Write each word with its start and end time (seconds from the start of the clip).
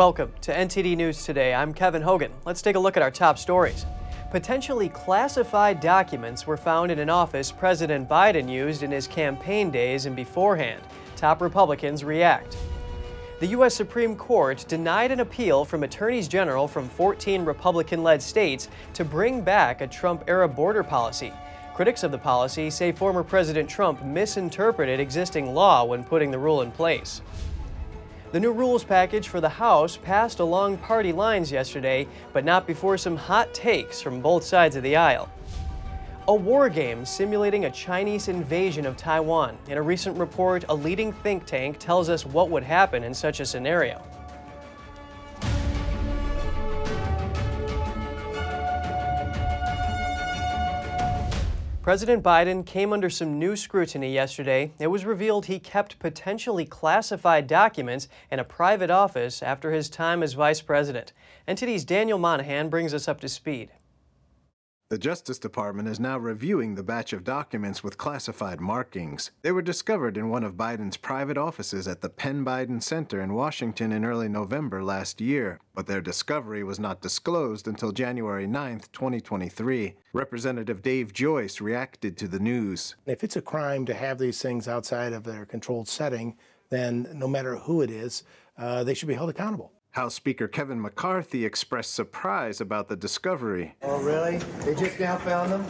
Welcome 0.00 0.32
to 0.40 0.54
NTD 0.54 0.96
News 0.96 1.26
Today. 1.26 1.52
I'm 1.52 1.74
Kevin 1.74 2.00
Hogan. 2.00 2.32
Let's 2.46 2.62
take 2.62 2.74
a 2.74 2.78
look 2.78 2.96
at 2.96 3.02
our 3.02 3.10
top 3.10 3.36
stories. 3.38 3.84
Potentially 4.30 4.88
classified 4.88 5.78
documents 5.78 6.46
were 6.46 6.56
found 6.56 6.90
in 6.90 6.98
an 7.00 7.10
office 7.10 7.52
President 7.52 8.08
Biden 8.08 8.50
used 8.50 8.82
in 8.82 8.90
his 8.90 9.06
campaign 9.06 9.70
days 9.70 10.06
and 10.06 10.16
beforehand. 10.16 10.82
Top 11.16 11.42
Republicans 11.42 12.02
react. 12.02 12.56
The 13.40 13.48
U.S. 13.48 13.74
Supreme 13.74 14.16
Court 14.16 14.64
denied 14.68 15.10
an 15.10 15.20
appeal 15.20 15.66
from 15.66 15.82
attorneys 15.82 16.28
general 16.28 16.66
from 16.66 16.88
14 16.88 17.44
Republican 17.44 18.02
led 18.02 18.22
states 18.22 18.70
to 18.94 19.04
bring 19.04 19.42
back 19.42 19.82
a 19.82 19.86
Trump 19.86 20.24
era 20.28 20.48
border 20.48 20.82
policy. 20.82 21.30
Critics 21.74 22.04
of 22.04 22.10
the 22.10 22.16
policy 22.16 22.70
say 22.70 22.90
former 22.90 23.22
President 23.22 23.68
Trump 23.68 24.02
misinterpreted 24.02 24.98
existing 24.98 25.52
law 25.52 25.84
when 25.84 26.04
putting 26.04 26.30
the 26.30 26.38
rule 26.38 26.62
in 26.62 26.72
place. 26.72 27.20
The 28.32 28.38
new 28.38 28.52
rules 28.52 28.84
package 28.84 29.26
for 29.26 29.40
the 29.40 29.48
House 29.48 29.96
passed 29.96 30.38
along 30.38 30.78
party 30.78 31.10
lines 31.10 31.50
yesterday, 31.50 32.06
but 32.32 32.44
not 32.44 32.64
before 32.64 32.96
some 32.96 33.16
hot 33.16 33.52
takes 33.52 34.00
from 34.00 34.20
both 34.20 34.44
sides 34.44 34.76
of 34.76 34.84
the 34.84 34.94
aisle. 34.94 35.28
A 36.28 36.34
war 36.34 36.68
game 36.68 37.04
simulating 37.04 37.64
a 37.64 37.70
Chinese 37.72 38.28
invasion 38.28 38.86
of 38.86 38.96
Taiwan. 38.96 39.58
In 39.66 39.78
a 39.78 39.82
recent 39.82 40.16
report, 40.16 40.64
a 40.68 40.74
leading 40.74 41.12
think 41.12 41.44
tank 41.44 41.80
tells 41.80 42.08
us 42.08 42.24
what 42.24 42.50
would 42.50 42.62
happen 42.62 43.02
in 43.02 43.14
such 43.14 43.40
a 43.40 43.44
scenario. 43.46 44.00
President 51.90 52.22
Biden 52.22 52.64
came 52.64 52.92
under 52.92 53.10
some 53.10 53.36
new 53.36 53.56
scrutiny 53.56 54.14
yesterday. 54.14 54.70
It 54.78 54.86
was 54.86 55.04
revealed 55.04 55.46
he 55.46 55.58
kept 55.58 55.98
potentially 55.98 56.64
classified 56.64 57.48
documents 57.48 58.06
in 58.30 58.38
a 58.38 58.44
private 58.44 58.92
office 58.92 59.42
after 59.42 59.72
his 59.72 59.90
time 59.90 60.22
as 60.22 60.34
vice 60.34 60.60
president. 60.60 61.12
NTD's 61.48 61.84
Daniel 61.84 62.16
Monahan 62.16 62.68
brings 62.68 62.94
us 62.94 63.08
up 63.08 63.18
to 63.22 63.28
speed. 63.28 63.70
The 64.90 64.98
Justice 64.98 65.38
Department 65.38 65.88
is 65.88 66.00
now 66.00 66.18
reviewing 66.18 66.74
the 66.74 66.82
batch 66.82 67.12
of 67.12 67.22
documents 67.22 67.84
with 67.84 67.96
classified 67.96 68.60
markings. 68.60 69.30
They 69.42 69.52
were 69.52 69.62
discovered 69.62 70.16
in 70.16 70.30
one 70.30 70.42
of 70.42 70.56
Biden's 70.56 70.96
private 70.96 71.38
offices 71.38 71.86
at 71.86 72.00
the 72.00 72.08
Penn 72.08 72.44
Biden 72.44 72.82
Center 72.82 73.20
in 73.20 73.32
Washington 73.32 73.92
in 73.92 74.04
early 74.04 74.28
November 74.28 74.82
last 74.82 75.20
year, 75.20 75.60
but 75.76 75.86
their 75.86 76.00
discovery 76.00 76.64
was 76.64 76.80
not 76.80 77.02
disclosed 77.02 77.68
until 77.68 77.92
January 77.92 78.48
9, 78.48 78.80
2023. 78.92 79.94
Representative 80.12 80.82
Dave 80.82 81.12
Joyce 81.12 81.60
reacted 81.60 82.16
to 82.16 82.26
the 82.26 82.40
news. 82.40 82.96
If 83.06 83.22
it's 83.22 83.36
a 83.36 83.42
crime 83.42 83.86
to 83.86 83.94
have 83.94 84.18
these 84.18 84.42
things 84.42 84.66
outside 84.66 85.12
of 85.12 85.22
their 85.22 85.46
controlled 85.46 85.86
setting, 85.86 86.36
then 86.68 87.06
no 87.14 87.28
matter 87.28 87.58
who 87.58 87.80
it 87.80 87.92
is, 87.92 88.24
uh, 88.58 88.82
they 88.82 88.94
should 88.94 89.06
be 89.06 89.14
held 89.14 89.30
accountable. 89.30 89.70
House 89.92 90.14
Speaker 90.14 90.46
Kevin 90.46 90.80
McCarthy 90.80 91.44
expressed 91.44 91.92
surprise 91.94 92.60
about 92.60 92.88
the 92.88 92.94
discovery. 92.94 93.74
Oh, 93.82 94.00
really? 94.00 94.36
They 94.64 94.76
just 94.76 95.00
now 95.00 95.16
found 95.18 95.50
them? 95.50 95.66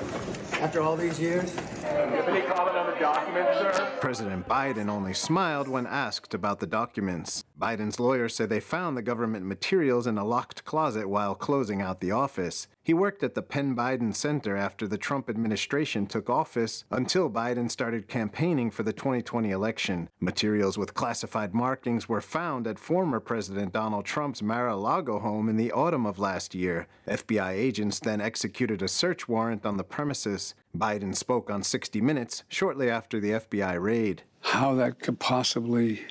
After 0.61 0.83
all 0.83 0.95
these 0.95 1.19
years? 1.19 1.57
Any 1.85 2.43
comment 2.43 2.77
on 2.77 2.93
the 2.93 3.01
documents, 3.01 3.59
sir? 3.59 3.97
President 4.03 4.47
Biden 4.47 4.91
only 4.91 5.15
smiled 5.15 5.69
when 5.69 5.87
asked 5.87 6.35
about 6.35 6.61
the 6.61 6.67
documents. 6.67 7.45
Biden's 7.61 8.01
lawyers 8.01 8.35
say 8.35 8.47
they 8.47 8.59
found 8.59 8.97
the 8.97 9.03
government 9.03 9.45
materials 9.45 10.07
in 10.07 10.17
a 10.17 10.25
locked 10.25 10.65
closet 10.65 11.09
while 11.09 11.35
closing 11.35 11.83
out 11.83 12.01
the 12.01 12.11
office. 12.11 12.67
He 12.83 12.95
worked 12.95 13.23
at 13.23 13.35
the 13.35 13.43
Penn 13.43 13.77
Biden 13.77 14.15
Center 14.15 14.57
after 14.57 14.89
the 14.89 14.97
Trump 14.97 15.29
administration 15.29 16.07
took 16.07 16.31
office 16.31 16.85
until 16.91 17.31
Biden 17.31 17.71
started 17.71 18.09
campaigning 18.09 18.71
for 18.71 18.83
the 18.83 18.95
2020 18.95 19.51
election. 19.51 20.09
Materials 20.19 20.79
with 20.79 20.95
classified 20.95 21.55
markings 21.55 22.09
were 22.09 22.23
found 22.23 22.67
at 22.67 22.79
former 22.79 23.21
President 23.21 23.73
Donald 23.73 24.07
Trump's 24.07 24.43
Mar 24.43 24.67
a 24.67 24.77
Lago 24.77 25.19
home 25.19 25.49
in 25.49 25.57
the 25.57 25.71
autumn 25.71 26.07
of 26.07 26.19
last 26.19 26.55
year. 26.55 26.89
FBI 27.07 27.51
agents 27.51 28.01
then 28.01 28.21
executed 28.21 28.81
a 28.81 28.89
search 28.89 29.29
warrant 29.29 29.67
on 29.67 29.77
the 29.77 29.85
premises. 29.85 30.55
Biden 30.77 31.15
spoke 31.15 31.51
on 31.51 31.63
60 31.63 32.01
Minutes 32.01 32.45
shortly 32.49 32.89
after 32.89 33.21
the 33.21 33.33
FBI 33.33 33.81
raid. 33.81 34.23
How 34.41 34.75
that 34.77 35.01
could 35.01 35.21
possibly 35.21 36.07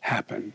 happen, 0.00 0.52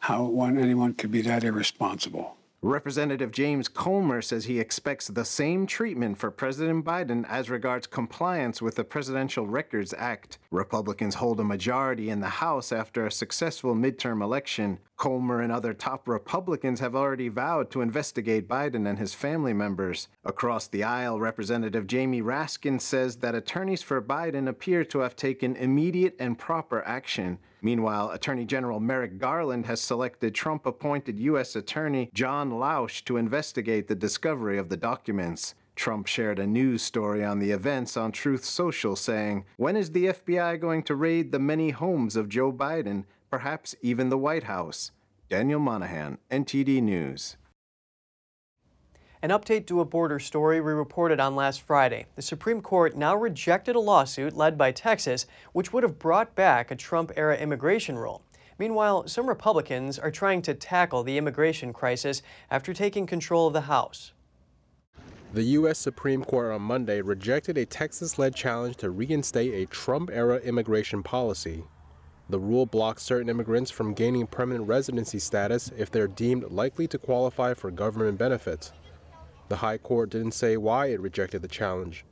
how 0.00 0.24
one, 0.24 0.58
anyone 0.58 0.94
could 0.94 1.10
be 1.10 1.22
that 1.22 1.44
irresponsible. 1.44 2.36
Representative 2.62 3.32
James 3.32 3.68
Comer 3.68 4.20
says 4.20 4.44
he 4.44 4.60
expects 4.60 5.08
the 5.08 5.24
same 5.24 5.66
treatment 5.66 6.18
for 6.18 6.30
President 6.30 6.84
Biden 6.84 7.26
as 7.26 7.48
regards 7.48 7.86
compliance 7.86 8.60
with 8.60 8.74
the 8.74 8.84
Presidential 8.84 9.46
Records 9.46 9.94
Act. 9.96 10.36
Republicans 10.50 11.14
hold 11.14 11.40
a 11.40 11.44
majority 11.44 12.10
in 12.10 12.20
the 12.20 12.28
House 12.28 12.70
after 12.70 13.06
a 13.06 13.10
successful 13.10 13.74
midterm 13.74 14.22
election. 14.22 14.78
Comer 14.98 15.40
and 15.40 15.50
other 15.50 15.72
top 15.72 16.06
Republicans 16.06 16.80
have 16.80 16.94
already 16.94 17.28
vowed 17.28 17.70
to 17.70 17.80
investigate 17.80 18.46
Biden 18.46 18.86
and 18.86 18.98
his 18.98 19.14
family 19.14 19.54
members. 19.54 20.08
Across 20.22 20.68
the 20.68 20.84
aisle, 20.84 21.18
Representative 21.18 21.86
Jamie 21.86 22.20
Raskin 22.20 22.78
says 22.78 23.16
that 23.16 23.34
attorneys 23.34 23.82
for 23.82 24.02
Biden 24.02 24.46
appear 24.46 24.84
to 24.84 24.98
have 24.98 25.16
taken 25.16 25.56
immediate 25.56 26.14
and 26.18 26.38
proper 26.38 26.82
action. 26.82 27.38
Meanwhile, 27.62 28.10
Attorney 28.10 28.44
General 28.44 28.80
Merrick 28.80 29.18
Garland 29.18 29.66
has 29.66 29.80
selected 29.80 30.34
Trump 30.34 30.66
appointed 30.66 31.18
U.S. 31.18 31.54
Attorney 31.54 32.10
John 32.14 32.52
Lausch 32.52 33.04
to 33.04 33.16
investigate 33.16 33.88
the 33.88 33.94
discovery 33.94 34.58
of 34.58 34.68
the 34.68 34.76
documents. 34.76 35.54
Trump 35.76 36.06
shared 36.06 36.38
a 36.38 36.46
news 36.46 36.82
story 36.82 37.24
on 37.24 37.38
the 37.38 37.52
events 37.52 37.96
on 37.96 38.12
Truth 38.12 38.44
Social 38.44 38.96
saying, 38.96 39.44
When 39.56 39.76
is 39.76 39.92
the 39.92 40.06
FBI 40.06 40.60
going 40.60 40.82
to 40.84 40.94
raid 40.94 41.32
the 41.32 41.38
many 41.38 41.70
homes 41.70 42.16
of 42.16 42.28
Joe 42.28 42.52
Biden, 42.52 43.04
perhaps 43.30 43.74
even 43.80 44.08
the 44.08 44.18
White 44.18 44.44
House? 44.44 44.90
Daniel 45.28 45.60
Monahan, 45.60 46.18
NTD 46.30 46.82
News. 46.82 47.36
An 49.22 49.28
update 49.28 49.66
to 49.66 49.82
a 49.82 49.84
border 49.84 50.18
story 50.18 50.62
we 50.62 50.72
reported 50.72 51.20
on 51.20 51.36
last 51.36 51.60
Friday. 51.60 52.06
The 52.16 52.22
Supreme 52.22 52.62
Court 52.62 52.96
now 52.96 53.14
rejected 53.14 53.76
a 53.76 53.80
lawsuit 53.80 54.34
led 54.34 54.56
by 54.56 54.72
Texas, 54.72 55.26
which 55.52 55.74
would 55.74 55.82
have 55.82 55.98
brought 55.98 56.34
back 56.34 56.70
a 56.70 56.74
Trump 56.74 57.12
era 57.16 57.36
immigration 57.36 57.98
rule. 57.98 58.22
Meanwhile, 58.58 59.08
some 59.08 59.28
Republicans 59.28 59.98
are 59.98 60.10
trying 60.10 60.40
to 60.42 60.54
tackle 60.54 61.02
the 61.02 61.18
immigration 61.18 61.74
crisis 61.74 62.22
after 62.50 62.72
taking 62.72 63.04
control 63.04 63.46
of 63.46 63.52
the 63.52 63.62
House. 63.62 64.12
The 65.34 65.42
U.S. 65.42 65.78
Supreme 65.78 66.24
Court 66.24 66.50
on 66.50 66.62
Monday 66.62 67.02
rejected 67.02 67.58
a 67.58 67.66
Texas 67.66 68.18
led 68.18 68.34
challenge 68.34 68.76
to 68.76 68.88
reinstate 68.88 69.52
a 69.52 69.66
Trump 69.66 70.08
era 70.10 70.38
immigration 70.38 71.02
policy. 71.02 71.64
The 72.30 72.40
rule 72.40 72.64
blocks 72.64 73.02
certain 73.02 73.28
immigrants 73.28 73.70
from 73.70 73.92
gaining 73.92 74.28
permanent 74.28 74.66
residency 74.66 75.18
status 75.18 75.70
if 75.76 75.90
they're 75.90 76.08
deemed 76.08 76.44
likely 76.50 76.86
to 76.88 76.96
qualify 76.96 77.52
for 77.52 77.70
government 77.70 78.16
benefits. 78.16 78.72
The 79.50 79.56
High 79.56 79.78
Court 79.78 80.10
didn't 80.10 80.30
say 80.30 80.56
why 80.56 80.86
it 80.86 81.00
rejected 81.00 81.42
the 81.42 81.48
challenge. 81.48 82.04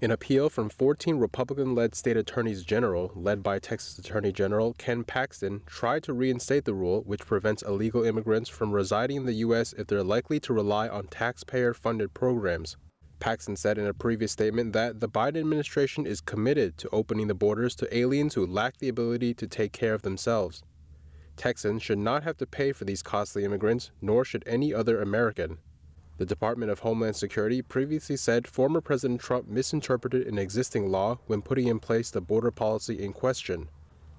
An 0.00 0.10
appeal 0.10 0.48
from 0.48 0.70
14 0.70 1.18
Republican 1.18 1.74
led 1.74 1.94
state 1.94 2.16
attorneys 2.16 2.62
general, 2.62 3.12
led 3.14 3.42
by 3.42 3.58
Texas 3.58 3.98
Attorney 3.98 4.32
General 4.32 4.72
Ken 4.78 5.04
Paxton, 5.04 5.60
tried 5.66 6.02
to 6.04 6.14
reinstate 6.14 6.64
the 6.64 6.72
rule 6.72 7.02
which 7.02 7.26
prevents 7.26 7.62
illegal 7.62 8.04
immigrants 8.04 8.48
from 8.48 8.72
residing 8.72 9.18
in 9.18 9.26
the 9.26 9.34
U.S. 9.34 9.74
if 9.74 9.86
they're 9.86 10.02
likely 10.02 10.40
to 10.40 10.54
rely 10.54 10.88
on 10.88 11.08
taxpayer 11.08 11.74
funded 11.74 12.14
programs. 12.14 12.78
Paxton 13.20 13.56
said 13.56 13.76
in 13.76 13.86
a 13.86 13.92
previous 13.92 14.32
statement 14.32 14.72
that 14.72 15.00
the 15.00 15.10
Biden 15.10 15.40
administration 15.40 16.06
is 16.06 16.22
committed 16.22 16.78
to 16.78 16.88
opening 16.88 17.28
the 17.28 17.34
borders 17.34 17.74
to 17.76 17.94
aliens 17.94 18.32
who 18.32 18.46
lack 18.46 18.78
the 18.78 18.88
ability 18.88 19.34
to 19.34 19.46
take 19.46 19.72
care 19.72 19.92
of 19.92 20.00
themselves. 20.00 20.62
Texans 21.36 21.82
should 21.82 21.98
not 21.98 22.22
have 22.22 22.38
to 22.38 22.46
pay 22.46 22.72
for 22.72 22.86
these 22.86 23.02
costly 23.02 23.44
immigrants, 23.44 23.90
nor 24.00 24.24
should 24.24 24.42
any 24.46 24.72
other 24.72 25.02
American. 25.02 25.58
The 26.18 26.26
Department 26.26 26.72
of 26.72 26.80
Homeland 26.80 27.14
Security 27.14 27.62
previously 27.62 28.16
said 28.16 28.48
former 28.48 28.80
President 28.80 29.20
Trump 29.20 29.46
misinterpreted 29.46 30.26
an 30.26 30.36
existing 30.36 30.90
law 30.90 31.20
when 31.28 31.42
putting 31.42 31.68
in 31.68 31.78
place 31.78 32.10
the 32.10 32.20
border 32.20 32.50
policy 32.50 33.00
in 33.00 33.12
question. 33.12 33.68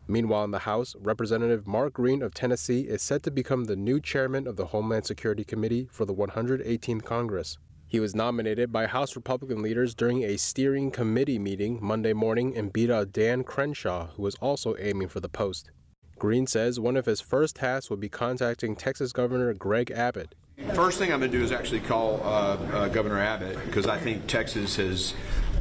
Meanwhile, 0.07 0.45
in 0.45 0.51
the 0.51 0.59
House, 0.59 0.95
Representative 0.97 1.67
Mark 1.67 1.91
Green 1.91 2.21
of 2.21 2.33
Tennessee 2.33 2.87
is 2.87 3.01
set 3.01 3.21
to 3.23 3.31
become 3.31 3.65
the 3.65 3.75
new 3.75 3.99
chairman 3.99 4.47
of 4.47 4.55
the 4.55 4.67
Homeland 4.67 5.07
Security 5.07 5.43
Committee 5.43 5.89
for 5.91 6.05
the 6.05 6.15
118th 6.15 7.03
Congress. 7.03 7.57
He 7.85 7.99
was 7.99 8.15
nominated 8.15 8.71
by 8.71 8.87
House 8.87 9.17
Republican 9.17 9.61
leaders 9.61 9.93
during 9.93 10.23
a 10.23 10.37
steering 10.37 10.91
committee 10.91 11.37
meeting 11.37 11.79
Monday 11.81 12.13
morning 12.13 12.55
and 12.55 12.71
beat 12.71 12.89
out 12.89 13.11
Dan 13.11 13.43
Crenshaw, 13.43 14.11
who 14.15 14.21
was 14.21 14.35
also 14.35 14.73
aiming 14.79 15.09
for 15.09 15.19
the 15.19 15.27
post. 15.27 15.69
Green 16.17 16.47
says 16.47 16.79
one 16.79 16.95
of 16.95 17.07
his 17.07 17.19
first 17.19 17.57
tasks 17.57 17.89
will 17.89 17.97
be 17.97 18.09
contacting 18.09 18.77
Texas 18.77 19.11
Governor 19.11 19.53
Greg 19.53 19.91
Abbott 19.91 20.33
First 20.73 20.99
thing 20.99 21.11
I'm 21.11 21.19
going 21.19 21.31
to 21.31 21.37
do 21.37 21.43
is 21.43 21.51
actually 21.51 21.79
call 21.79 22.21
uh, 22.23 22.27
uh, 22.27 22.87
Governor 22.89 23.19
Abbott 23.19 23.57
because 23.65 23.87
I 23.87 23.97
think 23.97 24.27
Texas 24.27 24.75
has, 24.75 25.13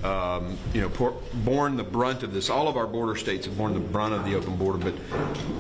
um, 0.05 0.59
you 0.75 0.81
know, 0.81 0.89
por- 0.89 1.21
borne 1.35 1.77
the 1.77 1.85
brunt 1.85 2.23
of 2.23 2.35
this. 2.35 2.51
All 2.51 2.69
of 2.69 2.77
our 2.77 2.87
border 2.87 3.17
states 3.17 3.47
have 3.47 3.57
borne 3.57 3.75
the 3.75 3.81
brunt 3.81 4.13
of 4.13 4.25
the 4.25 4.35
open 4.35 4.57
border, 4.57 4.79
but 4.79 4.95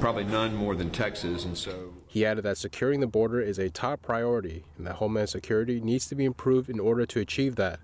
probably 0.00 0.24
none 0.24 0.54
more 0.54 0.74
than 0.74 0.90
Texas. 0.90 1.44
And 1.44 1.56
so 1.56 1.94
he 2.06 2.26
added 2.26 2.42
that 2.42 2.58
securing 2.58 3.00
the 3.00 3.06
border 3.06 3.40
is 3.40 3.58
a 3.58 3.70
top 3.70 4.02
priority 4.02 4.64
and 4.76 4.86
that 4.86 4.96
Homeland 4.96 5.28
Security 5.28 5.80
needs 5.80 6.06
to 6.08 6.14
be 6.14 6.24
improved 6.24 6.68
in 6.68 6.80
order 6.80 7.06
to 7.06 7.20
achieve 7.20 7.56
that. 7.56 7.80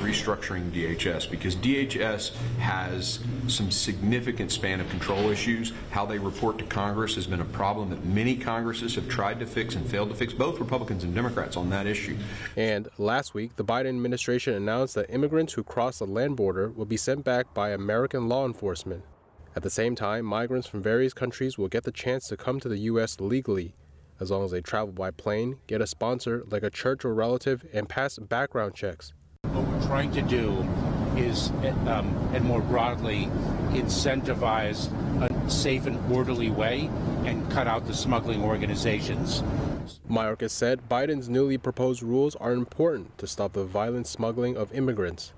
Restructuring 0.00 0.70
DHS 0.70 1.30
because 1.30 1.56
DHS 1.56 2.34
has 2.58 3.20
some 3.46 3.70
significant 3.70 4.52
span 4.52 4.80
of 4.80 4.88
control 4.90 5.30
issues. 5.30 5.72
How 5.90 6.06
they 6.06 6.18
report 6.18 6.58
to 6.58 6.64
Congress 6.64 7.14
has 7.14 7.26
been 7.26 7.40
a 7.40 7.46
problem 7.46 7.90
that 7.90 8.04
many 8.04 8.36
Congresses 8.36 8.94
have 8.94 9.08
tried 9.08 9.40
to 9.40 9.46
fix 9.46 9.74
and 9.74 9.88
failed 9.88 10.10
to 10.10 10.14
fix, 10.14 10.32
both 10.32 10.60
Republicans 10.60 11.04
and 11.04 11.14
Democrats 11.14 11.56
on 11.56 11.70
that 11.70 11.86
issue. 11.86 12.16
And 12.56 12.88
last 12.98 13.34
week, 13.34 13.56
the 13.56 13.64
Biden 13.64 13.88
administration 13.88 14.54
announced 14.54 14.94
that 14.94 15.10
immigrants 15.10 15.54
who 15.54 15.64
cross 15.64 15.98
the 15.98 16.06
land 16.06 16.36
border 16.36 16.70
will 16.70 16.86
be 16.86 16.96
sent 16.96 17.24
back 17.24 17.52
by 17.54 17.70
American 17.70 18.28
law 18.28 18.46
enforcement. 18.46 19.04
At 19.56 19.62
the 19.62 19.70
same 19.70 19.96
time, 19.96 20.24
migrants 20.24 20.68
from 20.68 20.82
various 20.82 21.12
countries 21.12 21.58
will 21.58 21.68
get 21.68 21.84
the 21.84 21.90
chance 21.90 22.28
to 22.28 22.36
come 22.36 22.60
to 22.60 22.68
the 22.68 22.78
U.S. 22.78 23.18
legally 23.18 23.74
as 24.20 24.30
long 24.30 24.44
as 24.44 24.50
they 24.50 24.60
travel 24.60 24.92
by 24.92 25.10
plane, 25.10 25.58
get 25.66 25.80
a 25.80 25.86
sponsor 25.86 26.44
like 26.50 26.62
a 26.62 26.70
church 26.70 27.04
or 27.04 27.14
relative, 27.14 27.64
and 27.72 27.88
pass 27.88 28.18
background 28.18 28.74
checks. 28.74 29.12
What 29.88 29.94
we're 29.94 30.02
trying 30.02 30.12
to 30.12 30.36
do 30.36 30.66
is, 31.16 31.48
um, 31.88 32.14
and 32.34 32.44
more 32.44 32.60
broadly, 32.60 33.30
incentivize 33.70 34.92
a 35.22 35.50
safe 35.50 35.86
and 35.86 36.12
orderly 36.12 36.50
way 36.50 36.90
and 37.24 37.50
cut 37.50 37.66
out 37.66 37.86
the 37.86 37.94
smuggling 37.94 38.42
organizations. 38.42 39.42
Mayorkas 40.06 40.50
said 40.50 40.90
Biden's 40.90 41.30
newly 41.30 41.56
proposed 41.56 42.02
rules 42.02 42.36
are 42.36 42.52
important 42.52 43.16
to 43.16 43.26
stop 43.26 43.54
the 43.54 43.64
violent 43.64 44.06
smuggling 44.06 44.58
of 44.58 44.70
immigrants. 44.74 45.32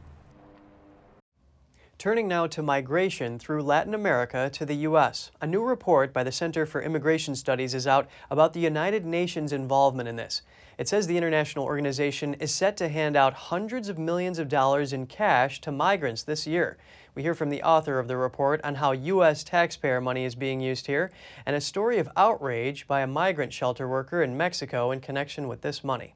Turning 1.96 2.26
now 2.26 2.48
to 2.48 2.62
migration 2.62 3.38
through 3.38 3.62
Latin 3.62 3.94
America 3.94 4.50
to 4.52 4.66
the 4.66 4.74
U.S. 4.88 5.30
A 5.40 5.46
new 5.46 5.62
report 5.62 6.12
by 6.12 6.24
the 6.24 6.32
Center 6.32 6.66
for 6.66 6.82
Immigration 6.82 7.36
Studies 7.36 7.74
is 7.74 7.86
out 7.86 8.08
about 8.30 8.54
the 8.54 8.60
United 8.60 9.04
Nations' 9.06 9.52
involvement 9.52 10.08
in 10.08 10.16
this. 10.16 10.42
It 10.80 10.88
says 10.88 11.06
the 11.06 11.18
international 11.18 11.66
organization 11.66 12.32
is 12.40 12.54
set 12.54 12.74
to 12.78 12.88
hand 12.88 13.14
out 13.14 13.34
hundreds 13.34 13.90
of 13.90 13.98
millions 13.98 14.38
of 14.38 14.48
dollars 14.48 14.94
in 14.94 15.04
cash 15.04 15.60
to 15.60 15.70
migrants 15.70 16.22
this 16.22 16.46
year. 16.46 16.78
We 17.14 17.20
hear 17.20 17.34
from 17.34 17.50
the 17.50 17.62
author 17.62 17.98
of 17.98 18.08
the 18.08 18.16
report 18.16 18.62
on 18.64 18.76
how 18.76 18.92
U.S. 18.92 19.44
taxpayer 19.44 20.00
money 20.00 20.24
is 20.24 20.34
being 20.34 20.58
used 20.58 20.86
here 20.86 21.12
and 21.44 21.54
a 21.54 21.60
story 21.60 21.98
of 21.98 22.08
outrage 22.16 22.86
by 22.86 23.02
a 23.02 23.06
migrant 23.06 23.52
shelter 23.52 23.86
worker 23.86 24.22
in 24.22 24.38
Mexico 24.38 24.90
in 24.90 25.00
connection 25.00 25.48
with 25.48 25.60
this 25.60 25.84
money. 25.84 26.14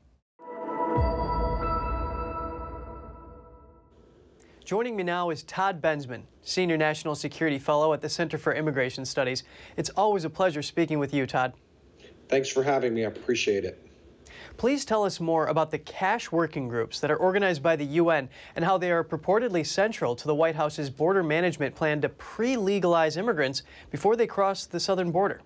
Joining 4.65 4.97
me 4.97 5.03
now 5.03 5.29
is 5.29 5.43
Todd 5.43 5.83
Bensman, 5.83 6.23
Senior 6.41 6.79
National 6.79 7.15
Security 7.15 7.59
Fellow 7.59 7.93
at 7.93 8.01
the 8.01 8.09
Center 8.09 8.39
for 8.39 8.55
Immigration 8.55 9.05
Studies. 9.05 9.43
It's 9.77 9.91
always 9.91 10.25
a 10.25 10.31
pleasure 10.31 10.63
speaking 10.63 10.99
with 10.99 11.13
you, 11.13 11.27
Todd. 11.27 11.53
Thanks 12.31 12.49
for 12.49 12.63
having 12.63 12.95
me. 12.95 13.05
I 13.05 13.09
appreciate 13.09 13.67
it. 13.67 13.84
Please 14.57 14.85
tell 14.85 15.05
us 15.05 15.19
more 15.19 15.47
about 15.47 15.71
the 15.73 15.79
cash 15.79 16.31
working 16.31 16.69
groups 16.69 17.01
that 17.01 17.11
are 17.11 17.17
organized 17.17 17.63
by 17.63 17.75
the 17.75 17.85
UN 17.85 18.29
and 18.55 18.65
how 18.65 18.79
they 18.79 18.91
are 18.93 19.03
purportedly 19.03 19.67
central 19.67 20.15
to 20.15 20.27
the 20.27 20.35
White 20.35 20.55
House's 20.55 20.91
border 20.91 21.25
management 21.25 21.75
plan 21.75 22.01
to 22.03 22.09
pre 22.09 22.57
legalize 22.57 23.17
immigrants 23.17 23.63
before 23.91 24.15
they 24.15 24.27
cross 24.27 24.67
the 24.67 24.79
southern 24.79 25.11
border. 25.11 25.41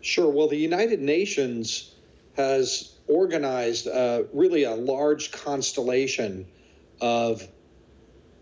Sure. 0.00 0.30
Well, 0.30 0.48
the 0.48 0.56
United 0.56 1.00
Nations 1.00 1.96
has 2.36 2.96
organized 3.06 3.86
uh, 3.88 4.22
really 4.32 4.64
a 4.64 4.74
large 4.74 5.30
constellation 5.30 6.46
of 7.02 7.46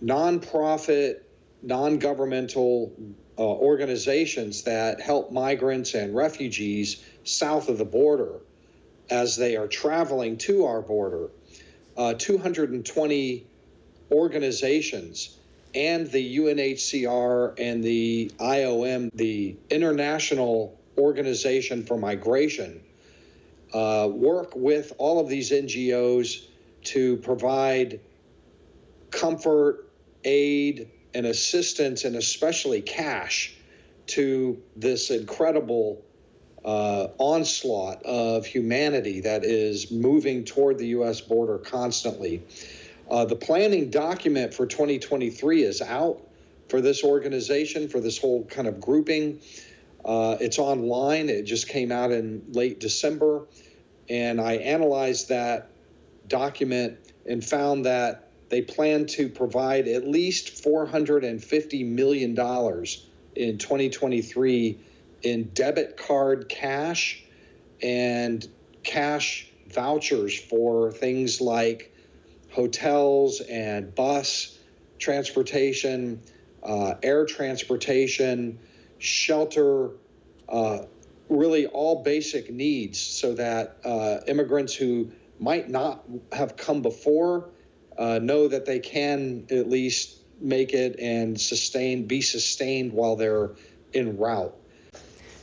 nonprofit, 0.03 1.23
non 1.63 1.99
governmental 1.99 2.93
uh, 3.37 3.43
organizations 3.43 4.63
that 4.63 5.01
help 5.01 5.33
migrants 5.33 5.95
and 5.95 6.15
refugees 6.15 7.05
south 7.25 7.69
of 7.69 7.79
the 7.79 7.85
border 7.85 8.41
as 9.11 9.37
they 9.37 9.57
are 9.57 9.67
traveling 9.67 10.37
to 10.37 10.65
our 10.65 10.83
border. 10.83 11.31
Uh, 11.97 12.15
220 12.15 13.47
organizations 14.11 15.39
and 15.75 16.11
the 16.11 16.39
UNHCR 16.39 17.55
and 17.59 17.83
the 17.83 18.31
IOM, 18.39 19.11
the 19.15 19.57
International 19.71 20.79
Organization 20.97 21.85
for 21.85 21.99
Migration, 21.99 22.81
uh, 23.73 24.09
work 24.11 24.55
with 24.55 24.93
all 24.99 25.21
of 25.21 25.29
these 25.29 25.51
NGOs 25.51 26.47
to 26.85 27.17
provide 27.19 28.01
comfort, 29.11 29.91
aid, 30.25 30.91
and 31.15 31.27
assistance, 31.27 32.05
and 32.05 32.17
especially 32.17 32.81
cash 32.81 33.55
to 34.07 34.61
this 34.77 35.11
incredible 35.11 36.03
uh, 36.69 37.09
onslaught 37.17 38.03
of 38.03 38.45
humanity 38.45 39.23
that 39.23 39.43
is 39.43 39.91
moving 39.91 40.45
toward 40.45 40.77
the 40.77 40.89
U.S. 40.89 41.19
border 41.19 41.57
constantly. 41.57 42.43
Uh, 43.11 43.25
the 43.25 43.37
planning 43.37 43.89
document 43.89 44.53
for 44.53 44.67
2023 44.67 45.63
is 45.63 45.81
out 45.81 46.21
for 46.69 46.83
this 46.83 47.03
organization, 47.03 47.89
for 47.89 48.01
this 48.01 48.19
whole 48.19 48.45
kind 48.45 48.69
of 48.69 48.83
grouping. 48.83 49.41
Uh, 50.05 50.37
it's 50.41 50.59
online. 50.59 51.31
It 51.31 51.45
just 51.45 51.71
came 51.71 51.91
out 51.91 52.13
in 52.13 52.45
late 52.53 52.81
December. 52.81 53.47
And 54.11 54.39
I 54.39 54.57
analyzed 54.57 55.31
that 55.31 55.71
document 56.29 56.99
and 57.25 57.43
found 57.43 57.87
that 57.87 58.29
they 58.51 58.61
plan 58.61 59.07
to 59.07 59.31
provide 59.31 59.89
at 59.89 60.07
least 60.07 60.63
$450 60.63 61.87
million 61.87 62.31
in 62.33 63.57
2023 63.57 64.79
in 65.23 65.51
debit 65.55 65.97
card 65.97 66.49
cash 66.49 67.23
and 67.83 68.47
cash 68.83 69.51
vouchers 69.69 70.39
for 70.39 70.93
things 70.93 71.41
like 71.41 71.95
hotels 72.51 73.41
and 73.41 73.95
bus 73.95 74.59
transportation, 74.99 76.21
uh, 76.63 76.95
air 77.03 77.25
transportation, 77.25 78.59
shelter, 78.99 79.91
uh, 80.49 80.79
really 81.29 81.67
all 81.67 82.03
basic 82.03 82.51
needs 82.51 82.99
so 82.99 83.35
that 83.35 83.77
uh, 83.85 84.19
immigrants 84.27 84.75
who 84.75 85.11
might 85.39 85.69
not 85.69 86.05
have 86.33 86.57
come 86.57 86.83
before 86.83 87.51
uh, 87.97 88.19
know 88.19 88.49
that 88.49 88.65
they 88.65 88.79
can 88.79 89.47
at 89.51 89.69
least 89.69 90.17
make 90.41 90.73
it 90.73 90.99
and 90.99 91.41
sustain, 91.41 92.07
be 92.07 92.23
sustained 92.23 92.93
while 92.93 93.17
they're 93.17 93.51
en 93.95 94.17
route. 94.17 94.58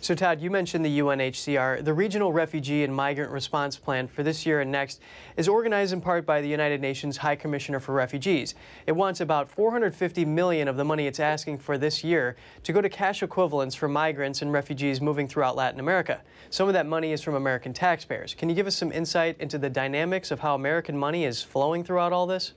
So, 0.05 0.13
Todd, 0.13 0.39
you 0.39 0.51
mentioned 0.51 0.85
the 0.85 0.99
UNHCR. 0.99 1.83
The 1.83 1.91
Regional 1.91 2.31
Refugee 2.31 2.83
and 2.83 2.93
Migrant 2.93 3.31
Response 3.31 3.75
Plan 3.75 4.07
for 4.07 4.21
this 4.21 4.45
year 4.45 4.61
and 4.61 4.71
next 4.71 5.01
is 5.35 5.47
organized 5.47 5.93
in 5.93 5.99
part 5.99 6.27
by 6.27 6.41
the 6.41 6.47
United 6.47 6.79
Nations 6.79 7.17
High 7.17 7.35
Commissioner 7.35 7.79
for 7.79 7.93
Refugees. 7.93 8.53
It 8.85 8.91
wants 8.91 9.19
about 9.19 9.49
450 9.49 10.23
million 10.25 10.67
of 10.67 10.77
the 10.77 10.85
money 10.85 11.07
it's 11.07 11.19
asking 11.19 11.57
for 11.57 11.79
this 11.79 12.03
year 12.03 12.35
to 12.61 12.71
go 12.71 12.81
to 12.81 12.87
cash 12.87 13.23
equivalents 13.23 13.73
for 13.73 13.87
migrants 13.87 14.43
and 14.43 14.53
refugees 14.53 15.01
moving 15.01 15.27
throughout 15.27 15.55
Latin 15.55 15.79
America. 15.79 16.21
Some 16.51 16.67
of 16.67 16.75
that 16.75 16.85
money 16.85 17.11
is 17.11 17.23
from 17.23 17.33
American 17.33 17.73
taxpayers. 17.73 18.35
Can 18.35 18.47
you 18.47 18.53
give 18.53 18.67
us 18.67 18.77
some 18.77 18.91
insight 18.91 19.37
into 19.39 19.57
the 19.57 19.71
dynamics 19.71 20.29
of 20.29 20.39
how 20.39 20.53
American 20.53 20.95
money 20.95 21.25
is 21.25 21.41
flowing 21.41 21.83
throughout 21.83 22.13
all 22.13 22.27
this? 22.27 22.53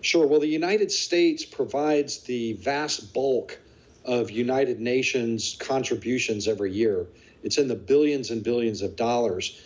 Sure. 0.00 0.26
Well, 0.26 0.40
the 0.40 0.48
United 0.48 0.90
States 0.90 1.44
provides 1.44 2.18
the 2.22 2.54
vast 2.54 3.14
bulk 3.14 3.60
of 4.08 4.30
United 4.30 4.80
Nations 4.80 5.56
contributions 5.60 6.48
every 6.48 6.72
year. 6.72 7.06
It's 7.42 7.58
in 7.58 7.68
the 7.68 7.76
billions 7.76 8.30
and 8.30 8.42
billions 8.42 8.80
of 8.80 8.96
dollars. 8.96 9.62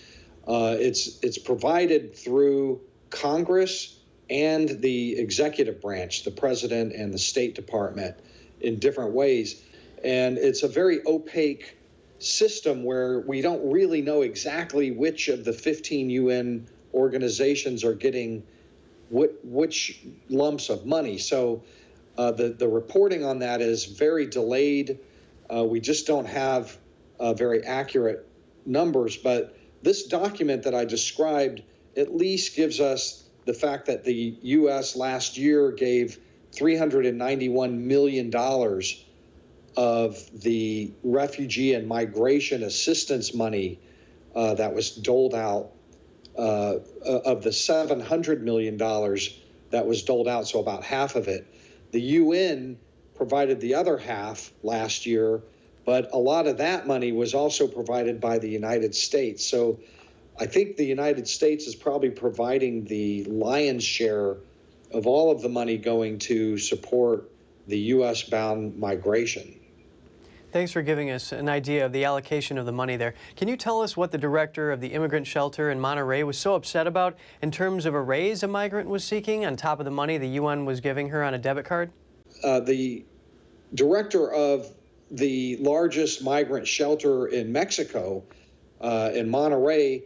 Uh, 0.47 0.77
it's 0.79 1.21
it's 1.23 1.39
provided 1.39 2.15
through 2.15 2.81
Congress 3.11 4.01
and 4.29 4.81
the 4.81 5.17
executive 5.17 5.81
branch, 5.81 6.25
the 6.25 6.31
president 6.31 6.93
and 6.93 7.15
the 7.15 7.19
State 7.19 7.55
Department, 7.55 8.17
in 8.61 8.81
different 8.81 9.13
ways, 9.13 9.63
and 10.03 10.37
it's 10.39 10.65
a 10.65 10.69
very 10.69 11.01
opaque 11.07 11.79
system 12.19 12.83
where 12.83 13.21
we 13.21 13.41
don't 13.41 13.71
really 13.71 14.03
know 14.03 14.23
exactly 14.23 14.91
which 14.91 15.29
of 15.29 15.45
the 15.45 15.53
15 15.53 16.11
UN 16.11 16.67
organizations 16.95 17.85
are 17.85 17.95
getting 17.95 18.43
what 19.09 19.33
which 19.45 20.01
lumps 20.29 20.69
of 20.69 20.85
money. 20.85 21.19
So 21.19 21.63
uh, 22.19 22.33
the, 22.33 22.51
the 22.51 22.69
reporting 22.69 23.25
on 23.25 23.39
that 23.41 23.61
is 23.61 23.85
very 23.85 24.27
delayed. 24.27 24.99
Uh, 25.53 25.65
we 25.65 25.81
just 25.81 26.07
don't 26.07 26.27
have 26.27 26.77
uh, 27.19 27.33
very 27.33 27.63
accurate 27.63 28.27
numbers. 28.67 29.17
But 29.17 29.57
this 29.83 30.07
document 30.07 30.65
that 30.65 30.75
I 30.75 30.85
described 30.85 31.63
at 31.97 32.15
least 32.15 32.57
gives 32.57 32.81
us 32.81 33.25
the 33.45 33.55
fact 33.55 33.87
that 33.87 34.05
the 34.05 34.37
U.S. 34.43 34.95
last 34.97 35.37
year 35.37 35.73
gave 35.73 36.19
$391 36.53 37.79
million 37.79 38.33
of 39.77 40.43
the 40.43 40.93
refugee 41.03 41.75
and 41.75 41.89
migration 41.89 42.63
assistance 42.63 43.35
money 43.35 43.81
uh, 44.35 44.55
that 44.55 44.75
was 44.75 44.91
doled 44.91 45.35
out 45.35 45.71
uh, 46.39 46.77
of 47.05 47.43
the 47.43 47.51
$700 47.51 48.41
million 48.41 48.77
that 48.77 49.87
was 49.87 50.03
doled 50.03 50.29
out, 50.29 50.47
so 50.47 50.61
about 50.61 50.85
half 50.85 51.17
of 51.17 51.29
it 51.29 51.52
the 51.93 52.01
UN 52.01 52.79
provided 53.15 53.61
the 53.61 53.75
other 53.75 53.97
half 53.97 54.53
last 54.63 55.07
year, 55.07 55.43
but 55.85 56.13
a 56.13 56.19
lot 56.19 56.47
of 56.47 56.59
that 56.59 56.87
money 56.87 57.13
was 57.13 57.35
also 57.35 57.69
provided 57.69 58.21
by 58.21 58.39
the 58.39 58.49
United 58.49 58.95
States. 58.95 59.45
So 59.45 59.79
I 60.41 60.47
think 60.47 60.77
the 60.77 60.85
United 60.85 61.29
States 61.29 61.67
is 61.67 61.77
probably 61.77 62.11
providing 62.11 62.85
the 62.85 63.25
lion's 63.25 63.85
share 63.85 64.37
of 64.91 65.07
all 65.07 65.31
of 65.31 65.43
the 65.43 65.49
money 65.49 65.79
going 65.79 66.19
to 66.21 66.59
support 66.59 67.31
the 67.69 67.79
U.S. 67.79 68.23
bound 68.23 68.79
migration. 68.79 69.61
Thanks 70.53 70.71
for 70.71 70.83
giving 70.83 71.11
us 71.11 71.33
an 71.33 71.49
idea 71.49 71.87
of 71.87 71.93
the 71.93 72.05
allocation 72.05 72.59
of 72.59 72.67
the 72.67 72.73
money 72.73 72.99
there. 72.99 73.15
Can 73.37 73.49
you 73.49 73.57
tell 73.57 73.81
us 73.81 73.97
what 73.97 74.13
the 74.13 74.19
director 74.19 74.71
of 74.71 74.83
the 74.83 74.89
immigrant 74.89 75.27
shelter 75.27 75.71
in 75.71 75.81
Monterrey 75.81 76.27
was 76.27 76.37
so 76.37 76.55
upset 76.55 76.87
about 76.87 77.17
in 77.41 77.51
terms 77.51 77.87
of 77.87 77.95
a 77.95 78.01
raise 78.03 78.43
a 78.43 78.49
migrant 78.49 78.87
was 78.87 79.03
seeking 79.03 79.47
on 79.47 79.57
top 79.57 79.79
of 79.79 79.87
the 79.87 79.91
money 79.91 80.19
the 80.19 80.29
UN 80.29 80.67
was 80.67 80.81
giving 80.81 81.09
her 81.09 81.25
on 81.25 81.33
a 81.33 81.39
debit 81.39 81.65
card? 81.65 81.91
Uh, 82.45 82.61
the 82.61 83.03
director 83.73 84.31
of 84.31 84.67
the 85.11 85.57
largest 85.57 86.23
migrant 86.23 86.69
shelter 86.69 87.29
in 87.29 87.51
Mexico, 87.51 88.23
uh, 88.83 89.11
in 89.15 89.31
Monterrey, 89.31 90.03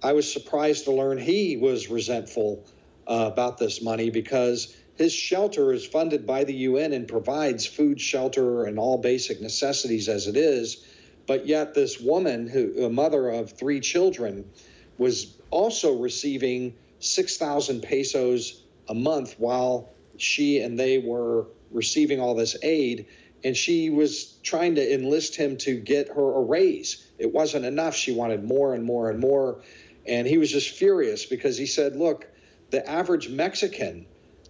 I 0.00 0.12
was 0.12 0.32
surprised 0.32 0.84
to 0.84 0.92
learn 0.92 1.18
he 1.18 1.56
was 1.56 1.90
resentful 1.90 2.64
uh, 3.08 3.30
about 3.32 3.58
this 3.58 3.82
money 3.82 4.10
because 4.10 4.76
his 4.98 5.12
shelter 5.12 5.72
is 5.72 5.86
funded 5.86 6.26
by 6.26 6.42
the 6.42 6.54
UN 6.54 6.92
and 6.92 7.06
provides 7.06 7.64
food, 7.64 8.00
shelter, 8.00 8.64
and 8.64 8.80
all 8.80 8.98
basic 8.98 9.40
necessities 9.40 10.08
as 10.08 10.26
it 10.26 10.36
is. 10.36 10.84
But 11.26 11.46
yet, 11.46 11.72
this 11.72 12.00
woman, 12.00 12.48
who 12.48 12.84
a 12.84 12.90
mother 12.90 13.28
of 13.28 13.52
three 13.52 13.78
children, 13.78 14.50
was 14.98 15.36
also 15.50 15.96
receiving 15.96 16.74
6,000 16.98 17.80
pesos 17.80 18.64
a 18.88 18.94
month 18.94 19.36
while 19.38 19.88
she 20.16 20.58
and 20.60 20.76
they 20.76 20.98
were 20.98 21.46
receiving 21.70 22.20
all 22.20 22.34
this 22.34 22.56
aid. 22.64 23.06
And 23.44 23.56
she 23.56 23.90
was 23.90 24.32
trying 24.42 24.74
to 24.74 24.94
enlist 24.94 25.36
him 25.36 25.58
to 25.58 25.78
get 25.78 26.08
her 26.08 26.34
a 26.34 26.40
raise. 26.40 27.06
It 27.18 27.32
wasn't 27.32 27.66
enough. 27.66 27.94
She 27.94 28.12
wanted 28.12 28.42
more 28.42 28.74
and 28.74 28.82
more 28.82 29.10
and 29.10 29.20
more. 29.20 29.60
And 30.08 30.26
he 30.26 30.38
was 30.38 30.50
just 30.50 30.70
furious 30.70 31.24
because 31.24 31.56
he 31.56 31.66
said, 31.66 31.94
Look, 31.94 32.26
the 32.70 32.88
average 32.88 33.28
Mexican 33.28 34.06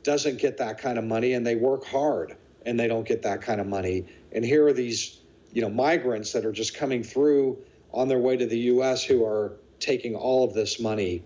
doesn't 0.08 0.38
get 0.38 0.56
that 0.56 0.78
kind 0.78 0.96
of 0.96 1.04
money 1.04 1.34
and 1.34 1.46
they 1.46 1.54
work 1.54 1.84
hard 1.84 2.34
and 2.64 2.80
they 2.80 2.88
don't 2.88 3.06
get 3.06 3.20
that 3.20 3.42
kind 3.42 3.60
of 3.60 3.66
money. 3.66 4.06
And 4.32 4.42
here 4.42 4.66
are 4.66 4.72
these, 4.72 5.20
you 5.52 5.60
know, 5.60 5.68
migrants 5.68 6.32
that 6.32 6.46
are 6.46 6.52
just 6.52 6.74
coming 6.74 7.02
through 7.02 7.58
on 7.92 8.08
their 8.08 8.18
way 8.18 8.34
to 8.34 8.46
the 8.46 8.58
US 8.72 9.04
who 9.04 9.22
are 9.26 9.58
taking 9.80 10.16
all 10.16 10.44
of 10.44 10.54
this 10.54 10.80
money. 10.80 11.22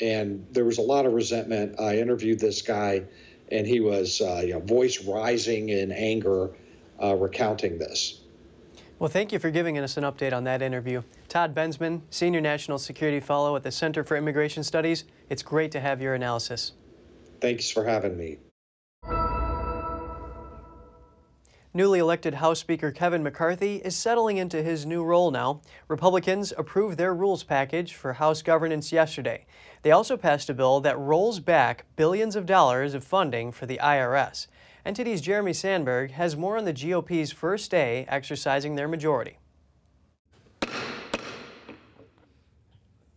And 0.00 0.46
there 0.52 0.64
was 0.64 0.78
a 0.78 0.82
lot 0.82 1.04
of 1.04 1.14
resentment. 1.14 1.80
I 1.80 1.98
interviewed 1.98 2.38
this 2.38 2.62
guy 2.62 3.02
and 3.50 3.66
he 3.66 3.80
was, 3.80 4.20
uh, 4.20 4.42
you 4.46 4.52
know, 4.52 4.60
voice 4.60 5.04
rising 5.04 5.70
in 5.70 5.90
anger, 5.90 6.50
uh, 7.02 7.16
recounting 7.16 7.76
this. 7.76 8.20
Well, 9.00 9.10
thank 9.10 9.32
you 9.32 9.40
for 9.40 9.50
giving 9.50 9.76
us 9.78 9.96
an 9.96 10.04
update 10.04 10.32
on 10.32 10.44
that 10.44 10.62
interview. 10.62 11.02
Todd 11.28 11.56
Bensman, 11.56 12.02
Senior 12.10 12.40
National 12.40 12.78
Security 12.78 13.18
Fellow 13.18 13.56
at 13.56 13.64
the 13.64 13.72
Center 13.72 14.04
for 14.04 14.16
Immigration 14.16 14.62
Studies, 14.62 15.06
it's 15.28 15.42
great 15.42 15.72
to 15.72 15.80
have 15.80 16.00
your 16.00 16.14
analysis. 16.14 16.74
Thanks 17.42 17.68
for 17.68 17.84
having 17.84 18.16
me. 18.16 18.38
Newly 21.74 21.98
elected 21.98 22.34
House 22.34 22.60
Speaker 22.60 22.92
Kevin 22.92 23.24
McCarthy 23.24 23.78
is 23.78 23.96
settling 23.96 24.36
into 24.36 24.62
his 24.62 24.86
new 24.86 25.02
role 25.02 25.32
now. 25.32 25.60
Republicans 25.88 26.52
approved 26.56 26.98
their 26.98 27.12
rules 27.12 27.42
package 27.42 27.94
for 27.94 28.12
House 28.12 28.42
governance 28.42 28.92
yesterday. 28.92 29.44
They 29.82 29.90
also 29.90 30.16
passed 30.16 30.50
a 30.50 30.54
bill 30.54 30.80
that 30.82 30.96
rolls 30.96 31.40
back 31.40 31.84
billions 31.96 32.36
of 32.36 32.46
dollars 32.46 32.94
of 32.94 33.02
funding 33.02 33.50
for 33.50 33.66
the 33.66 33.80
IRS. 33.82 34.46
NTD's 34.86 35.20
Jeremy 35.20 35.52
Sandberg 35.52 36.12
has 36.12 36.36
more 36.36 36.56
on 36.56 36.64
the 36.64 36.72
GOP's 36.72 37.32
first 37.32 37.72
day 37.72 38.06
exercising 38.08 38.76
their 38.76 38.86
majority. 38.86 39.38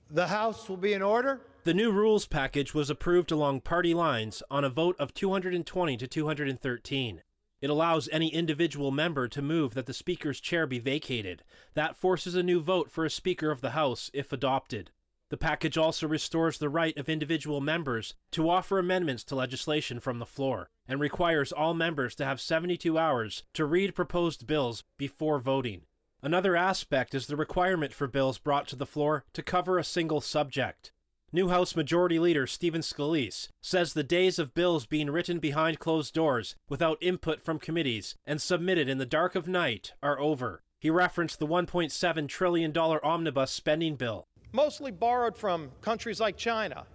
The 0.10 0.26
House 0.26 0.68
will 0.68 0.78
be 0.78 0.94
in 0.94 1.04
order. 1.04 1.42
The 1.66 1.74
new 1.74 1.92
rules 1.92 2.28
package 2.28 2.76
was 2.76 2.92
approved 2.92 3.32
along 3.32 3.62
party 3.62 3.96
lines 3.96 4.44
on 4.52 4.64
a 4.64 4.70
vote 4.70 4.96
of 5.00 5.16
220 5.16 5.98
to 5.98 6.08
213. 6.08 7.24
It 7.60 7.70
allows 7.72 8.08
any 8.12 8.32
individual 8.32 8.92
member 8.92 9.28
to 9.30 9.42
move 9.42 9.74
that 9.74 9.88
the 9.88 9.94
Speaker's 9.96 10.40
chair 10.40 10.68
be 10.68 10.78
vacated. 10.78 11.42
That 11.74 11.96
forces 11.96 12.36
a 12.36 12.44
new 12.44 12.62
vote 12.62 12.92
for 12.92 13.04
a 13.04 13.10
Speaker 13.10 13.50
of 13.50 13.62
the 13.62 13.72
House 13.72 14.12
if 14.14 14.32
adopted. 14.32 14.92
The 15.32 15.38
package 15.38 15.76
also 15.76 16.08
restores 16.08 16.60
the 16.60 16.70
right 16.70 16.96
of 17.00 17.10
individual 17.10 17.62
members 17.62 18.14
to 18.34 18.48
offer 18.48 18.78
amendments 18.78 19.24
to 19.24 19.36
legislation 19.36 20.00
from 20.00 20.20
the 20.20 20.28
floor 20.28 20.70
and 20.88 21.00
requires 21.00 21.52
all 21.52 21.74
members 21.74 22.14
to 22.18 22.26
have 22.26 22.40
72 22.40 22.96
hours 22.96 23.42
to 23.56 23.66
read 23.66 23.96
proposed 23.96 24.46
bills 24.46 24.84
before 25.00 25.40
voting. 25.40 25.82
Another 26.22 26.56
aspect 26.56 27.16
is 27.16 27.26
the 27.26 27.36
requirement 27.36 27.92
for 27.92 28.06
bills 28.06 28.38
brought 28.38 28.68
to 28.68 28.76
the 28.76 28.86
floor 28.86 29.26
to 29.34 29.42
cover 29.42 29.80
a 29.80 29.84
single 29.84 30.22
subject. 30.22 30.92
New 31.36 31.50
House 31.50 31.76
Majority 31.76 32.18
Leader 32.18 32.48
Stephen 32.48 32.80
Scalise 32.80 33.50
says 33.62 33.92
the 33.92 34.06
days 34.06 34.40
of 34.40 34.54
bills 34.54 34.86
being 34.86 35.12
written 35.12 35.40
behind 35.40 35.80
closed 35.80 36.14
doors 36.14 36.56
without 36.70 36.98
input 37.02 37.42
from 37.42 37.60
committees 37.60 38.16
and 38.26 38.42
submitted 38.42 38.88
in 38.88 39.00
the 39.00 39.06
dark 39.06 39.36
of 39.36 39.46
night 39.46 39.92
are 40.02 40.18
over. 40.18 40.62
He 40.80 40.90
referenced 40.90 41.40
the 41.40 41.46
$1.7 41.46 42.30
trillion 42.30 42.78
omnibus 42.78 43.52
spending 43.52 43.98
bill. 43.98 44.24
Mostly 44.54 44.92
borrowed 44.92 45.36
from 45.36 45.72
countries 45.82 46.22
like 46.22 46.38
China. 46.38 46.86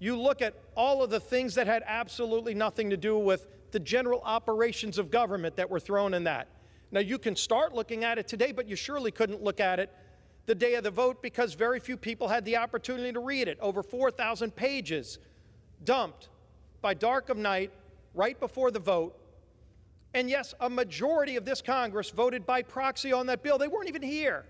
You 0.00 0.18
look 0.18 0.42
at 0.42 0.54
all 0.76 1.04
of 1.04 1.10
the 1.10 1.20
things 1.20 1.54
that 1.54 1.68
had 1.68 1.84
absolutely 1.86 2.52
nothing 2.52 2.90
to 2.90 2.96
do 2.96 3.16
with 3.16 3.46
the 3.70 3.78
general 3.78 4.22
operations 4.24 4.98
of 4.98 5.08
government 5.08 5.54
that 5.54 5.70
were 5.70 5.78
thrown 5.78 6.14
in 6.14 6.24
that. 6.24 6.48
Now, 6.90 7.00
you 7.00 7.16
can 7.16 7.36
start 7.36 7.76
looking 7.76 8.02
at 8.02 8.18
it 8.18 8.26
today, 8.26 8.50
but 8.50 8.68
you 8.68 8.74
surely 8.74 9.12
couldn't 9.12 9.44
look 9.44 9.60
at 9.60 9.78
it 9.78 9.94
the 10.46 10.54
day 10.54 10.74
of 10.74 10.84
the 10.84 10.90
vote 10.90 11.22
because 11.22 11.54
very 11.54 11.80
few 11.80 11.96
people 11.96 12.28
had 12.28 12.44
the 12.44 12.56
opportunity 12.56 13.12
to 13.12 13.20
read 13.20 13.48
it. 13.48 13.58
Over 13.60 13.82
4,000 13.82 14.54
pages 14.54 15.18
dumped 15.84 16.28
by 16.80 16.94
dark 16.94 17.28
of 17.28 17.36
night 17.36 17.72
right 18.14 18.38
before 18.38 18.70
the 18.70 18.78
vote. 18.78 19.16
And 20.14 20.30
yes, 20.30 20.54
a 20.60 20.70
majority 20.70 21.36
of 21.36 21.44
this 21.44 21.60
Congress 21.60 22.10
voted 22.10 22.46
by 22.46 22.62
proxy 22.62 23.12
on 23.12 23.26
that 23.26 23.42
bill. 23.42 23.58
They 23.58 23.68
weren't 23.68 23.88
even 23.88 24.02
here. 24.02 24.46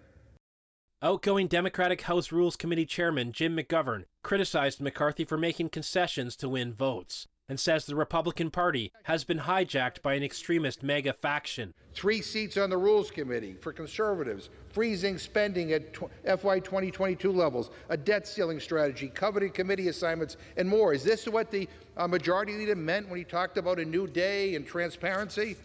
Outgoing 1.02 1.46
Democratic 1.48 2.02
House 2.02 2.32
Rules 2.32 2.56
Committee 2.56 2.86
Chairman 2.86 3.32
Jim 3.32 3.56
McGovern 3.56 4.04
criticized 4.22 4.80
McCarthy 4.80 5.24
for 5.24 5.36
making 5.36 5.70
concessions 5.70 6.36
to 6.36 6.48
win 6.48 6.72
votes 6.72 7.26
and 7.48 7.60
says 7.60 7.86
the 7.86 7.94
Republican 7.94 8.50
Party 8.50 8.92
has 9.04 9.24
been 9.24 9.40
hijacked 9.40 10.02
by 10.02 10.14
an 10.14 10.22
extremist 10.22 10.82
MAGA 10.82 11.12
faction. 11.14 11.74
Three 11.94 12.20
seats 12.20 12.56
on 12.56 12.70
the 12.70 12.76
Rules 12.76 13.10
Committee 13.10 13.56
for 13.60 13.72
conservatives, 13.72 14.50
freezing 14.70 15.18
spending 15.18 15.72
at 15.72 15.96
FY 16.24 16.60
2022 16.60 17.30
levels, 17.30 17.70
a 17.88 17.96
debt 17.96 18.26
ceiling 18.26 18.60
strategy, 18.60 19.08
coveted 19.08 19.54
committee 19.54 19.88
assignments, 19.88 20.36
and 20.56 20.68
more. 20.68 20.92
Is 20.92 21.04
this 21.04 21.26
what 21.26 21.50
the 21.50 21.68
uh, 21.96 22.08
majority 22.08 22.54
leader 22.56 22.76
meant 22.76 23.08
when 23.08 23.18
he 23.18 23.24
talked 23.24 23.56
about 23.58 23.78
a 23.78 23.84
new 23.84 24.06
day 24.06 24.56
and 24.56 24.66
transparency? 24.66 25.56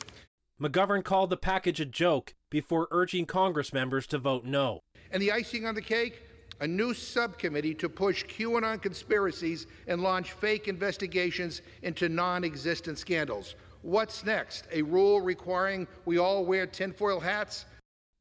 McGovern 0.61 1.03
called 1.03 1.31
the 1.31 1.38
package 1.38 1.79
a 1.79 1.85
joke 1.85 2.35
before 2.51 2.88
urging 2.91 3.25
Congress 3.25 3.73
members 3.73 4.05
to 4.07 4.19
vote 4.19 4.45
no. 4.45 4.81
And 5.11 5.21
the 5.21 5.31
icing 5.31 5.65
on 5.65 5.73
the 5.73 5.81
cake? 5.81 6.21
A 6.62 6.68
new 6.68 6.94
subcommittee 6.94 7.74
to 7.74 7.89
push 7.89 8.24
QAnon 8.25 8.82
conspiracies 8.82 9.68
and 9.88 10.01
launch 10.01 10.32
fake 10.32 10.68
investigations 10.68 11.62
into 11.82 12.08
non 12.08 12.44
existent 12.44 12.98
scandals. 12.98 13.56
What's 13.82 14.24
next? 14.24 14.68
A 14.72 14.84
rule 14.84 15.22
requiring 15.22 15.88
we 16.06 16.20
all 16.20 16.46
wear 16.46 16.68
tinfoil 16.68 17.20
hats? 17.20 17.65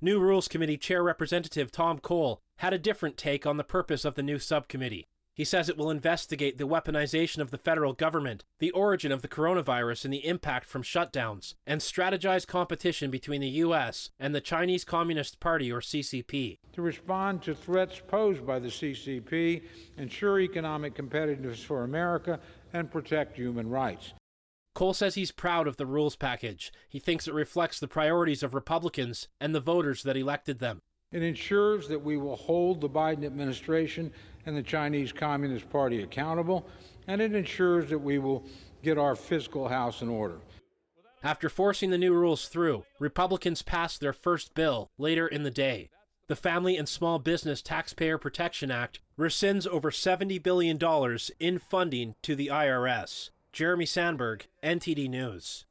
New 0.00 0.18
Rules 0.18 0.49
Committee 0.49 0.78
Chair 0.78 1.02
Representative 1.02 1.70
Tom 1.70 1.99
Cole 1.99 2.40
had 2.59 2.73
a 2.73 2.78
different 2.78 3.18
take 3.18 3.47
on 3.47 3.59
the 3.59 3.64
purpose 3.64 4.06
of 4.06 4.14
the 4.14 4.23
new 4.23 4.38
subcommittee. 4.38 5.06
He 5.40 5.44
says 5.47 5.70
it 5.70 5.78
will 5.78 5.90
investigate 5.90 6.59
the 6.59 6.68
weaponization 6.68 7.38
of 7.38 7.50
the 7.50 7.56
federal 7.56 7.94
government, 7.94 8.44
the 8.59 8.73
origin 8.73 9.11
of 9.11 9.23
the 9.23 9.28
coronavirus 9.28 10.04
and 10.04 10.12
the 10.12 10.26
impact 10.26 10.68
from 10.68 10.82
shutdowns, 10.82 11.54
and 11.66 11.80
strategize 11.80 12.47
competition 12.47 13.11
between 13.11 13.40
the 13.40 13.49
U.S. 13.64 14.11
and 14.20 14.35
the 14.35 14.42
Chinese 14.42 14.85
Communist 14.85 15.40
Party 15.40 15.73
or 15.73 15.80
CCP. 15.80 16.59
To 16.75 16.82
respond 16.82 17.40
to 17.44 17.54
threats 17.54 18.02
posed 18.06 18.47
by 18.47 18.59
the 18.59 18.68
CCP, 18.68 19.62
ensure 19.97 20.40
economic 20.40 20.94
competitiveness 20.94 21.64
for 21.64 21.85
America, 21.85 22.38
and 22.75 22.90
protect 22.90 23.38
human 23.38 23.70
rights. 23.70 24.12
Cole 24.75 24.92
says 24.92 25.14
he's 25.14 25.32
proud 25.32 25.66
of 25.66 25.78
the 25.78 25.87
rules 25.87 26.16
package. 26.16 26.70
He 26.87 26.99
thinks 26.99 27.26
it 27.26 27.32
reflects 27.32 27.80
the 27.80 27.88
priorities 27.88 28.42
of 28.42 28.52
Republicans 28.52 29.28
and 29.40 29.54
the 29.54 29.61
voters 29.61 30.02
that 30.02 30.18
elected 30.18 30.59
them. 30.59 30.82
It 31.12 31.23
ensures 31.25 31.88
that 31.88 32.04
we 32.04 32.16
will 32.16 32.37
hold 32.37 32.80
the 32.80 32.88
Biden 32.88 33.25
administration 33.25 34.12
and 34.47 34.56
the 34.56 34.62
Chinese 34.62 35.12
Communist 35.12 35.68
Party 35.70 36.02
accountable, 36.02 36.66
and 37.06 37.20
it 37.20 37.35
ensures 37.35 37.90
that 37.90 37.99
we 37.99 38.18
will 38.18 38.44
get 38.82 38.99
our 38.99 39.14
fiscal 39.14 39.68
house 39.68 40.02
in 40.02 40.09
order. 40.09 40.38
After 41.23 41.49
forcing 41.49 41.90
the 41.90 41.99
new 41.99 42.14
rules 42.14 42.49
through, 42.49 42.85
Republicans 42.99 43.62
passed 43.62 44.00
their 44.00 44.12
first 44.12 44.54
bill 44.54 44.90
later 44.97 45.28
in 45.28 45.42
the 45.42 45.50
day. 45.50 45.90
The 46.28 46.37
Family 46.37 46.76
and 46.76 46.88
Small 46.88 47.18
Business 47.18 47.61
Taxpayer 47.61 48.16
Protection 48.16 48.70
Act 48.70 49.00
rescinds 49.18 49.66
over 49.66 49.90
$70 49.90 50.42
billion 50.42 50.78
in 51.38 51.59
funding 51.59 52.14
to 52.23 52.35
the 52.35 52.47
IRS. 52.47 53.30
Jeremy 53.52 53.85
Sandberg, 53.85 54.47
NTD 54.62 55.11
News. 55.11 55.66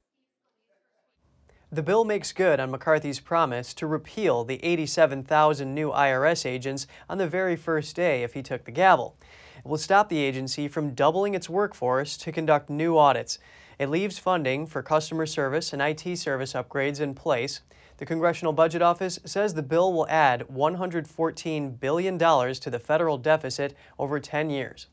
The 1.72 1.84
bill 1.84 2.04
makes 2.04 2.32
good 2.32 2.60
on 2.60 2.72
McCarthy's 2.72 3.20
promise 3.20 3.76
to 3.76 3.86
repeal 3.86 4.44
the 4.44 4.60
87,000 4.66 5.72
new 5.72 5.92
IRS 5.92 6.44
agents 6.44 6.88
on 7.08 7.20
the 7.20 7.28
very 7.28 7.56
first 7.56 7.96
day 7.96 8.24
if 8.24 8.34
he 8.34 8.42
took 8.42 8.66
the 8.66 8.72
gavel. 8.72 9.16
It 9.60 9.68
will 9.68 9.78
stop 9.78 10.10
the 10.10 10.18
agency 10.18 10.68
from 10.68 10.96
doubling 10.96 11.36
its 11.36 11.48
workforce 11.48 12.18
to 12.18 12.32
conduct 12.32 12.72
new 12.72 12.98
audits. 12.98 13.38
It 13.78 13.92
leaves 13.92 14.18
funding 14.18 14.66
for 14.66 14.82
customer 14.82 15.28
service 15.28 15.72
and 15.72 15.80
IT 15.80 16.18
service 16.18 16.54
upgrades 16.54 17.02
in 17.02 17.14
place. 17.14 17.62
The 17.98 18.06
Congressional 18.08 18.54
Budget 18.54 18.82
Office 18.82 19.20
says 19.24 19.54
the 19.54 19.62
bill 19.62 19.94
will 19.94 20.08
add 20.10 20.48
$114 20.52 21.80
billion 21.80 22.18
to 22.18 22.70
the 22.72 22.80
federal 22.80 23.20
deficit 23.20 23.76
over 24.00 24.20
10 24.20 24.50
years. 24.50 24.88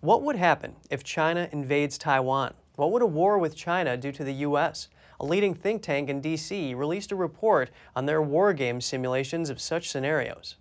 What 0.00 0.22
would 0.22 0.36
happen 0.36 0.76
if 0.88 1.04
China 1.04 1.50
invades 1.52 1.98
Taiwan? 1.98 2.54
What 2.76 2.92
would 2.92 3.02
a 3.02 3.06
war 3.06 3.38
with 3.38 3.54
China 3.54 3.98
do 3.98 4.10
to 4.12 4.24
the 4.24 4.32
U.S.? 4.32 4.88
A 5.24 5.26
leading 5.26 5.54
think 5.54 5.80
tank 5.80 6.10
in 6.10 6.20
D.C. 6.20 6.74
released 6.74 7.10
a 7.10 7.16
report 7.16 7.70
on 7.96 8.04
their 8.04 8.20
war 8.20 8.52
game 8.52 8.82
simulations 8.82 9.48
of 9.48 9.58
such 9.58 9.88
scenarios. 9.88 10.56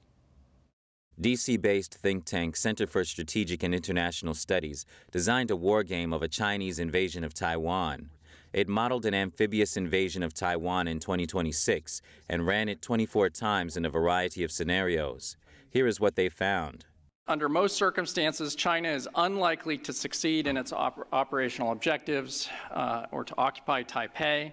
DC 1.19 1.61
based 1.61 1.95
think 1.95 2.23
tank 2.23 2.55
Center 2.55 2.87
for 2.87 3.03
Strategic 3.03 3.61
and 3.61 3.75
International 3.75 4.33
Studies 4.33 4.85
designed 5.11 5.51
a 5.51 5.57
war 5.57 5.83
game 5.83 6.13
of 6.13 6.23
a 6.23 6.29
Chinese 6.29 6.79
invasion 6.79 7.25
of 7.25 7.33
Taiwan. 7.33 8.09
It 8.53 8.69
modeled 8.69 9.05
an 9.05 9.13
amphibious 9.13 9.75
invasion 9.75 10.23
of 10.23 10.33
Taiwan 10.33 10.87
in 10.87 11.01
2026 11.01 12.01
and 12.29 12.47
ran 12.47 12.69
it 12.69 12.81
24 12.81 13.31
times 13.31 13.75
in 13.75 13.83
a 13.83 13.89
variety 13.89 14.45
of 14.45 14.51
scenarios. 14.53 15.35
Here 15.69 15.87
is 15.87 15.99
what 15.99 16.15
they 16.15 16.29
found. 16.29 16.85
Under 17.25 17.47
most 17.47 17.77
circumstances, 17.77 18.53
China 18.53 18.89
is 18.89 19.07
unlikely 19.15 19.77
to 19.77 19.93
succeed 19.93 20.45
in 20.45 20.57
its 20.57 20.73
op- 20.73 21.07
operational 21.13 21.71
objectives 21.71 22.49
uh, 22.71 23.05
or 23.11 23.23
to 23.23 23.33
occupy 23.37 23.81
Taipei. 23.81 24.51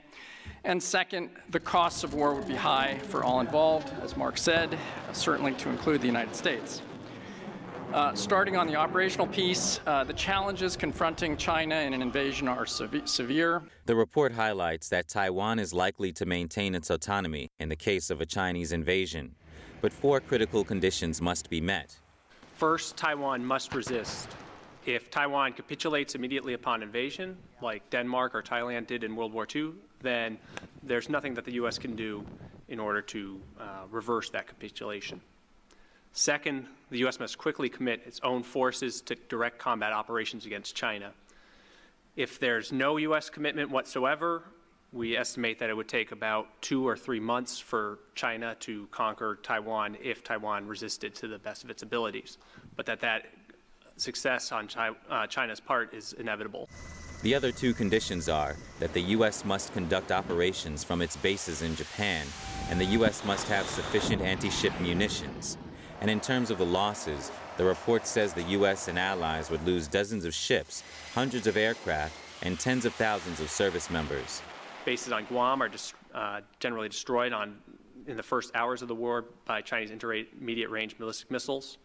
And 0.62 0.80
second, 0.80 1.30
the 1.48 1.58
costs 1.58 2.04
of 2.04 2.14
war 2.14 2.32
would 2.32 2.46
be 2.46 2.54
high 2.54 2.96
for 3.08 3.24
all 3.24 3.40
involved, 3.40 3.92
as 4.04 4.16
Mark 4.16 4.38
said, 4.38 4.78
certainly 5.12 5.52
to 5.54 5.68
include 5.68 6.00
the 6.00 6.06
United 6.06 6.36
States. 6.36 6.80
Uh, 7.92 8.14
starting 8.14 8.56
on 8.56 8.68
the 8.68 8.76
operational 8.76 9.26
piece, 9.26 9.80
uh, 9.88 10.04
the 10.04 10.12
challenges 10.12 10.76
confronting 10.76 11.36
China 11.36 11.74
in 11.74 11.92
an 11.92 12.00
invasion 12.00 12.46
are 12.46 12.66
sev- 12.66 13.02
severe. 13.04 13.64
The 13.86 13.96
report 13.96 14.30
highlights 14.30 14.88
that 14.90 15.08
Taiwan 15.08 15.58
is 15.58 15.74
likely 15.74 16.12
to 16.12 16.24
maintain 16.24 16.76
its 16.76 16.88
autonomy 16.88 17.48
in 17.58 17.68
the 17.68 17.74
case 17.74 18.10
of 18.10 18.20
a 18.20 18.26
Chinese 18.26 18.70
invasion. 18.70 19.34
But 19.80 19.92
four 19.92 20.20
critical 20.20 20.62
conditions 20.62 21.20
must 21.20 21.50
be 21.50 21.60
met. 21.60 21.99
First, 22.60 22.98
Taiwan 22.98 23.42
must 23.42 23.74
resist. 23.74 24.28
If 24.84 25.10
Taiwan 25.10 25.54
capitulates 25.54 26.14
immediately 26.14 26.52
upon 26.52 26.82
invasion, 26.82 27.38
like 27.62 27.88
Denmark 27.88 28.34
or 28.34 28.42
Thailand 28.42 28.86
did 28.86 29.02
in 29.02 29.16
World 29.16 29.32
War 29.32 29.48
II, 29.54 29.70
then 30.02 30.36
there's 30.82 31.08
nothing 31.08 31.32
that 31.32 31.46
the 31.46 31.52
U.S. 31.52 31.78
can 31.78 31.96
do 31.96 32.22
in 32.68 32.78
order 32.78 33.00
to 33.00 33.40
uh, 33.58 33.64
reverse 33.90 34.28
that 34.28 34.46
capitulation. 34.46 35.22
Second, 36.12 36.66
the 36.90 36.98
U.S. 36.98 37.18
must 37.18 37.38
quickly 37.38 37.70
commit 37.70 38.02
its 38.04 38.20
own 38.22 38.42
forces 38.42 39.00
to 39.00 39.14
direct 39.30 39.58
combat 39.58 39.94
operations 39.94 40.44
against 40.44 40.76
China. 40.76 41.14
If 42.14 42.38
there's 42.38 42.72
no 42.72 42.98
U.S. 42.98 43.30
commitment 43.30 43.70
whatsoever, 43.70 44.42
we 44.92 45.16
estimate 45.16 45.58
that 45.60 45.70
it 45.70 45.76
would 45.76 45.88
take 45.88 46.10
about 46.10 46.48
two 46.60 46.86
or 46.86 46.96
three 46.96 47.20
months 47.20 47.58
for 47.58 48.00
China 48.14 48.56
to 48.60 48.88
conquer 48.90 49.38
Taiwan 49.42 49.96
if 50.02 50.24
Taiwan 50.24 50.66
resisted 50.66 51.14
to 51.16 51.28
the 51.28 51.38
best 51.38 51.62
of 51.62 51.70
its 51.70 51.82
abilities, 51.82 52.38
but 52.76 52.86
that 52.86 53.00
that 53.00 53.26
success 53.96 54.50
on 54.50 54.66
Chi- 54.66 54.90
uh, 55.08 55.26
China's 55.26 55.60
part 55.60 55.94
is 55.94 56.12
inevitable. 56.14 56.68
The 57.22 57.34
other 57.34 57.52
two 57.52 57.74
conditions 57.74 58.28
are 58.28 58.56
that 58.80 58.92
the 58.94 59.02
U.S. 59.02 59.44
must 59.44 59.72
conduct 59.74 60.10
operations 60.10 60.82
from 60.82 61.02
its 61.02 61.16
bases 61.16 61.62
in 61.62 61.76
Japan, 61.76 62.26
and 62.70 62.80
the 62.80 62.86
U.S. 62.86 63.24
must 63.24 63.46
have 63.48 63.66
sufficient 63.66 64.22
anti 64.22 64.50
ship 64.50 64.72
munitions. 64.80 65.58
And 66.00 66.10
in 66.10 66.20
terms 66.20 66.50
of 66.50 66.56
the 66.56 66.64
losses, 66.64 67.30
the 67.58 67.64
report 67.64 68.06
says 68.06 68.32
the 68.32 68.42
U.S. 68.42 68.88
and 68.88 68.98
allies 68.98 69.50
would 69.50 69.64
lose 69.66 69.86
dozens 69.86 70.24
of 70.24 70.32
ships, 70.32 70.82
hundreds 71.12 71.46
of 71.46 71.58
aircraft, 71.58 72.16
and 72.42 72.58
tens 72.58 72.86
of 72.86 72.94
thousands 72.94 73.38
of 73.38 73.50
service 73.50 73.90
members 73.90 74.40
bases 74.90 75.12
on 75.12 75.24
Guam 75.26 75.62
are 75.62 75.68
just, 75.68 75.94
uh, 76.12 76.40
generally 76.58 76.88
destroyed 76.88 77.32
on, 77.32 77.56
in 78.08 78.16
the 78.16 78.22
first 78.24 78.50
hours 78.56 78.82
of 78.82 78.88
the 78.88 78.94
war 78.94 79.24
by 79.44 79.60
Chinese 79.60 79.92
intermediate 79.92 80.68
range 80.68 80.98
ballistic 80.98 81.30
missiles. 81.30 81.78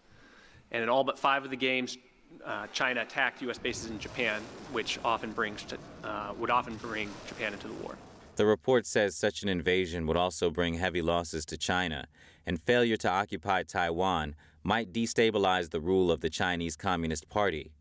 And 0.72 0.82
in 0.82 0.90
all 0.90 1.04
but 1.04 1.20
five 1.20 1.44
of 1.44 1.52
the 1.52 1.56
games, 1.56 2.00
uh, 2.44 2.66
China 2.74 3.04
attacked 3.04 3.44
U.S. 3.44 3.60
bases 3.60 3.92
in 3.92 4.00
Japan, 4.00 4.42
which 4.72 4.98
often 5.06 5.32
brings 5.34 5.62
to, 5.66 5.78
uh, 6.04 6.34
would 6.40 6.50
often 6.50 6.78
bring 6.78 7.12
Japan 7.28 7.54
into 7.54 7.68
the 7.68 7.76
war. 7.76 7.96
The 8.38 8.48
report 8.48 8.88
says 8.88 9.16
such 9.16 9.44
an 9.44 9.50
invasion 9.50 10.08
would 10.08 10.18
also 10.18 10.50
bring 10.50 10.74
heavy 10.74 11.04
losses 11.04 11.46
to 11.46 11.58
China, 11.58 12.08
and 12.44 12.60
failure 12.60 12.98
to 12.98 13.08
occupy 13.08 13.62
Taiwan 13.62 14.34
might 14.64 14.92
destabilize 14.92 15.70
the 15.70 15.80
rule 15.80 16.10
of 16.10 16.22
the 16.22 16.32
Chinese 16.32 16.76
Communist 16.76 17.30
Party. 17.30 17.72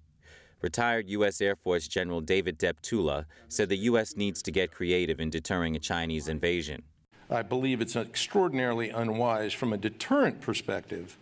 Retired 0.64 1.10
U.S. 1.10 1.42
Air 1.42 1.56
Force 1.56 1.86
General 1.86 2.22
David 2.22 2.58
Deptula 2.58 3.26
said 3.48 3.68
the 3.68 3.76
U.S. 3.90 4.16
needs 4.16 4.40
to 4.40 4.50
get 4.50 4.70
creative 4.72 5.20
in 5.20 5.28
deterring 5.28 5.76
a 5.76 5.78
Chinese 5.78 6.26
invasion. 6.26 6.84
I 7.28 7.42
believe 7.42 7.82
it's 7.82 7.96
extraordinarily 7.96 8.88
unwise 8.88 9.52
from 9.52 9.74
a 9.74 9.76
deterrent 9.76 10.40
perspective 10.40 11.18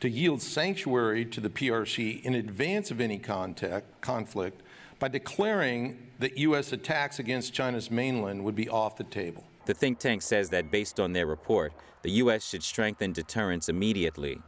to 0.00 0.08
yield 0.08 0.40
sanctuary 0.40 1.26
to 1.26 1.38
the 1.38 1.50
PRC 1.50 2.22
in 2.22 2.34
advance 2.34 2.90
of 2.90 2.98
any 2.98 3.18
contact, 3.18 4.00
conflict 4.00 4.62
by 4.98 5.08
declaring 5.08 6.08
that 6.18 6.38
U.S. 6.38 6.72
attacks 6.72 7.18
against 7.18 7.52
China's 7.52 7.90
mainland 7.90 8.42
would 8.42 8.56
be 8.56 8.70
off 8.70 8.96
the 8.96 9.04
table. 9.04 9.44
The 9.66 9.74
think 9.74 9.98
tank 9.98 10.22
says 10.22 10.48
that 10.48 10.70
based 10.70 10.98
on 10.98 11.12
their 11.12 11.26
report, 11.26 11.74
the 12.00 12.12
U.S. 12.22 12.42
should 12.48 12.62
strengthen 12.62 13.12
deterrence 13.12 13.68
immediately. 13.68 14.40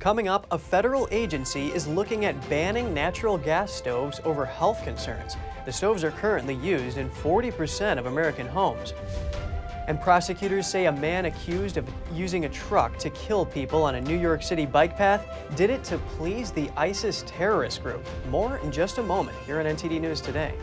Coming 0.00 0.28
up, 0.28 0.46
a 0.50 0.58
federal 0.58 1.06
agency 1.10 1.66
is 1.74 1.86
looking 1.86 2.24
at 2.24 2.48
banning 2.48 2.94
natural 2.94 3.36
gas 3.36 3.70
stoves 3.70 4.18
over 4.24 4.46
health 4.46 4.82
concerns. 4.82 5.36
The 5.66 5.72
stoves 5.72 6.04
are 6.04 6.10
currently 6.10 6.54
used 6.54 6.96
in 6.96 7.10
40% 7.10 7.98
of 7.98 8.06
American 8.06 8.46
homes. 8.46 8.94
And 9.88 10.00
prosecutors 10.00 10.66
say 10.66 10.86
a 10.86 10.92
man 10.92 11.26
accused 11.26 11.76
of 11.76 11.86
using 12.14 12.46
a 12.46 12.48
truck 12.48 12.96
to 12.96 13.10
kill 13.10 13.44
people 13.44 13.82
on 13.82 13.96
a 13.96 14.00
New 14.00 14.18
York 14.18 14.42
City 14.42 14.64
bike 14.64 14.96
path 14.96 15.26
did 15.54 15.68
it 15.68 15.84
to 15.84 15.98
please 16.16 16.50
the 16.50 16.70
ISIS 16.78 17.22
terrorist 17.26 17.82
group. 17.82 18.02
More 18.30 18.56
in 18.58 18.72
just 18.72 18.96
a 18.96 19.02
moment 19.02 19.36
here 19.44 19.60
on 19.60 19.66
NTD 19.66 20.00
News 20.00 20.22
Today. 20.22 20.54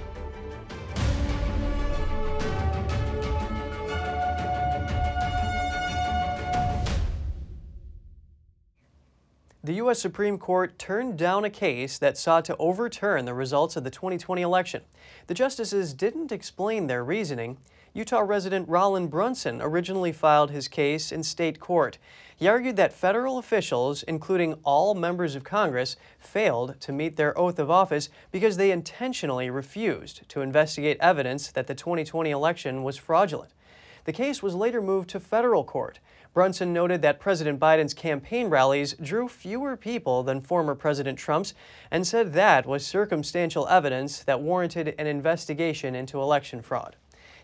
The 9.68 9.84
U.S. 9.84 10.00
Supreme 10.00 10.38
Court 10.38 10.80
turned 10.80 11.18
down 11.18 11.44
a 11.44 11.50
case 11.50 11.98
that 11.98 12.18
sought 12.18 12.46
to 12.46 12.56
overturn 12.56 13.26
the 13.26 13.34
results 13.34 13.76
of 13.76 13.84
the 13.84 13.92
2020 13.92 14.42
election. 14.42 14.82
The 15.28 15.34
justices 15.34 15.94
didn't 15.94 16.32
explain 16.32 16.88
their 16.88 17.04
reasoning. 17.04 17.58
Utah 17.94 18.22
resident 18.22 18.70
Raland 18.70 19.10
Brunson 19.10 19.62
originally 19.62 20.14
filed 20.14 20.52
his 20.52 20.70
case 20.70 21.12
in 21.12 21.22
state 21.22 21.60
court. 21.60 21.98
He 22.34 22.48
argued 22.48 22.78
that 22.78 22.94
federal 22.94 23.38
officials, 23.38 24.04
including 24.04 24.54
all 24.64 24.94
members 24.96 25.36
of 25.36 25.44
Congress, 25.44 25.98
failed 26.18 26.80
to 26.80 26.94
meet 26.94 27.18
their 27.18 27.38
oath 27.38 27.60
of 27.60 27.70
office 27.70 28.08
because 28.32 28.56
they 28.56 28.72
intentionally 28.72 29.50
refused 29.50 30.30
to 30.30 30.40
investigate 30.40 30.96
evidence 31.02 31.52
that 31.52 31.68
the 31.68 31.76
2020 31.76 32.32
election 32.32 32.84
was 32.84 32.96
fraudulent. 32.96 33.52
The 34.06 34.14
case 34.14 34.42
was 34.42 34.56
later 34.56 34.82
moved 34.82 35.10
to 35.10 35.20
federal 35.20 35.66
court. 35.66 36.00
Brunson 36.38 36.72
noted 36.72 37.02
that 37.02 37.20
President 37.20 37.60
Biden's 37.60 37.96
campaign 37.96 38.46
rallies 38.46 38.94
drew 39.02 39.28
fewer 39.28 39.76
people 39.76 40.22
than 40.22 40.40
former 40.40 40.76
President 40.76 41.18
Trump's 41.18 41.56
and 41.90 42.06
said 42.06 42.34
that 42.34 42.68
was 42.68 42.86
circumstantial 42.86 43.68
evidence 43.70 44.20
that 44.20 44.40
warranted 44.40 44.94
an 45.00 45.08
investigation 45.08 45.96
into 45.96 46.22
election 46.22 46.62
fraud. 46.62 46.96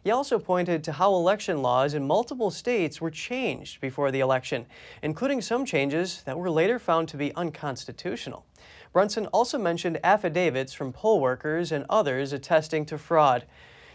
He 0.03 0.11
also 0.11 0.37
pointed 0.37 0.83
to 0.83 0.91
how 0.91 1.11
election 1.15 1.63
laws 1.63 1.95
in 1.95 2.05
multiple 2.05 2.51
states 2.51 3.01
were 3.01 3.09
changed 3.09 3.81
before 3.81 4.11
the 4.11 4.19
election, 4.19 4.67
including 5.01 5.41
some 5.41 5.65
changes 5.65 6.21
that 6.27 6.37
were 6.37 6.51
later 6.51 6.77
found 6.77 7.07
to 7.07 7.17
be 7.17 7.33
unconstitutional. 7.35 8.45
Brunson 8.91 9.25
also 9.33 9.57
mentioned 9.57 9.99
affidavits 10.03 10.71
from 10.71 10.93
poll 10.93 11.19
workers 11.19 11.71
and 11.71 11.83
others 11.89 12.31
attesting 12.31 12.85
to 12.85 12.99
fraud. 12.99 13.45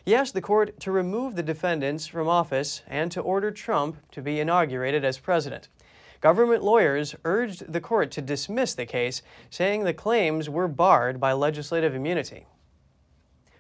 He 0.09 0.15
asked 0.15 0.33
the 0.33 0.41
court 0.41 0.81
to 0.81 0.91
remove 0.91 1.37
the 1.37 1.43
defendants 1.43 2.07
from 2.07 2.29
office 2.29 2.81
and 2.87 3.13
to 3.13 3.21
order 3.21 3.51
Trump 3.51 3.99
to 4.13 4.23
be 4.23 4.41
inaugurated 4.41 5.05
as 5.05 5.19
president. 5.19 5.69
Government 6.23 6.65
lawyers 6.65 7.15
urged 7.27 7.71
the 7.71 7.83
court 7.83 8.11
to 8.13 8.23
dismiss 8.23 8.73
the 8.73 8.87
case, 8.87 9.21
saying 9.51 9.85
the 9.85 9.93
claims 9.93 10.49
were 10.49 10.67
barred 10.67 11.21
by 11.21 11.35
legislative 11.35 11.95
immunity. 11.95 12.47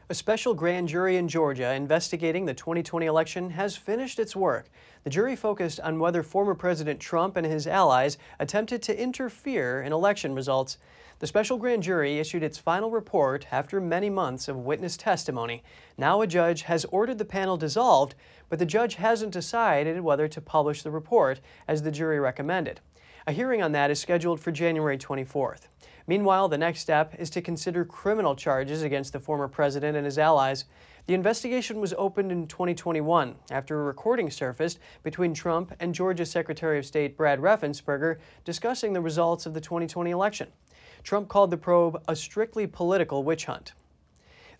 A 0.08 0.14
special 0.14 0.54
grand 0.54 0.88
jury 0.88 1.18
in 1.18 1.28
Georgia 1.28 1.74
investigating 1.74 2.46
the 2.46 2.54
2020 2.54 3.04
election 3.04 3.50
has 3.50 3.76
finished 3.76 4.18
its 4.18 4.34
work. 4.34 4.70
The 5.04 5.10
jury 5.10 5.36
focused 5.36 5.80
on 5.80 5.98
whether 5.98 6.22
former 6.22 6.54
President 6.54 6.98
Trump 6.98 7.36
and 7.36 7.44
his 7.44 7.66
allies 7.66 8.16
attempted 8.40 8.80
to 8.84 8.98
interfere 8.98 9.82
in 9.82 9.92
election 9.92 10.34
results. 10.34 10.78
The 11.20 11.26
special 11.26 11.58
grand 11.58 11.82
jury 11.82 12.20
issued 12.20 12.44
its 12.44 12.58
final 12.58 12.92
report 12.92 13.48
after 13.50 13.80
many 13.80 14.08
months 14.08 14.46
of 14.46 14.56
witness 14.56 14.96
testimony. 14.96 15.64
Now 15.96 16.20
a 16.20 16.28
judge 16.28 16.62
has 16.62 16.84
ordered 16.86 17.18
the 17.18 17.24
panel 17.24 17.56
dissolved, 17.56 18.14
but 18.48 18.60
the 18.60 18.66
judge 18.66 18.94
hasn't 18.94 19.32
decided 19.32 20.00
whether 20.00 20.28
to 20.28 20.40
publish 20.40 20.84
the 20.84 20.92
report 20.92 21.40
as 21.66 21.82
the 21.82 21.90
jury 21.90 22.20
recommended. 22.20 22.80
A 23.26 23.32
hearing 23.32 23.62
on 23.62 23.72
that 23.72 23.90
is 23.90 23.98
scheduled 23.98 24.38
for 24.38 24.52
January 24.52 24.96
24th. 24.96 25.66
Meanwhile, 26.06 26.48
the 26.48 26.56
next 26.56 26.80
step 26.80 27.16
is 27.18 27.30
to 27.30 27.42
consider 27.42 27.84
criminal 27.84 28.36
charges 28.36 28.82
against 28.82 29.12
the 29.12 29.18
former 29.18 29.48
president 29.48 29.96
and 29.96 30.06
his 30.06 30.18
allies. 30.18 30.66
The 31.06 31.14
investigation 31.14 31.80
was 31.80 31.92
opened 31.98 32.30
in 32.30 32.46
2021 32.46 33.34
after 33.50 33.80
a 33.80 33.84
recording 33.84 34.30
surfaced 34.30 34.78
between 35.02 35.34
Trump 35.34 35.74
and 35.80 35.94
Georgia 35.94 36.24
Secretary 36.24 36.78
of 36.78 36.86
State 36.86 37.16
Brad 37.16 37.40
Raffensperger 37.40 38.18
discussing 38.44 38.92
the 38.92 39.00
results 39.00 39.46
of 39.46 39.54
the 39.54 39.60
2020 39.60 40.12
election. 40.12 40.48
Trump 41.02 41.28
called 41.28 41.50
the 41.50 41.56
probe 41.56 42.02
a 42.08 42.16
strictly 42.16 42.66
political 42.66 43.22
witch 43.22 43.44
hunt. 43.46 43.72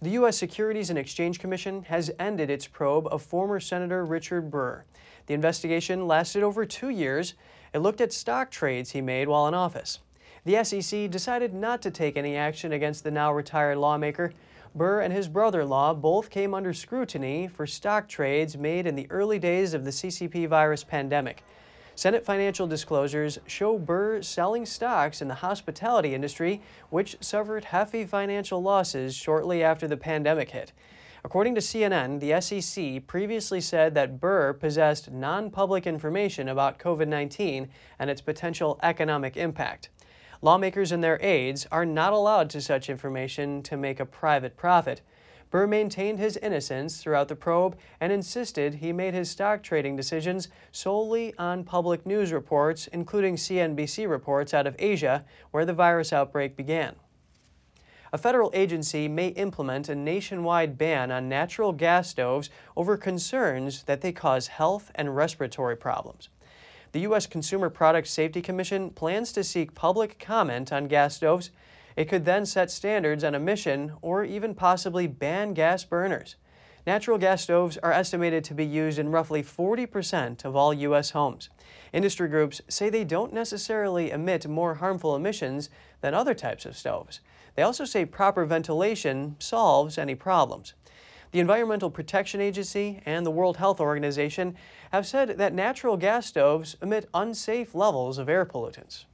The 0.01 0.11
U.S. 0.11 0.37
Securities 0.37 0.91
and 0.91 0.99
Exchange 0.99 1.41
Commission 1.41 1.83
has 1.85 2.11
ended 2.21 2.51
its 2.51 2.69
probe 2.69 3.09
of 3.09 3.21
former 3.21 3.59
Senator 3.59 4.05
Richard 4.05 4.51
Burr. 4.51 4.85
The 5.27 5.35
investigation 5.35 6.07
lasted 6.07 6.43
over 6.43 6.65
two 6.65 6.89
years. 6.89 7.35
It 7.75 7.81
looked 7.81 8.01
at 8.01 8.13
stock 8.13 8.51
trades 8.51 8.93
he 8.93 9.01
made 9.01 9.27
while 9.27 9.49
in 9.49 9.55
office. 9.55 9.99
The 10.45 10.63
SEC 10.63 11.11
decided 11.11 11.53
not 11.53 11.83
to 11.83 11.91
take 11.91 12.17
any 12.17 12.37
action 12.37 12.73
against 12.73 13.05
the 13.05 13.11
now 13.11 13.33
retired 13.33 13.77
lawmaker. 13.77 14.33
Burr 14.75 15.01
and 15.01 15.13
his 15.13 15.29
brother 15.29 15.63
in 15.63 15.69
law 15.69 15.93
both 15.93 16.31
came 16.31 16.55
under 16.55 16.73
scrutiny 16.73 17.49
for 17.49 17.67
stock 17.67 18.09
trades 18.09 18.57
made 18.57 18.87
in 18.87 18.95
the 18.95 19.11
early 19.11 19.39
days 19.39 19.75
of 19.75 19.85
the 19.85 19.91
CCP 19.91 20.49
virus 20.49 20.85
pandemic. 20.85 21.43
Senate 21.99 22.25
financial 22.25 22.69
disclosures 22.69 23.41
show 23.49 23.77
Burr 23.77 24.23
selling 24.23 24.65
stocks 24.65 25.21
in 25.21 25.27
the 25.27 25.35
hospitality 25.35 26.15
industry, 26.15 26.63
which 26.91 27.17
suffered 27.21 27.65
hefty 27.65 28.05
financial 28.05 28.63
losses 28.63 29.17
shortly 29.17 29.65
after 29.65 29.89
the 29.89 29.97
pandemic 29.97 30.51
hit. 30.51 30.73
According 31.25 31.57
to 31.57 31.61
CNN, 31.61 32.21
the 32.21 32.41
SEC 32.41 33.05
previously 33.09 33.61
said 33.61 33.97
that 33.97 34.21
Burr 34.21 34.53
possessed 34.53 35.11
non 35.11 35.51
public 35.51 35.89
information 35.89 36.49
about 36.49 36.79
COVID 36.79 37.09
19 37.09 37.69
and 37.99 38.09
its 38.09 38.21
potential 38.21 38.79
economic 38.81 39.37
impact. 39.37 39.89
Lawmakers 40.41 40.93
and 40.93 41.03
their 41.03 41.21
aides 41.21 41.67
are 41.73 41.85
not 41.85 42.13
allowed 42.13 42.49
to 42.51 42.61
such 42.61 42.89
information 42.89 43.61
to 43.65 43.77
make 43.77 43.99
a 43.99 44.07
private 44.07 44.57
profit. 44.57 45.01
Burr 45.51 45.67
maintained 45.67 46.19
his 46.19 46.37
innocence 46.37 47.03
throughout 47.03 47.29
the 47.29 47.37
probe 47.37 47.77
and 48.01 48.13
insisted 48.13 48.75
he 48.75 48.93
made 48.93 49.15
his 49.15 49.31
stock 49.31 49.63
trading 49.63 49.97
decisions 49.97 50.49
solely 50.73 51.35
on 51.39 51.65
public 51.65 52.05
news 52.05 52.33
reports, 52.33 52.87
including 52.89 53.37
CNBC 53.37 54.09
reports 54.09 54.53
out 54.53 54.67
of 54.67 54.77
Asia, 54.79 55.25
where 55.51 55.65
the 55.65 55.73
virus 55.73 56.13
outbreak 56.13 56.57
began. 56.57 56.95
A 58.13 58.19
federal 58.19 58.51
agency 58.55 59.07
may 59.07 59.29
implement 59.29 59.89
a 59.89 59.95
nationwide 59.95 60.79
ban 60.79 61.11
on 61.11 61.29
natural 61.29 61.73
gas 61.73 62.09
stoves 62.09 62.49
over 62.77 62.97
concerns 62.97 63.83
that 63.85 64.01
they 64.01 64.13
cause 64.13 64.47
health 64.47 64.91
and 64.95 65.15
respiratory 65.15 65.77
problems. 65.77 66.31
The 66.93 67.01
U.S. 67.01 67.27
Consumer 67.27 67.69
Product 67.69 68.09
Safety 68.09 68.41
Commission 68.41 68.91
plans 68.91 69.33
to 69.33 69.45
seek 69.45 69.75
public 69.75 70.19
comment 70.19 70.73
on 70.73 70.89
gas 70.89 71.17
stoves. 71.17 71.51
It 71.99 72.09
could 72.09 72.25
then 72.25 72.47
set 72.47 72.71
standards 72.71 73.25
on 73.25 73.35
emission 73.35 73.95
or 74.03 74.23
even 74.23 74.55
possibly 74.55 75.09
ban 75.09 75.53
gas 75.53 75.83
burners. 75.83 76.37
Natural 76.87 77.19
gas 77.19 77.43
stoves 77.43 77.77
are 77.79 77.91
estimated 77.91 78.45
to 78.45 78.55
be 78.55 78.65
used 78.65 79.01
in 79.01 79.11
roughly 79.11 79.43
40% 79.43 80.45
of 80.45 80.55
all 80.55 80.73
U.S. 80.73 81.11
homes. 81.11 81.51
Industry 81.93 82.29
groups 82.29 82.61
say 82.69 82.89
they 82.89 83.03
don't 83.03 83.33
necessarily 83.33 84.13
emit 84.13 84.47
more 84.47 84.75
harmful 84.75 85.17
emissions 85.17 85.71
than 86.01 86.15
other 86.15 86.35
types 86.35 86.65
of 86.65 86.77
stoves. 86.77 87.19
They 87.57 87.63
also 87.63 87.85
say 87.85 88.05
proper 88.05 88.45
ventilation 88.45 89.35
solves 89.41 89.99
any 89.99 90.15
problems. 90.15 90.75
The 91.33 91.41
Environmental 91.41 91.91
Protection 91.91 92.41
Agency 92.41 93.03
and 93.07 93.27
the 93.27 93.33
World 93.33 93.57
Health 93.57 93.81
Organization 93.81 94.55
have 94.93 95.05
said 95.05 95.31
that 95.39 95.53
natural 95.53 95.97
gas 95.97 96.27
stoves 96.27 96.77
emit 96.81 97.09
unsafe 97.13 97.75
levels 97.75 98.19
of 98.19 98.29
air 98.29 98.47
pollutants. 98.47 99.07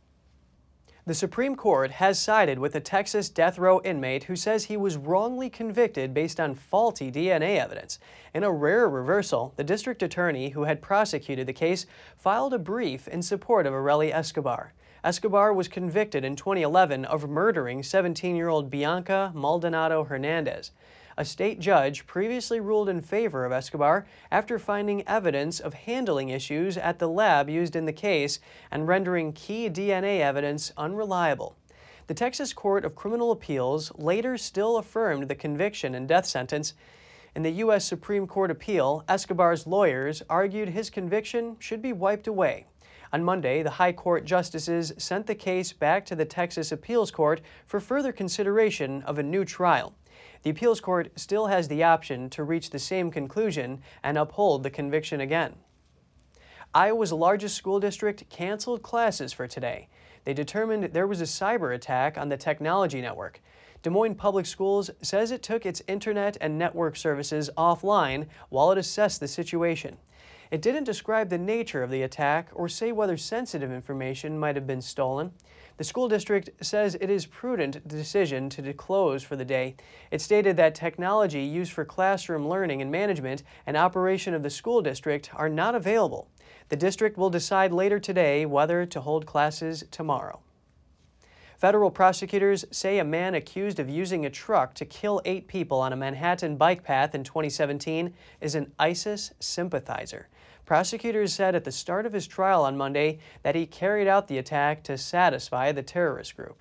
The 1.06 1.12
Supreme 1.12 1.54
Court 1.54 1.90
has 1.90 2.18
sided 2.18 2.58
with 2.58 2.74
a 2.74 2.80
Texas 2.80 3.28
death 3.28 3.58
row 3.58 3.78
inmate 3.84 4.24
who 4.24 4.36
says 4.36 4.64
he 4.64 4.76
was 4.78 4.96
wrongly 4.96 5.50
convicted 5.50 6.14
based 6.14 6.40
on 6.40 6.54
faulty 6.54 7.12
DNA 7.12 7.58
evidence. 7.58 7.98
In 8.32 8.42
a 8.42 8.50
rare 8.50 8.88
reversal, 8.88 9.52
the 9.56 9.64
district 9.64 10.02
attorney 10.02 10.48
who 10.48 10.64
had 10.64 10.80
prosecuted 10.80 11.46
the 11.46 11.52
case 11.52 11.84
filed 12.16 12.54
a 12.54 12.58
brief 12.58 13.06
in 13.06 13.20
support 13.20 13.66
of 13.66 13.74
Areli 13.74 14.14
Escobar. 14.14 14.72
Escobar 15.04 15.52
was 15.52 15.68
convicted 15.68 16.24
in 16.24 16.36
2011 16.36 17.04
of 17.04 17.28
murdering 17.28 17.82
17 17.82 18.34
year 18.34 18.48
old 18.48 18.70
Bianca 18.70 19.30
Maldonado 19.34 20.04
Hernandez. 20.04 20.70
A 21.16 21.24
state 21.24 21.60
judge 21.60 22.08
previously 22.08 22.58
ruled 22.58 22.88
in 22.88 23.00
favor 23.00 23.44
of 23.44 23.52
Escobar 23.52 24.04
after 24.32 24.58
finding 24.58 25.06
evidence 25.06 25.60
of 25.60 25.72
handling 25.72 26.30
issues 26.30 26.76
at 26.76 26.98
the 26.98 27.08
lab 27.08 27.48
used 27.48 27.76
in 27.76 27.84
the 27.84 27.92
case 27.92 28.40
and 28.72 28.88
rendering 28.88 29.32
key 29.32 29.70
DNA 29.70 30.20
evidence 30.20 30.72
unreliable. 30.76 31.54
The 32.08 32.14
Texas 32.14 32.52
Court 32.52 32.84
of 32.84 32.96
Criminal 32.96 33.30
Appeals 33.30 33.92
later 33.96 34.36
still 34.36 34.76
affirmed 34.76 35.28
the 35.28 35.36
conviction 35.36 35.94
and 35.94 36.08
death 36.08 36.26
sentence. 36.26 36.74
In 37.36 37.44
the 37.44 37.52
U.S. 37.52 37.84
Supreme 37.84 38.26
Court 38.26 38.50
appeal, 38.50 39.04
Escobar's 39.08 39.68
lawyers 39.68 40.20
argued 40.28 40.70
his 40.70 40.90
conviction 40.90 41.56
should 41.60 41.80
be 41.80 41.92
wiped 41.92 42.26
away. 42.26 42.66
On 43.12 43.22
Monday, 43.22 43.62
the 43.62 43.70
High 43.70 43.92
Court 43.92 44.24
justices 44.24 44.92
sent 44.98 45.28
the 45.28 45.36
case 45.36 45.72
back 45.72 46.04
to 46.06 46.16
the 46.16 46.24
Texas 46.24 46.72
Appeals 46.72 47.12
Court 47.12 47.40
for 47.64 47.78
further 47.78 48.10
consideration 48.10 49.02
of 49.02 49.18
a 49.18 49.22
new 49.22 49.44
trial. 49.44 49.94
The 50.44 50.50
appeals 50.50 50.80
court 50.80 51.10
still 51.16 51.46
has 51.46 51.68
the 51.68 51.82
option 51.82 52.28
to 52.30 52.44
reach 52.44 52.68
the 52.68 52.78
same 52.78 53.10
conclusion 53.10 53.80
and 54.02 54.18
uphold 54.18 54.62
the 54.62 54.70
conviction 54.70 55.22
again. 55.22 55.54
Iowa's 56.74 57.12
largest 57.12 57.56
school 57.56 57.80
district 57.80 58.28
canceled 58.28 58.82
classes 58.82 59.32
for 59.32 59.48
today. 59.48 59.88
They 60.24 60.34
determined 60.34 60.84
there 60.92 61.06
was 61.06 61.22
a 61.22 61.24
cyber 61.24 61.74
attack 61.74 62.18
on 62.18 62.28
the 62.28 62.36
technology 62.36 63.00
network. 63.00 63.40
Des 63.82 63.88
Moines 63.88 64.16
Public 64.16 64.44
Schools 64.44 64.90
says 65.00 65.30
it 65.30 65.42
took 65.42 65.64
its 65.64 65.82
internet 65.88 66.36
and 66.42 66.58
network 66.58 66.96
services 66.96 67.48
offline 67.56 68.26
while 68.50 68.70
it 68.70 68.76
assessed 68.76 69.20
the 69.20 69.28
situation. 69.28 69.96
It 70.50 70.60
didn't 70.60 70.84
describe 70.84 71.30
the 71.30 71.38
nature 71.38 71.82
of 71.82 71.90
the 71.90 72.02
attack 72.02 72.50
or 72.52 72.68
say 72.68 72.92
whether 72.92 73.16
sensitive 73.16 73.72
information 73.72 74.38
might 74.38 74.56
have 74.56 74.66
been 74.66 74.82
stolen. 74.82 75.32
The 75.76 75.84
school 75.84 76.08
district 76.08 76.50
says 76.64 76.96
it 77.00 77.10
is 77.10 77.26
prudent 77.26 77.86
decision 77.88 78.48
to 78.50 78.72
close 78.72 79.24
for 79.24 79.34
the 79.34 79.44
day. 79.44 79.74
It 80.12 80.20
stated 80.20 80.56
that 80.56 80.76
technology 80.76 81.42
used 81.42 81.72
for 81.72 81.84
classroom 81.84 82.48
learning 82.48 82.80
and 82.80 82.92
management 82.92 83.42
and 83.66 83.76
operation 83.76 84.34
of 84.34 84.44
the 84.44 84.50
school 84.50 84.82
district 84.82 85.30
are 85.34 85.48
not 85.48 85.74
available. 85.74 86.28
The 86.68 86.76
district 86.76 87.18
will 87.18 87.30
decide 87.30 87.72
later 87.72 87.98
today 87.98 88.46
whether 88.46 88.86
to 88.86 89.00
hold 89.00 89.26
classes 89.26 89.82
tomorrow. 89.90 90.40
Federal 91.58 91.90
prosecutors 91.90 92.64
say 92.70 92.98
a 92.98 93.04
man 93.04 93.34
accused 93.34 93.80
of 93.80 93.88
using 93.88 94.26
a 94.26 94.30
truck 94.30 94.74
to 94.74 94.84
kill 94.84 95.22
eight 95.24 95.48
people 95.48 95.80
on 95.80 95.92
a 95.92 95.96
Manhattan 95.96 96.56
bike 96.56 96.84
path 96.84 97.14
in 97.14 97.24
2017 97.24 98.14
is 98.40 98.54
an 98.54 98.70
ISIS 98.78 99.32
sympathizer. 99.40 100.28
Prosecutors 100.64 101.34
said 101.34 101.54
at 101.54 101.64
the 101.64 101.72
start 101.72 102.06
of 102.06 102.12
his 102.12 102.26
trial 102.26 102.64
on 102.64 102.76
Monday 102.76 103.18
that 103.42 103.54
he 103.54 103.66
carried 103.66 104.08
out 104.08 104.28
the 104.28 104.38
attack 104.38 104.82
to 104.84 104.96
satisfy 104.96 105.72
the 105.72 105.82
terrorist 105.82 106.36
group. 106.36 106.60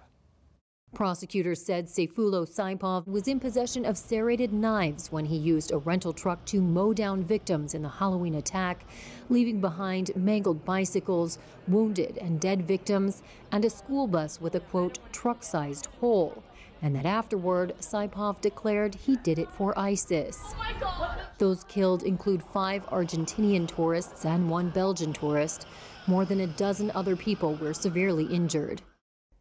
Prosecutors 0.94 1.66
said 1.66 1.88
Sayfullo 1.88 2.46
Saipov 2.48 3.08
was 3.08 3.28
in 3.28 3.40
possession 3.40 3.84
of 3.84 3.98
serrated 3.98 4.54
knives 4.54 5.12
when 5.12 5.26
he 5.26 5.38
used 5.38 5.72
a 5.72 5.80
rental 5.80 6.14
truck 6.14 6.46
to 6.46 6.62
mow 6.62 6.94
down 6.94 7.24
victims 7.24 7.74
in 7.74 7.82
the 7.82 7.90
Halloween 7.90 8.36
attack, 8.36 8.86
leaving 9.28 9.60
behind 9.60 10.16
mangled 10.16 10.64
bicycles, 10.66 11.40
wounded 11.68 12.20
and 12.20 12.40
dead 12.40 12.68
victims, 12.68 13.24
and 13.52 13.66
a 13.66 13.72
school 13.72 14.06
bus 14.06 14.40
with 14.40 14.54
a 14.54 14.60
quote, 14.60 15.00
truck 15.12 15.42
sized 15.42 15.88
hole 16.00 16.44
and 16.84 16.94
that 16.94 17.06
afterward, 17.06 17.74
Saipov 17.80 18.42
declared 18.42 18.94
he 18.94 19.16
did 19.16 19.40
it 19.40 19.50
for 19.50 19.78
ISIS. 19.80 20.38
Oh 20.46 21.16
Those 21.38 21.64
killed 21.64 22.04
include 22.04 22.44
five 22.44 22.86
Argentinian 22.88 23.68
tourists 23.68 24.26
and 24.26 24.50
one 24.50 24.70
Belgian 24.70 25.14
tourist. 25.14 25.66
More 26.08 26.26
than 26.26 26.42
a 26.42 26.48
dozen 26.48 26.92
other 26.92 27.16
people 27.16 27.56
were 27.56 27.74
severely 27.74 28.26
injured. 28.26 28.82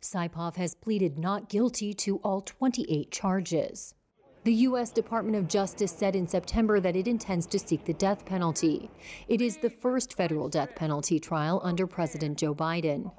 Saipov 0.01 0.55
has 0.55 0.77
pleaded 0.77 1.19
not 1.19 1.49
guilty 1.49 1.93
to 1.95 2.19
all 2.19 2.43
28 2.43 3.11
charges. 3.11 3.95
The 4.45 4.55
U.S. 4.55 4.91
Department 4.91 5.37
of 5.37 5.49
Justice 5.49 5.93
said 5.93 6.17
in 6.17 6.27
September 6.27 6.81
that 6.81 6.97
it 6.97 7.09
intends 7.09 7.47
to 7.47 7.59
seek 7.59 7.85
the 7.85 7.93
death 7.95 8.25
penalty. 8.25 8.91
It 9.29 9.41
is 9.41 9.57
the 9.57 9.71
first 9.71 10.15
federal 10.15 10.49
death 10.49 10.75
penalty 10.77 11.19
trial 11.19 11.61
under 11.65 11.87
President 11.87 12.39
Joe 12.39 12.55
Biden. 12.55 13.13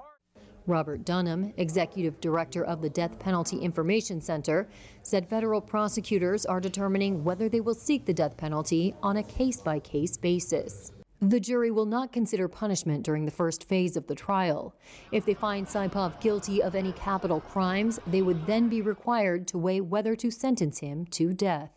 Robert 0.67 1.03
Dunham, 1.03 1.53
executive 1.57 2.21
director 2.21 2.63
of 2.63 2.81
the 2.81 2.89
Death 2.89 3.19
Penalty 3.19 3.57
Information 3.57 4.21
Center, 4.21 4.67
said 5.01 5.27
federal 5.27 5.59
prosecutors 5.59 6.45
are 6.45 6.61
determining 6.61 7.23
whether 7.23 7.49
they 7.49 7.61
will 7.61 7.73
seek 7.73 8.05
the 8.05 8.13
death 8.13 8.37
penalty 8.37 8.95
on 9.03 9.17
a 9.17 9.23
case 9.23 9.59
by 9.59 9.79
case 9.79 10.15
basis. 10.17 10.91
The 11.19 11.39
jury 11.39 11.71
will 11.71 11.85
not 11.85 12.11
consider 12.11 12.47
punishment 12.47 13.03
during 13.03 13.25
the 13.25 13.31
first 13.31 13.67
phase 13.67 13.95
of 13.95 14.07
the 14.07 14.15
trial. 14.15 14.75
If 15.11 15.25
they 15.25 15.33
find 15.33 15.65
Saipov 15.65 16.19
guilty 16.19 16.61
of 16.61 16.75
any 16.75 16.91
capital 16.91 17.39
crimes, 17.39 17.99
they 18.07 18.21
would 18.21 18.45
then 18.45 18.67
be 18.67 18.81
required 18.81 19.47
to 19.47 19.57
weigh 19.57 19.79
whether 19.79 20.15
to 20.17 20.29
sentence 20.29 20.79
him 20.79 21.05
to 21.11 21.33
death. 21.33 21.71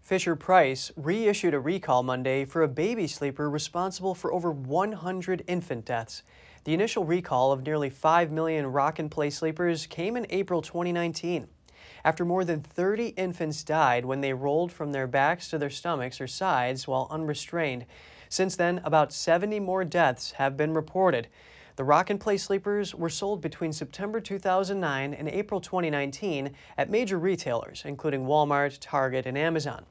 Fisher 0.00 0.36
Price 0.36 0.92
reissued 0.96 1.52
a 1.52 1.58
recall 1.58 2.04
Monday 2.04 2.44
for 2.44 2.62
a 2.62 2.68
baby 2.68 3.08
sleeper 3.08 3.50
responsible 3.50 4.14
for 4.14 4.32
over 4.32 4.52
100 4.52 5.42
infant 5.48 5.84
deaths. 5.84 6.22
The 6.66 6.74
initial 6.74 7.04
recall 7.04 7.52
of 7.52 7.62
nearly 7.62 7.90
5 7.90 8.32
million 8.32 8.66
rock 8.66 8.98
and 8.98 9.08
play 9.08 9.30
sleepers 9.30 9.86
came 9.86 10.16
in 10.16 10.26
April 10.30 10.60
2019. 10.60 11.46
After 12.04 12.24
more 12.24 12.44
than 12.44 12.60
30 12.60 13.10
infants 13.10 13.62
died 13.62 14.04
when 14.04 14.20
they 14.20 14.32
rolled 14.32 14.72
from 14.72 14.90
their 14.90 15.06
backs 15.06 15.48
to 15.50 15.58
their 15.58 15.70
stomachs 15.70 16.20
or 16.20 16.26
sides 16.26 16.88
while 16.88 17.06
unrestrained. 17.08 17.86
Since 18.28 18.56
then, 18.56 18.80
about 18.82 19.12
70 19.12 19.60
more 19.60 19.84
deaths 19.84 20.32
have 20.32 20.56
been 20.56 20.74
reported. 20.74 21.28
The 21.76 21.84
rock 21.84 22.10
and 22.10 22.18
play 22.18 22.36
sleepers 22.36 22.96
were 22.96 23.10
sold 23.10 23.40
between 23.40 23.72
September 23.72 24.18
2009 24.20 25.14
and 25.14 25.28
April 25.28 25.60
2019 25.60 26.50
at 26.76 26.90
major 26.90 27.16
retailers, 27.20 27.84
including 27.84 28.26
Walmart, 28.26 28.78
Target, 28.80 29.24
and 29.24 29.38
Amazon. 29.38 29.86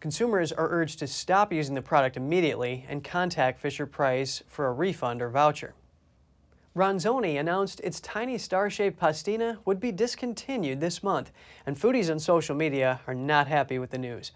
Consumers 0.00 0.52
are 0.52 0.68
urged 0.68 0.98
to 0.98 1.06
stop 1.06 1.50
using 1.50 1.74
the 1.74 1.80
product 1.80 2.18
immediately 2.18 2.84
and 2.90 3.02
contact 3.02 3.58
Fisher 3.58 3.86
Price 3.86 4.42
for 4.48 4.66
a 4.66 4.72
refund 4.74 5.22
or 5.22 5.30
voucher. 5.30 5.72
Ronzoni 6.76 7.36
announced 7.36 7.80
its 7.80 7.98
tiny 7.98 8.38
star-shaped 8.38 9.00
pastina 9.00 9.58
would 9.64 9.80
be 9.80 9.90
discontinued 9.90 10.80
this 10.80 11.02
month, 11.02 11.32
and 11.66 11.76
foodies 11.76 12.08
on 12.08 12.20
social 12.20 12.54
media 12.54 13.00
are 13.08 13.14
not 13.14 13.48
happy 13.48 13.76
with 13.80 13.90
the 13.90 13.98
news. 13.98 14.30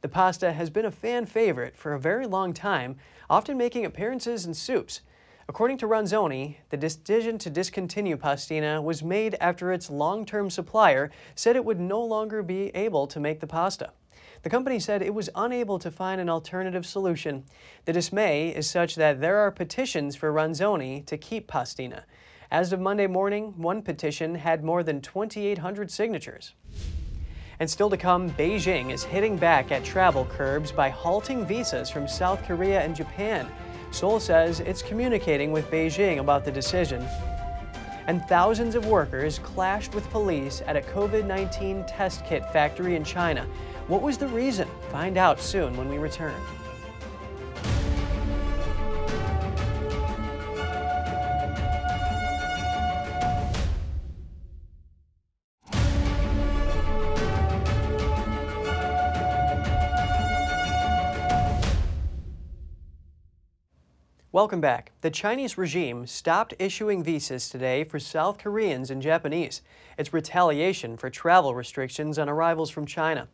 The 0.00 0.08
pasta 0.08 0.52
has 0.52 0.70
been 0.70 0.84
a 0.84 0.92
fan 0.92 1.26
favorite 1.26 1.76
for 1.76 1.92
a 1.92 1.98
very 1.98 2.26
long 2.26 2.52
time, 2.52 2.96
often 3.28 3.58
making 3.58 3.84
appearances 3.84 4.46
in 4.46 4.54
soups. 4.54 5.00
According 5.48 5.78
to 5.78 5.88
Ronzoni, 5.88 6.58
the 6.68 6.76
decision 6.76 7.38
to 7.38 7.50
discontinue 7.50 8.16
pastina 8.16 8.80
was 8.80 9.02
made 9.02 9.36
after 9.40 9.72
its 9.72 9.90
long-term 9.90 10.48
supplier 10.48 11.10
said 11.34 11.56
it 11.56 11.64
would 11.64 11.80
no 11.80 12.00
longer 12.00 12.40
be 12.44 12.68
able 12.68 13.08
to 13.08 13.18
make 13.18 13.40
the 13.40 13.48
pasta. 13.48 13.90
The 14.42 14.50
company 14.50 14.78
said 14.78 15.02
it 15.02 15.14
was 15.14 15.28
unable 15.34 15.78
to 15.78 15.90
find 15.90 16.20
an 16.20 16.30
alternative 16.30 16.86
solution. 16.86 17.44
The 17.84 17.92
dismay 17.92 18.48
is 18.48 18.70
such 18.70 18.94
that 18.94 19.20
there 19.20 19.36
are 19.38 19.50
petitions 19.50 20.16
for 20.16 20.32
Ronzoni 20.32 21.04
to 21.06 21.18
keep 21.18 21.46
Pastina. 21.46 22.04
As 22.50 22.72
of 22.72 22.80
Monday 22.80 23.06
morning, 23.06 23.52
one 23.58 23.82
petition 23.82 24.34
had 24.34 24.64
more 24.64 24.82
than 24.82 25.02
2,800 25.02 25.90
signatures. 25.90 26.54
And 27.60 27.68
still 27.68 27.90
to 27.90 27.98
come, 27.98 28.30
Beijing 28.30 28.90
is 28.90 29.04
hitting 29.04 29.36
back 29.36 29.70
at 29.70 29.84
travel 29.84 30.24
curbs 30.24 30.72
by 30.72 30.88
halting 30.88 31.44
visas 31.44 31.90
from 31.90 32.08
South 32.08 32.42
Korea 32.44 32.80
and 32.80 32.96
Japan. 32.96 33.46
Seoul 33.90 34.18
says 34.18 34.60
it's 34.60 34.80
communicating 34.80 35.52
with 35.52 35.70
Beijing 35.70 36.18
about 36.18 36.46
the 36.46 36.50
decision. 36.50 37.06
And 38.06 38.24
thousands 38.24 38.74
of 38.74 38.86
workers 38.86 39.38
clashed 39.38 39.94
with 39.94 40.08
police 40.10 40.62
at 40.66 40.76
a 40.76 40.80
COVID 40.80 41.26
19 41.26 41.84
test 41.86 42.24
kit 42.24 42.50
factory 42.52 42.96
in 42.96 43.04
China. 43.04 43.46
What 43.90 44.02
was 44.02 44.18
the 44.18 44.28
reason? 44.28 44.68
Find 44.92 45.18
out 45.18 45.40
soon 45.40 45.76
when 45.76 45.88
we 45.88 45.98
return. 45.98 46.40
Welcome 64.30 64.60
back. 64.60 64.92
The 65.00 65.10
Chinese 65.10 65.58
regime 65.58 66.06
stopped 66.06 66.54
issuing 66.60 67.02
visas 67.02 67.48
today 67.48 67.82
for 67.82 67.98
South 67.98 68.38
Koreans 68.38 68.92
and 68.92 69.02
Japanese. 69.02 69.62
It's 69.98 70.12
retaliation 70.12 70.96
for 70.96 71.10
travel 71.10 71.56
restrictions 71.56 72.16
on 72.20 72.28
arrivals 72.28 72.70
from 72.70 72.86
China. 72.86 73.26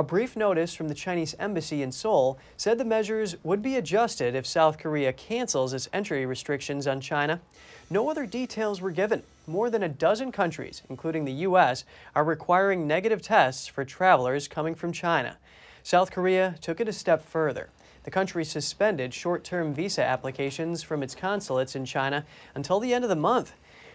A 0.00 0.02
brief 0.02 0.34
notice 0.34 0.74
from 0.74 0.88
the 0.88 0.94
Chinese 0.94 1.34
embassy 1.38 1.82
in 1.82 1.92
Seoul 1.92 2.38
said 2.56 2.78
the 2.78 2.86
measures 2.86 3.36
would 3.42 3.60
be 3.60 3.76
adjusted 3.76 4.34
if 4.34 4.46
South 4.46 4.78
Korea 4.78 5.12
cancels 5.12 5.74
its 5.74 5.90
entry 5.92 6.24
restrictions 6.24 6.86
on 6.86 7.02
China. 7.02 7.42
No 7.90 8.08
other 8.08 8.24
details 8.24 8.80
were 8.80 8.92
given. 8.92 9.22
More 9.46 9.68
than 9.68 9.82
a 9.82 9.90
dozen 9.90 10.32
countries, 10.32 10.80
including 10.88 11.26
the 11.26 11.44
U.S., 11.44 11.84
are 12.16 12.24
requiring 12.24 12.86
negative 12.86 13.20
tests 13.20 13.66
for 13.66 13.84
travelers 13.84 14.48
coming 14.48 14.74
from 14.74 14.90
China. 14.90 15.36
South 15.82 16.10
Korea 16.10 16.54
took 16.62 16.80
it 16.80 16.88
a 16.88 16.94
step 16.94 17.22
further. 17.22 17.68
The 18.04 18.10
country 18.10 18.46
suspended 18.46 19.12
short 19.12 19.44
term 19.44 19.74
visa 19.74 20.02
applications 20.02 20.82
from 20.82 21.02
its 21.02 21.14
consulates 21.14 21.76
in 21.76 21.84
China 21.84 22.24
until 22.54 22.80
the 22.80 22.94
end 22.94 23.04
of 23.04 23.10
the 23.10 23.16
month. 23.16 23.52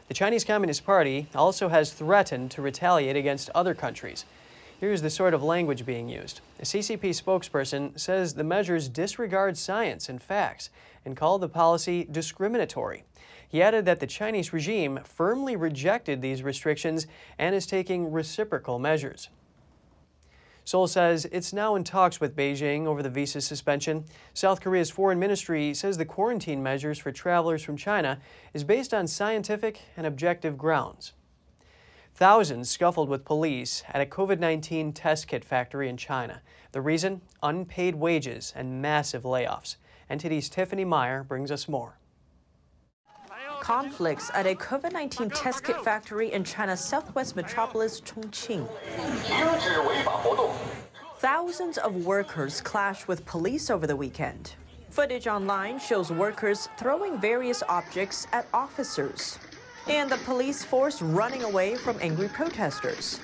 The 0.07 0.13
Chinese 0.13 0.43
Communist 0.43 0.85
Party 0.85 1.29
also 1.33 1.69
has 1.69 1.91
threatened 1.91 2.51
to 2.51 2.61
retaliate 2.61 3.15
against 3.15 3.49
other 3.55 3.73
countries. 3.73 4.23
Here's 4.85 5.01
the 5.01 5.09
sort 5.09 5.33
of 5.33 5.41
language 5.41 5.83
being 5.83 6.07
used. 6.07 6.41
A 6.59 6.63
CCP 6.63 7.09
spokesperson 7.09 7.99
says 7.99 8.35
the 8.35 8.43
measures 8.43 8.87
disregard 8.87 9.57
science 9.57 10.09
and 10.09 10.21
facts 10.21 10.69
and 11.03 11.17
called 11.17 11.41
the 11.41 11.49
policy 11.49 12.07
discriminatory. 12.11 13.03
He 13.49 13.63
added 13.63 13.85
that 13.85 13.99
the 13.99 14.05
Chinese 14.05 14.53
regime 14.53 14.99
firmly 15.03 15.55
rejected 15.55 16.21
these 16.21 16.43
restrictions 16.43 17.07
and 17.39 17.55
is 17.55 17.65
taking 17.65 18.11
reciprocal 18.11 18.77
measures. 18.77 19.29
Seoul 20.65 20.85
says 20.85 21.25
it's 21.31 21.51
now 21.51 21.73
in 21.73 21.83
talks 21.83 22.21
with 22.21 22.35
Beijing 22.35 22.85
over 22.85 23.01
the 23.01 23.09
visa 23.09 23.41
suspension. 23.41 24.05
South 24.35 24.61
Korea's 24.61 24.91
foreign 24.91 25.17
ministry 25.17 25.73
says 25.73 25.97
the 25.97 26.05
quarantine 26.05 26.61
measures 26.61 26.99
for 26.99 27.11
travelers 27.11 27.63
from 27.63 27.75
China 27.75 28.19
is 28.53 28.63
based 28.63 28.93
on 28.93 29.07
scientific 29.07 29.79
and 29.97 30.05
objective 30.05 30.59
grounds. 30.59 31.13
Thousands 32.15 32.69
scuffled 32.69 33.09
with 33.09 33.25
police 33.25 33.83
at 33.89 33.99
a 33.99 34.05
COVID 34.05 34.39
19 34.39 34.93
test 34.93 35.27
kit 35.27 35.43
factory 35.43 35.89
in 35.89 35.97
China. 35.97 36.41
The 36.71 36.79
reason? 36.79 37.19
Unpaid 37.43 37.93
wages 37.95 38.53
and 38.55 38.81
massive 38.81 39.23
layoffs. 39.23 39.75
NTD's 40.09 40.47
Tiffany 40.47 40.85
Meyer 40.85 41.25
brings 41.25 41.51
us 41.51 41.67
more. 41.67 41.97
Conflicts 43.59 44.31
at 44.33 44.47
a 44.47 44.55
COVID 44.55 44.93
19 44.93 45.29
test 45.29 45.65
kit 45.65 45.83
factory 45.83 46.31
in 46.31 46.45
China's 46.45 46.79
southwest 46.79 47.35
metropolis, 47.35 47.99
Chongqing. 47.99 48.65
Thousands 51.17 51.77
of 51.77 52.05
workers 52.05 52.61
clashed 52.61 53.09
with 53.09 53.25
police 53.25 53.69
over 53.69 53.85
the 53.85 53.95
weekend. 53.97 54.53
Footage 54.89 55.27
online 55.27 55.79
shows 55.79 56.13
workers 56.13 56.69
throwing 56.77 57.19
various 57.19 57.61
objects 57.67 58.25
at 58.31 58.47
officers 58.53 59.37
and 59.87 60.09
the 60.09 60.17
police 60.17 60.63
force 60.63 61.01
running 61.01 61.43
away 61.43 61.75
from 61.75 61.97
angry 62.01 62.27
protesters. 62.27 63.19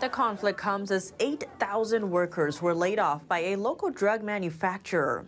The 0.00 0.08
conflict 0.08 0.58
comes 0.58 0.90
as 0.90 1.12
8,000 1.20 2.10
workers 2.10 2.60
were 2.60 2.74
laid 2.74 2.98
off 2.98 3.26
by 3.28 3.38
a 3.38 3.56
local 3.56 3.90
drug 3.90 4.22
manufacturer. 4.24 5.26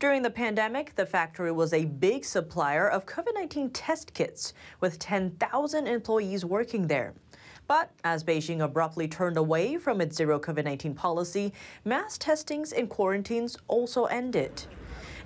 During 0.00 0.22
the 0.22 0.30
pandemic, 0.30 0.96
the 0.96 1.06
factory 1.06 1.52
was 1.52 1.72
a 1.72 1.84
big 1.84 2.24
supplier 2.24 2.88
of 2.88 3.06
COVID 3.06 3.34
19 3.34 3.70
test 3.70 4.14
kits, 4.14 4.54
with 4.80 4.98
10,000 4.98 5.86
employees 5.86 6.44
working 6.44 6.86
there. 6.86 7.14
But 7.68 7.92
as 8.02 8.24
Beijing 8.24 8.64
abruptly 8.64 9.06
turned 9.06 9.36
away 9.36 9.76
from 9.76 10.00
its 10.00 10.16
zero 10.16 10.40
COVID 10.40 10.64
19 10.64 10.94
policy, 10.94 11.52
mass 11.84 12.18
testings 12.18 12.72
and 12.72 12.88
quarantines 12.88 13.56
also 13.68 14.06
ended. 14.06 14.66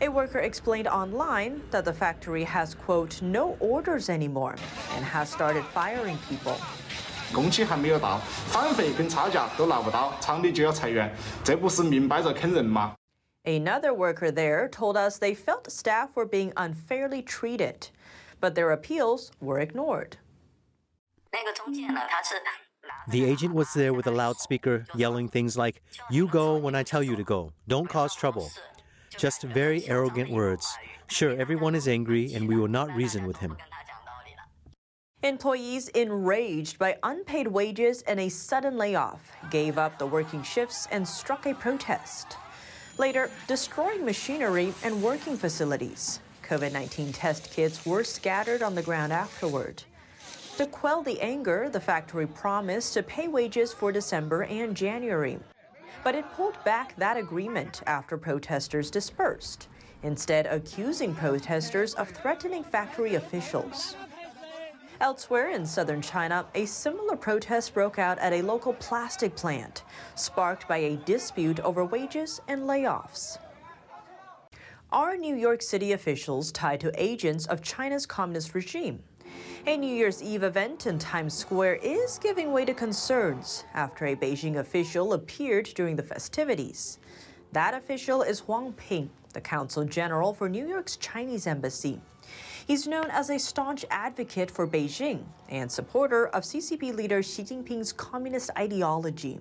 A 0.01 0.09
worker 0.09 0.41
explained 0.41 0.89
online 0.89 1.63
that 1.71 1.85
the 1.85 1.93
factory 1.93 2.45
has, 2.45 2.75
quote, 2.75 3.23
no 3.23 3.57
orders 3.61 4.09
anymore 4.09 4.57
and 4.95 5.05
has 5.05 5.31
started 5.31 5.65
firing 5.67 6.19
people. 6.29 6.57
Another 13.47 13.93
worker 13.93 14.31
there 14.31 14.69
told 14.69 14.97
us 14.97 15.19
they 15.19 15.35
felt 15.35 15.71
staff 15.71 16.17
were 16.17 16.27
being 16.27 16.53
unfairly 16.57 17.23
treated, 17.23 17.89
but 18.41 18.55
their 18.55 18.73
appeals 18.73 19.33
were 19.41 19.61
ignored. 19.61 20.17
The 23.09 23.25
agent 23.25 23.55
was 23.55 23.73
there 23.75 23.93
with 23.93 24.07
a 24.07 24.11
loudspeaker 24.11 24.87
yelling 24.95 25.29
things 25.29 25.57
like, 25.57 25.83
You 26.11 26.27
go 26.27 26.57
when 26.57 26.75
I 26.75 26.83
tell 26.83 27.03
you 27.03 27.17
to 27.17 27.25
go. 27.25 27.53
Don't 27.69 27.89
cause 27.89 28.15
trouble. 28.15 28.51
Just 29.17 29.43
very 29.43 29.87
arrogant 29.89 30.31
words. 30.31 30.77
Sure, 31.09 31.39
everyone 31.39 31.75
is 31.75 31.89
angry 31.89 32.35
and 32.35 32.49
we 32.49 32.57
will 32.57 32.69
not 32.69 32.95
reason 32.95 33.27
with 33.27 33.37
him. 33.39 33.57
Employees 35.23 35.89
enraged 35.89 36.79
by 36.79 36.99
unpaid 37.03 37.47
wages 37.47 38.03
and 38.03 38.21
a 38.21 38.29
sudden 38.29 38.77
layoff 38.77 39.33
gave 39.51 39.79
up 39.79 39.99
the 39.99 40.07
working 40.07 40.43
shifts 40.43 40.87
and 40.91 41.07
struck 41.09 41.47
a 41.47 41.55
protest. 41.55 42.37
Later, 42.99 43.31
destroying 43.49 44.05
machinery 44.05 44.75
and 44.83 45.03
working 45.03 45.37
facilities. 45.37 46.21
COVID 46.43 46.73
19 46.73 47.13
test 47.13 47.51
kits 47.51 47.87
were 47.87 48.05
scattered 48.05 48.63
on 48.63 48.75
the 48.75 48.83
ground 48.83 49.13
afterward. 49.13 49.83
To 50.59 50.67
quell 50.67 51.03
the 51.03 51.21
anger, 51.21 51.69
the 51.73 51.81
factory 51.81 52.27
promised 52.27 52.93
to 52.95 53.03
pay 53.03 53.27
wages 53.27 53.73
for 53.73 53.91
December 53.91 54.43
and 54.45 54.77
January. 54.77 55.39
But 56.03 56.15
it 56.15 56.25
pulled 56.33 56.63
back 56.65 56.97
that 56.97 57.17
agreement 57.17 57.83
after 57.87 58.17
protesters 58.19 58.91
dispersed, 58.91 59.69
instead, 60.03 60.47
accusing 60.47 61.15
protesters 61.15 61.95
of 61.95 62.09
threatening 62.11 62.65
factory 62.65 63.15
officials. 63.15 63.97
Elsewhere 65.01 65.51
in 65.51 65.67
southern 65.67 66.01
China, 66.01 66.47
a 66.55 66.67
similar 66.67 67.17
protest 67.17 67.75
broke 67.75 67.99
out 67.99 68.19
at 68.19 68.33
a 68.33 68.43
local 68.43 68.75
plastic 68.75 69.35
plant, 69.35 69.83
sparked 70.15 70.69
by 70.69 70.79
a 70.79 70.97
dispute 70.97 71.61
over 71.61 71.85
wages 71.85 72.41
and 72.49 72.63
layoffs. 72.63 73.39
Are 74.93 75.17
New 75.17 75.35
York 75.35 75.61
City 75.61 75.93
officials 75.93 76.53
tied 76.53 76.81
to 76.81 76.93
agents 76.95 77.47
of 77.47 77.63
China's 77.63 78.07
communist 78.07 78.55
regime? 78.55 79.03
A 79.67 79.77
New 79.77 79.95
Year's 79.95 80.23
Eve 80.23 80.43
event 80.43 80.87
in 80.87 80.99
Times 80.99 81.33
Square 81.33 81.77
is 81.77 82.19
giving 82.19 82.53
way 82.53 82.65
to 82.65 82.75
concerns 82.75 83.65
after 83.73 84.07
a 84.07 84.15
Beijing 84.15 84.57
official 84.57 85.15
appeared 85.15 85.65
during 85.75 85.97
the 85.97 86.03
festivities. 86.03 86.99
That 87.53 87.73
official 87.73 88.23
is 88.23 88.41
Huang 88.41 88.73
Ping, 88.75 89.09
the 89.33 89.41
consul 89.41 89.85
general 89.85 90.35
for 90.35 90.49
New 90.49 90.69
York's 90.69 90.97
Chinese 90.97 91.47
embassy. 91.47 92.01
He's 92.67 92.87
known 92.87 93.07
as 93.11 93.31
a 93.31 93.39
staunch 93.39 93.85
advocate 93.91 94.51
for 94.51 94.67
Beijing 94.67 95.25
and 95.49 95.71
supporter 95.71 96.27
of 96.29 96.45
CCP 96.45 96.95
leader 96.95 97.23
Xi 97.23 97.43
Jinping's 97.43 97.93
communist 97.93 98.51
ideology. 98.59 99.41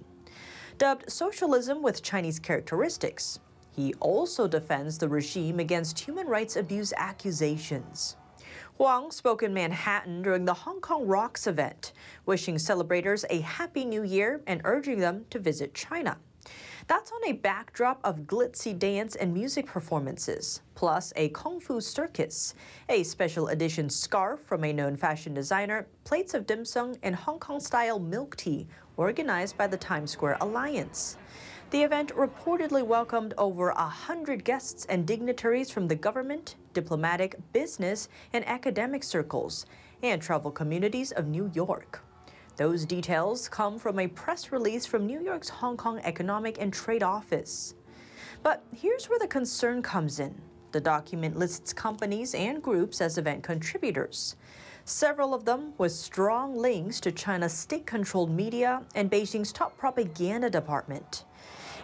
Dubbed 0.78 1.12
socialism 1.12 1.82
with 1.82 2.04
Chinese 2.04 2.40
characteristics, 2.40 3.40
he 3.76 3.94
also 4.00 4.48
defends 4.48 4.98
the 4.98 5.10
regime 5.10 5.60
against 5.60 6.00
human 6.00 6.28
rights 6.28 6.56
abuse 6.56 6.94
accusations. 6.96 8.16
Huang 8.78 9.12
spoke 9.12 9.44
in 9.44 9.54
Manhattan 9.54 10.24
during 10.24 10.46
the 10.46 10.54
Hong 10.54 10.82
Kong 10.82 11.06
Rocks 11.06 11.46
event, 11.46 11.94
wishing 12.26 12.58
celebrators 12.58 13.24
a 13.30 13.42
happy 13.42 13.86
new 13.86 14.02
year 14.02 14.42
and 14.48 14.62
urging 14.64 14.98
them 14.98 15.26
to 15.30 15.38
visit 15.38 15.76
China. 15.76 16.18
That's 16.88 17.12
on 17.12 17.22
a 17.28 17.34
backdrop 17.34 18.00
of 18.04 18.22
glitzy 18.22 18.78
dance 18.78 19.16
and 19.16 19.32
music 19.32 19.68
performances, 19.68 20.62
plus 20.74 21.14
a 21.16 21.30
kung 21.30 21.60
fu 21.60 21.80
circus, 21.82 22.56
a 22.90 23.04
special 23.04 23.50
edition 23.50 23.92
scarf 23.92 24.40
from 24.42 24.64
a 24.64 24.74
known 24.74 24.98
fashion 24.98 25.36
designer, 25.36 25.88
plates 26.04 26.34
of 26.34 26.48
dim 26.48 26.66
sum, 26.66 26.96
and 27.04 27.16
Hong 27.16 27.38
Kong 27.38 27.60
style 27.60 28.00
milk 28.00 28.36
tea 28.36 28.68
organized 28.98 29.56
by 29.56 29.68
the 29.68 29.78
Times 29.78 30.10
Square 30.10 30.38
Alliance. 30.42 31.18
The 31.74 31.82
event 31.82 32.14
reportedly 32.16 32.86
welcomed 32.86 33.34
over 33.36 33.70
a 33.70 33.90
hundred 33.90 34.44
guests 34.44 34.86
and 34.90 35.08
dignitaries 35.08 35.72
from 35.72 35.88
the 35.88 35.96
government, 35.96 36.54
diplomatic, 36.76 37.36
business, 37.52 38.10
and 38.32 38.48
academic 38.48 39.04
circles, 39.04 39.66
and 40.04 40.22
travel 40.22 40.52
communities 40.52 41.12
of 41.14 41.26
New 41.26 41.50
York. 41.56 42.04
Those 42.58 42.86
details 42.86 43.50
come 43.50 43.80
from 43.80 43.98
a 43.98 44.08
press 44.08 44.52
release 44.52 44.86
from 44.86 45.08
New 45.08 45.20
York's 45.20 45.50
Hong 45.50 45.76
Kong 45.76 46.00
Economic 46.04 46.62
and 46.62 46.72
Trade 46.72 47.02
Office. 47.02 47.74
But 48.44 48.62
here's 48.72 49.10
where 49.10 49.18
the 49.18 49.28
concern 49.28 49.82
comes 49.82 50.20
in. 50.20 50.40
The 50.74 50.80
document 50.80 51.40
lists 51.40 51.74
companies 51.74 52.36
and 52.36 52.62
groups 52.62 53.02
as 53.02 53.18
event 53.18 53.42
contributors. 53.42 54.36
Several 54.86 55.34
of 55.34 55.44
them 55.44 55.74
with 55.80 55.92
strong 55.92 56.56
links 56.56 57.00
to 57.00 57.12
China's 57.12 57.54
state 57.54 57.88
controlled 57.88 58.30
media 58.30 58.84
and 58.94 59.10
Beijing's 59.10 59.52
top 59.52 59.76
propaganda 59.76 60.52
department. 60.52 61.26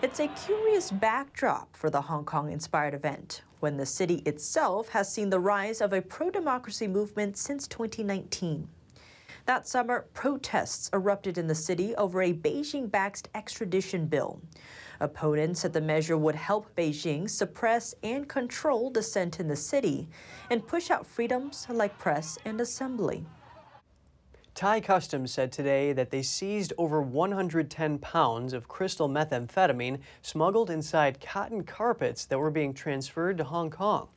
It's 0.02 0.22
a 0.22 0.30
curious 0.30 0.92
backdrop 0.92 1.76
for 1.76 1.90
the 1.90 2.00
Hong 2.00 2.24
Kong 2.24 2.50
inspired 2.54 2.94
event 2.94 3.42
when 3.60 3.76
the 3.76 3.86
city 3.86 4.24
itself 4.26 4.88
has 4.88 5.12
seen 5.12 5.30
the 5.30 5.42
rise 5.42 5.82
of 5.82 5.92
a 5.92 6.02
pro 6.02 6.30
democracy 6.30 6.88
movement 6.88 7.36
since 7.38 7.68
2019. 7.68 8.70
That 9.46 9.68
summer, 9.68 10.06
protests 10.14 10.90
erupted 10.94 11.38
in 11.38 11.48
the 11.48 11.56
city 11.56 11.98
over 11.98 12.22
a 12.22 12.32
Beijing 12.32 12.90
backed 12.90 13.28
extradition 13.36 14.06
bill. 14.06 14.40
Opponents 15.02 15.60
said 15.60 15.74
the 15.74 15.82
measure 15.82 16.16
would 16.16 16.36
help 16.36 16.74
Beijing 16.78 17.30
suppress 17.30 17.94
and 18.02 18.26
control 18.26 18.90
dissent 18.90 19.42
in 19.42 19.50
the 19.50 19.56
city 19.58 20.08
and 20.50 20.66
push 20.66 20.90
out 20.90 21.06
freedoms 21.06 21.68
like 21.70 21.98
press 21.98 22.38
and 22.46 22.62
assembly. 22.62 23.26
Thai 24.60 24.82
Customs 24.82 25.32
said 25.32 25.54
today 25.54 25.93
that 25.93 26.10
they 26.10 26.22
seized 26.22 26.74
over 26.78 27.02
110 27.02 27.98
pounds 28.00 28.52
of 28.52 28.67
crystal 28.67 29.08
methamphetamine 29.08 30.00
smuggled 30.22 30.69
inside 30.69 31.22
cotton 31.22 31.63
carpets 31.63 32.26
that 32.26 32.39
were 32.39 32.52
being 32.52 32.74
transferred 32.74 33.38
to 33.38 33.45
Hong 33.45 33.69
Kong. 33.69 34.10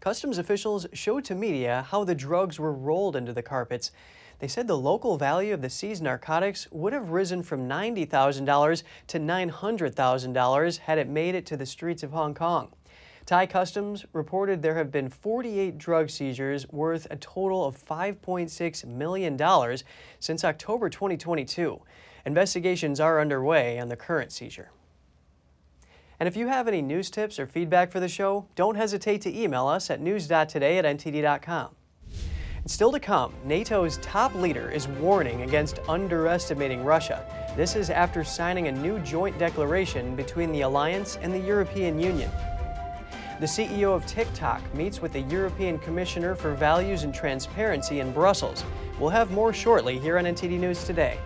Customs 0.00 0.36
officials 0.36 0.86
showed 0.92 1.24
to 1.24 1.34
media 1.34 1.86
how 1.88 2.04
the 2.04 2.14
drugs 2.14 2.60
were 2.60 2.74
rolled 2.74 3.16
into 3.16 3.32
the 3.32 3.40
carpets. 3.40 3.90
They 4.38 4.48
said 4.48 4.66
the 4.68 4.76
local 4.76 5.16
value 5.16 5.54
of 5.54 5.62
the 5.62 5.70
seized 5.70 6.02
narcotics 6.02 6.70
would 6.70 6.92
have 6.92 7.08
risen 7.08 7.42
from 7.42 7.66
$90,000 7.66 8.82
to 9.06 9.18
$900,000 9.18 10.76
had 10.76 10.98
it 10.98 11.08
made 11.08 11.34
it 11.34 11.46
to 11.46 11.56
the 11.56 11.64
streets 11.64 12.02
of 12.02 12.10
Hong 12.10 12.34
Kong. 12.34 12.70
Thai 13.26 13.46
Customs 13.46 14.06
reported 14.12 14.62
there 14.62 14.76
have 14.76 14.92
been 14.92 15.08
48 15.08 15.76
drug 15.78 16.10
seizures 16.10 16.68
worth 16.68 17.08
a 17.10 17.16
total 17.16 17.64
of 17.64 17.76
$5.6 17.76 18.84
million 18.84 19.78
since 20.20 20.44
October 20.44 20.88
2022. 20.88 21.80
Investigations 22.24 23.00
are 23.00 23.20
underway 23.20 23.80
on 23.80 23.88
the 23.88 23.96
current 23.96 24.30
seizure. 24.30 24.70
And 26.20 26.28
if 26.28 26.36
you 26.36 26.46
have 26.46 26.68
any 26.68 26.80
news 26.80 27.10
tips 27.10 27.40
or 27.40 27.48
feedback 27.48 27.90
for 27.90 27.98
the 27.98 28.08
show, 28.08 28.46
don't 28.54 28.76
hesitate 28.76 29.22
to 29.22 29.36
email 29.36 29.66
us 29.66 29.90
at 29.90 30.00
news.today 30.00 30.78
at 30.78 30.84
ntd.com. 30.84 31.74
And 32.58 32.70
still 32.70 32.92
to 32.92 33.00
come, 33.00 33.34
NATO's 33.44 33.98
top 33.98 34.36
leader 34.36 34.70
is 34.70 34.86
warning 34.86 35.42
against 35.42 35.80
underestimating 35.88 36.84
Russia. 36.84 37.26
This 37.56 37.74
is 37.74 37.90
after 37.90 38.22
signing 38.22 38.68
a 38.68 38.72
new 38.72 39.00
joint 39.00 39.36
declaration 39.36 40.14
between 40.14 40.52
the 40.52 40.60
alliance 40.60 41.18
and 41.20 41.34
the 41.34 41.40
European 41.40 41.98
Union. 41.98 42.30
The 43.38 43.44
CEO 43.44 43.94
of 43.94 44.06
TikTok 44.06 44.62
meets 44.74 45.02
with 45.02 45.12
the 45.12 45.20
European 45.20 45.78
Commissioner 45.78 46.34
for 46.34 46.54
Values 46.54 47.02
and 47.02 47.14
Transparency 47.14 48.00
in 48.00 48.10
Brussels. 48.10 48.64
We'll 48.98 49.10
have 49.10 49.30
more 49.30 49.52
shortly 49.52 49.98
here 49.98 50.16
on 50.16 50.24
NTD 50.24 50.58
News 50.58 50.84
Today. 50.84 51.18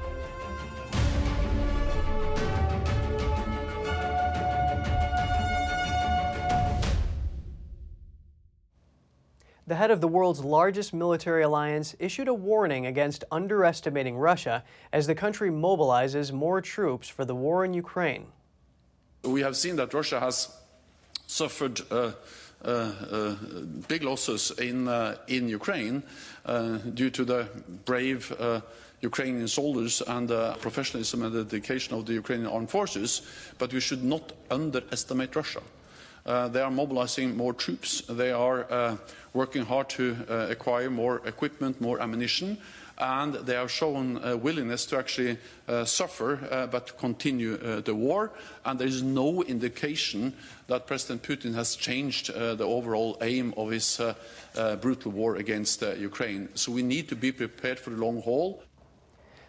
The 9.68 9.76
head 9.76 9.92
of 9.92 10.00
the 10.00 10.08
world's 10.08 10.42
largest 10.42 10.92
military 10.92 11.44
alliance 11.44 11.94
issued 12.00 12.26
a 12.26 12.34
warning 12.34 12.86
against 12.86 13.22
underestimating 13.30 14.18
Russia 14.18 14.64
as 14.92 15.06
the 15.06 15.14
country 15.14 15.50
mobilizes 15.50 16.32
more 16.32 16.60
troops 16.60 17.08
for 17.08 17.24
the 17.24 17.36
war 17.36 17.64
in 17.64 17.72
Ukraine. 17.72 18.26
We 19.22 19.42
have 19.42 19.56
seen 19.56 19.76
that 19.76 19.94
Russia 19.94 20.18
has 20.18 20.59
suffered 21.30 21.80
uh, 21.90 22.10
uh, 22.64 22.68
uh, 22.68 23.34
big 23.88 24.02
losses 24.02 24.50
in, 24.58 24.88
in 25.28 25.48
Ukraine 25.48 26.02
due 26.94 27.10
to 27.10 27.24
the 27.24 27.48
brave 27.84 28.32
Ukrainian 29.02 29.48
soldiers 29.48 30.02
and 30.02 30.28
the 30.28 30.56
professionalism 30.60 31.22
and 31.22 31.32
the 31.32 31.44
dedication 31.44 31.94
of 31.94 32.04
the 32.04 32.12
Ukrainian 32.12 32.50
armed 32.50 32.70
forces, 32.70 33.22
but 33.58 33.72
we 33.72 33.80
should 33.80 34.04
not 34.04 34.32
underestimate 34.50 35.34
Russia. 35.36 35.62
Uh, 36.26 36.48
they 36.48 36.60
are 36.60 36.70
mobilizing 36.70 37.36
more 37.36 37.54
troops. 37.54 38.02
They 38.02 38.30
are 38.30 38.70
uh, 38.70 38.96
working 39.32 39.64
hard 39.64 39.88
to 39.90 40.16
uh, 40.28 40.48
acquire 40.50 40.90
more 40.90 41.22
equipment, 41.26 41.80
more 41.80 41.98
ammunition, 42.02 42.58
and 43.00 43.34
they 43.34 43.54
have 43.54 43.70
shown 43.70 44.20
a 44.22 44.36
willingness 44.36 44.84
to 44.86 44.98
actually 44.98 45.38
uh, 45.66 45.84
suffer 45.84 46.38
uh, 46.50 46.66
but 46.66 46.96
continue 46.98 47.54
uh, 47.54 47.80
the 47.80 47.94
war. 47.94 48.32
And 48.64 48.78
there 48.78 48.86
is 48.86 49.02
no 49.02 49.42
indication 49.42 50.34
that 50.66 50.86
President 50.86 51.22
Putin 51.22 51.54
has 51.54 51.76
changed 51.76 52.30
uh, 52.30 52.54
the 52.54 52.64
overall 52.64 53.16
aim 53.22 53.54
of 53.56 53.70
his 53.70 53.98
uh, 53.98 54.14
uh, 54.54 54.76
brutal 54.76 55.12
war 55.12 55.36
against 55.36 55.82
Ukraine. 55.82 56.50
So 56.54 56.72
we 56.72 56.82
need 56.82 57.08
to 57.08 57.16
be 57.16 57.32
prepared 57.32 57.80
for 57.80 57.90
the 57.90 57.96
long 57.96 58.20
haul. 58.22 58.62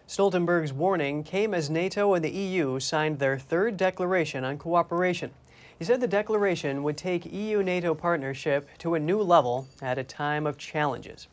Stoltenberg's 0.07 0.73
warning 0.73 1.23
came 1.23 1.53
as 1.53 1.69
NATO 1.69 2.13
and 2.13 2.23
the 2.23 2.31
EU 2.31 2.79
signed 2.79 3.19
their 3.19 3.37
third 3.37 3.77
declaration 3.77 4.43
on 4.43 4.57
cooperation. 4.57 5.31
He 5.77 5.85
said 5.85 5.99
the 5.99 6.07
declaration 6.07 6.83
would 6.83 6.97
take 6.97 7.25
EU 7.25 7.63
NATO 7.63 7.95
partnership 7.95 8.69
to 8.79 8.95
a 8.95 8.99
new 8.99 9.21
level 9.21 9.67
at 9.81 9.97
a 9.97 10.03
time 10.03 10.45
of 10.45 10.57
challenges. 10.57 11.27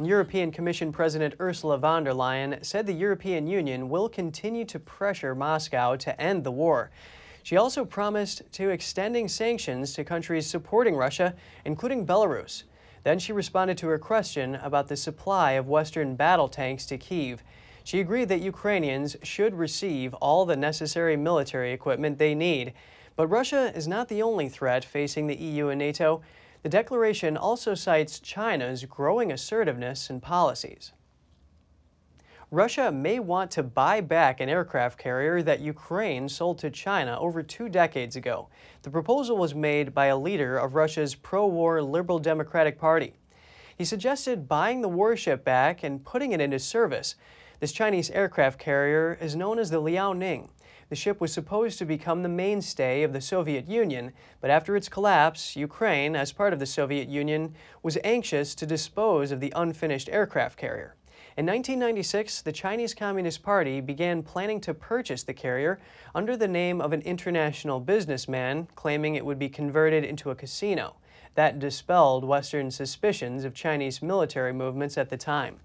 European 0.00 0.50
Commission 0.50 0.92
President 0.92 1.34
Ursula 1.40 1.78
von 1.78 2.04
der 2.04 2.12
Leyen 2.12 2.64
said 2.64 2.86
the 2.86 2.92
European 2.92 3.46
Union 3.46 3.88
will 3.88 4.08
continue 4.08 4.64
to 4.64 4.78
pressure 4.78 5.34
Moscow 5.34 5.96
to 5.96 6.20
end 6.20 6.44
the 6.44 6.50
war. 6.50 6.90
She 7.42 7.56
also 7.56 7.84
promised 7.84 8.42
to 8.52 8.70
extending 8.70 9.28
sanctions 9.28 9.92
to 9.94 10.04
countries 10.04 10.46
supporting 10.46 10.96
Russia, 10.96 11.34
including 11.64 12.06
Belarus. 12.06 12.62
Then 13.04 13.18
she 13.18 13.32
responded 13.32 13.76
to 13.78 13.90
a 13.90 13.98
question 13.98 14.54
about 14.56 14.88
the 14.88 14.96
supply 14.96 15.52
of 15.52 15.68
Western 15.68 16.14
battle 16.14 16.48
tanks 16.48 16.86
to 16.86 16.98
Kiev. 16.98 17.42
She 17.84 17.98
agreed 17.98 18.28
that 18.28 18.40
Ukrainians 18.40 19.16
should 19.24 19.54
receive 19.54 20.14
all 20.14 20.46
the 20.46 20.56
necessary 20.56 21.16
military 21.16 21.72
equipment 21.72 22.18
they 22.18 22.34
need. 22.34 22.74
But 23.16 23.26
Russia 23.26 23.72
is 23.74 23.88
not 23.88 24.08
the 24.08 24.22
only 24.22 24.48
threat 24.48 24.84
facing 24.84 25.26
the 25.26 25.36
EU 25.36 25.68
and 25.68 25.80
NATO. 25.80 26.22
The 26.62 26.68
declaration 26.68 27.36
also 27.36 27.74
cites 27.74 28.20
China's 28.20 28.84
growing 28.84 29.32
assertiveness 29.32 30.08
in 30.08 30.20
policies. 30.20 30.92
Russia 32.52 32.92
may 32.92 33.18
want 33.18 33.50
to 33.52 33.62
buy 33.62 34.00
back 34.00 34.38
an 34.38 34.48
aircraft 34.48 34.98
carrier 34.98 35.42
that 35.42 35.60
Ukraine 35.60 36.28
sold 36.28 36.58
to 36.58 36.70
China 36.70 37.18
over 37.18 37.42
two 37.42 37.68
decades 37.68 38.14
ago. 38.14 38.48
The 38.82 38.90
proposal 38.90 39.38
was 39.38 39.54
made 39.54 39.94
by 39.94 40.06
a 40.06 40.18
leader 40.18 40.58
of 40.58 40.74
Russia's 40.74 41.14
pro 41.14 41.46
war 41.46 41.82
Liberal 41.82 42.18
Democratic 42.18 42.78
Party. 42.78 43.14
He 43.76 43.84
suggested 43.86 44.48
buying 44.48 44.82
the 44.82 44.88
warship 44.88 45.44
back 45.44 45.82
and 45.82 46.04
putting 46.04 46.32
it 46.32 46.42
into 46.42 46.58
service. 46.58 47.16
This 47.58 47.72
Chinese 47.72 48.10
aircraft 48.10 48.58
carrier 48.58 49.18
is 49.20 49.34
known 49.34 49.58
as 49.58 49.70
the 49.70 49.80
Liaoning. 49.80 50.50
The 50.92 50.96
ship 50.96 51.22
was 51.22 51.32
supposed 51.32 51.78
to 51.78 51.86
become 51.86 52.22
the 52.22 52.28
mainstay 52.28 53.02
of 53.02 53.14
the 53.14 53.22
Soviet 53.22 53.66
Union, 53.66 54.12
but 54.42 54.50
after 54.50 54.76
its 54.76 54.90
collapse, 54.90 55.56
Ukraine, 55.56 56.14
as 56.14 56.32
part 56.32 56.52
of 56.52 56.58
the 56.58 56.66
Soviet 56.66 57.08
Union, 57.08 57.54
was 57.82 57.96
anxious 58.04 58.54
to 58.56 58.66
dispose 58.66 59.32
of 59.32 59.40
the 59.40 59.54
unfinished 59.56 60.10
aircraft 60.10 60.58
carrier. 60.58 60.94
In 61.38 61.46
1996, 61.46 62.42
the 62.42 62.52
Chinese 62.52 62.92
Communist 62.92 63.42
Party 63.42 63.80
began 63.80 64.22
planning 64.22 64.60
to 64.60 64.74
purchase 64.74 65.22
the 65.22 65.32
carrier 65.32 65.80
under 66.14 66.36
the 66.36 66.46
name 66.46 66.82
of 66.82 66.92
an 66.92 67.00
international 67.00 67.80
businessman, 67.80 68.68
claiming 68.74 69.14
it 69.14 69.24
would 69.24 69.38
be 69.38 69.48
converted 69.48 70.04
into 70.04 70.28
a 70.28 70.34
casino. 70.34 70.96
That 71.36 71.58
dispelled 71.58 72.22
Western 72.22 72.70
suspicions 72.70 73.44
of 73.44 73.54
Chinese 73.54 74.02
military 74.02 74.52
movements 74.52 74.98
at 74.98 75.08
the 75.08 75.16
time. 75.16 75.60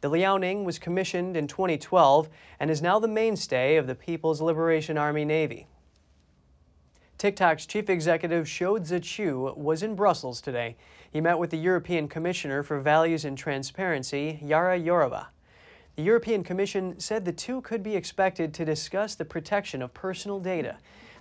The 0.00 0.10
Liaoning 0.10 0.64
was 0.64 0.78
commissioned 0.78 1.36
in 1.36 1.48
2012 1.48 2.28
and 2.60 2.70
is 2.70 2.80
now 2.80 2.98
the 2.98 3.08
mainstay 3.08 3.76
of 3.76 3.86
the 3.86 3.94
People's 3.94 4.40
Liberation 4.40 4.96
Army 4.96 5.24
Navy. 5.24 5.66
TikTok's 7.18 7.66
chief 7.66 7.90
executive 7.90 8.48
Shou 8.48 8.78
Zi 8.84 9.00
Chew 9.00 9.52
was 9.56 9.82
in 9.82 9.96
Brussels 9.96 10.40
today. 10.40 10.76
He 11.10 11.20
met 11.20 11.40
with 11.40 11.50
the 11.50 11.56
European 11.56 12.06
Commissioner 12.06 12.62
for 12.62 12.78
Values 12.78 13.24
and 13.24 13.36
Transparency, 13.36 14.38
Vera 14.44 14.78
Jourova. 14.78 15.26
The 15.96 16.04
European 16.04 16.44
Commission 16.44 17.00
said 17.00 17.24
the 17.24 17.32
two 17.32 17.60
could 17.62 17.82
be 17.82 17.96
expected 17.96 18.54
to 18.54 18.64
discuss 18.64 19.16
the 19.16 19.24
protection 19.24 19.82
of 19.82 19.92
personal 19.94 20.38
data. 20.38 20.76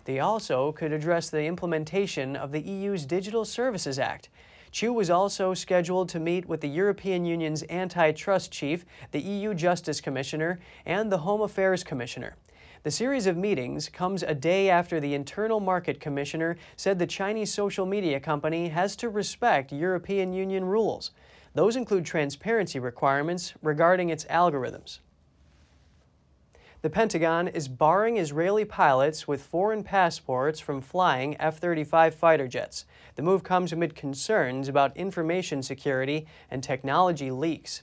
They 0.05 0.19
also 0.19 0.71
could 0.71 0.93
address 0.93 1.31
the 1.31 1.45
implementation 1.45 2.35
of 2.35 2.51
the 2.51 2.61
EU's 2.61 3.07
Digital 3.07 3.43
Services 3.43 3.97
Act. 3.97 4.29
Chew 4.77 4.93
was 4.93 5.09
also 5.09 5.55
scheduled 5.55 6.07
to 6.09 6.19
meet 6.19 6.47
with 6.47 6.61
the 6.61 6.69
European 6.69 7.25
Union's 7.25 7.63
antitrust 7.67 8.51
chief, 8.51 8.85
the 9.09 9.19
EU 9.19 9.55
Justice 9.55 9.99
Commissioner, 9.99 10.59
and 10.85 11.11
the 11.11 11.17
Home 11.17 11.41
Affairs 11.41 11.83
Commissioner. 11.83 12.35
The 12.83 12.91
series 12.91 13.25
of 13.25 13.35
meetings 13.35 13.89
comes 13.89 14.21
a 14.21 14.35
day 14.35 14.69
after 14.69 14.99
the 14.99 15.15
Internal 15.15 15.59
Market 15.59 15.99
Commissioner 15.99 16.57
said 16.75 16.99
the 16.99 17.07
Chinese 17.07 17.51
social 17.51 17.87
media 17.87 18.19
company 18.19 18.67
has 18.67 18.95
to 18.97 19.09
respect 19.09 19.71
European 19.71 20.31
Union 20.31 20.63
rules. 20.63 21.09
Those 21.55 21.75
include 21.75 22.05
transparency 22.05 22.77
requirements 22.77 23.55
regarding 23.63 24.09
its 24.09 24.25
algorithms. 24.25 24.99
The 26.83 26.91
Pentagon 26.91 27.47
is 27.47 27.67
barring 27.67 28.17
Israeli 28.17 28.63
pilots 28.63 29.27
with 29.27 29.41
foreign 29.41 29.83
passports 29.83 30.59
from 30.59 30.79
flying 30.79 31.35
F 31.41 31.57
35 31.57 32.13
fighter 32.13 32.47
jets. 32.47 32.85
The 33.15 33.23
move 33.23 33.43
comes 33.43 33.73
amid 33.73 33.95
concerns 33.95 34.67
about 34.67 34.95
information 34.95 35.63
security 35.63 36.27
and 36.51 36.61
technology 36.61 37.31
leaks. 37.31 37.81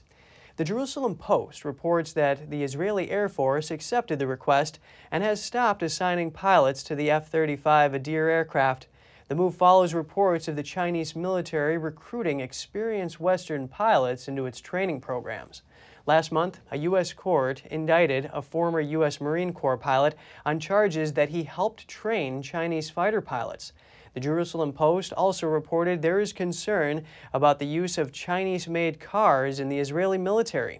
The 0.55 0.63
Jerusalem 0.63 1.15
Post 1.15 1.65
reports 1.65 2.13
that 2.13 2.49
the 2.49 2.63
Israeli 2.63 3.11
Air 3.11 3.27
Force 3.27 3.69
accepted 3.69 4.17
the 4.17 4.27
request 4.27 4.79
and 5.11 5.25
has 5.25 5.43
stopped 5.43 5.83
assigning 5.83 6.31
pilots 6.31 6.81
to 6.83 6.95
the 6.95 7.11
F 7.11 7.27
35 7.27 7.91
Adir 7.91 8.29
aircraft. 8.29 8.87
The 9.27 9.35
move 9.35 9.55
follows 9.55 9.93
reports 9.93 10.47
of 10.47 10.55
the 10.55 10.63
Chinese 10.63 11.17
military 11.17 11.77
recruiting 11.77 12.39
experienced 12.39 13.19
Western 13.19 13.67
pilots 13.67 14.29
into 14.29 14.45
its 14.45 14.61
training 14.61 15.01
programs. 15.01 15.63
Last 16.07 16.31
month, 16.31 16.59
a 16.69 16.77
U.S. 16.77 17.13
court 17.13 17.63
indicted 17.71 18.29
a 18.31 18.39
former 18.39 18.79
U.S. 18.79 19.19
Marine 19.19 19.51
Corps 19.51 19.75
pilot 19.75 20.15
on 20.45 20.59
charges 20.59 21.13
that 21.13 21.29
he 21.29 21.43
helped 21.43 21.87
train 21.87 22.43
Chinese 22.43 22.91
fighter 22.91 23.21
pilots. 23.21 23.73
The 24.13 24.19
Jerusalem 24.19 24.71
Post 24.71 25.13
also 25.13 25.47
reported 25.47 26.03
there 26.03 26.19
is 26.19 26.31
concern 26.31 27.03
about 27.33 27.57
the 27.57 27.65
use 27.65 27.97
of 27.97 28.11
Chinese 28.11 28.67
made 28.67 28.99
cars 28.99 29.59
in 29.59 29.67
the 29.67 29.79
Israeli 29.79 30.19
military. 30.19 30.79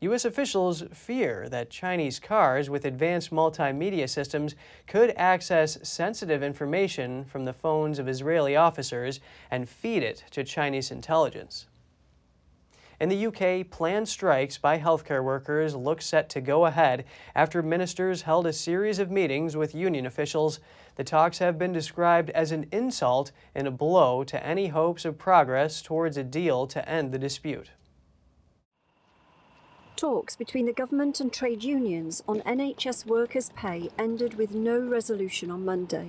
U.S. 0.00 0.26
officials 0.26 0.82
fear 0.92 1.48
that 1.48 1.70
Chinese 1.70 2.20
cars 2.20 2.68
with 2.68 2.84
advanced 2.84 3.30
multimedia 3.30 4.06
systems 4.06 4.54
could 4.86 5.14
access 5.16 5.78
sensitive 5.88 6.42
information 6.42 7.24
from 7.24 7.46
the 7.46 7.54
phones 7.54 7.98
of 7.98 8.08
Israeli 8.08 8.56
officers 8.56 9.20
and 9.50 9.70
feed 9.70 10.02
it 10.02 10.24
to 10.32 10.44
Chinese 10.44 10.90
intelligence. 10.90 11.64
In 12.98 13.10
the 13.10 13.26
UK, 13.26 13.68
planned 13.70 14.08
strikes 14.08 14.56
by 14.56 14.78
healthcare 14.78 15.22
workers 15.22 15.76
look 15.76 16.00
set 16.00 16.30
to 16.30 16.40
go 16.40 16.64
ahead 16.64 17.04
after 17.34 17.62
ministers 17.62 18.22
held 18.22 18.46
a 18.46 18.54
series 18.54 18.98
of 18.98 19.10
meetings 19.10 19.54
with 19.54 19.74
union 19.74 20.06
officials. 20.06 20.60
The 20.94 21.04
talks 21.04 21.38
have 21.38 21.58
been 21.58 21.74
described 21.74 22.30
as 22.30 22.52
an 22.52 22.66
insult 22.72 23.32
and 23.54 23.66
a 23.66 23.70
blow 23.70 24.24
to 24.24 24.42
any 24.44 24.68
hopes 24.68 25.04
of 25.04 25.18
progress 25.18 25.82
towards 25.82 26.16
a 26.16 26.24
deal 26.24 26.66
to 26.68 26.88
end 26.88 27.12
the 27.12 27.18
dispute. 27.18 27.70
Talks 29.94 30.34
between 30.34 30.64
the 30.64 30.72
government 30.72 31.20
and 31.20 31.30
trade 31.30 31.64
unions 31.64 32.22
on 32.26 32.40
NHS 32.40 33.04
workers' 33.04 33.50
pay 33.56 33.90
ended 33.98 34.34
with 34.34 34.54
no 34.54 34.78
resolution 34.78 35.50
on 35.50 35.66
Monday. 35.66 36.08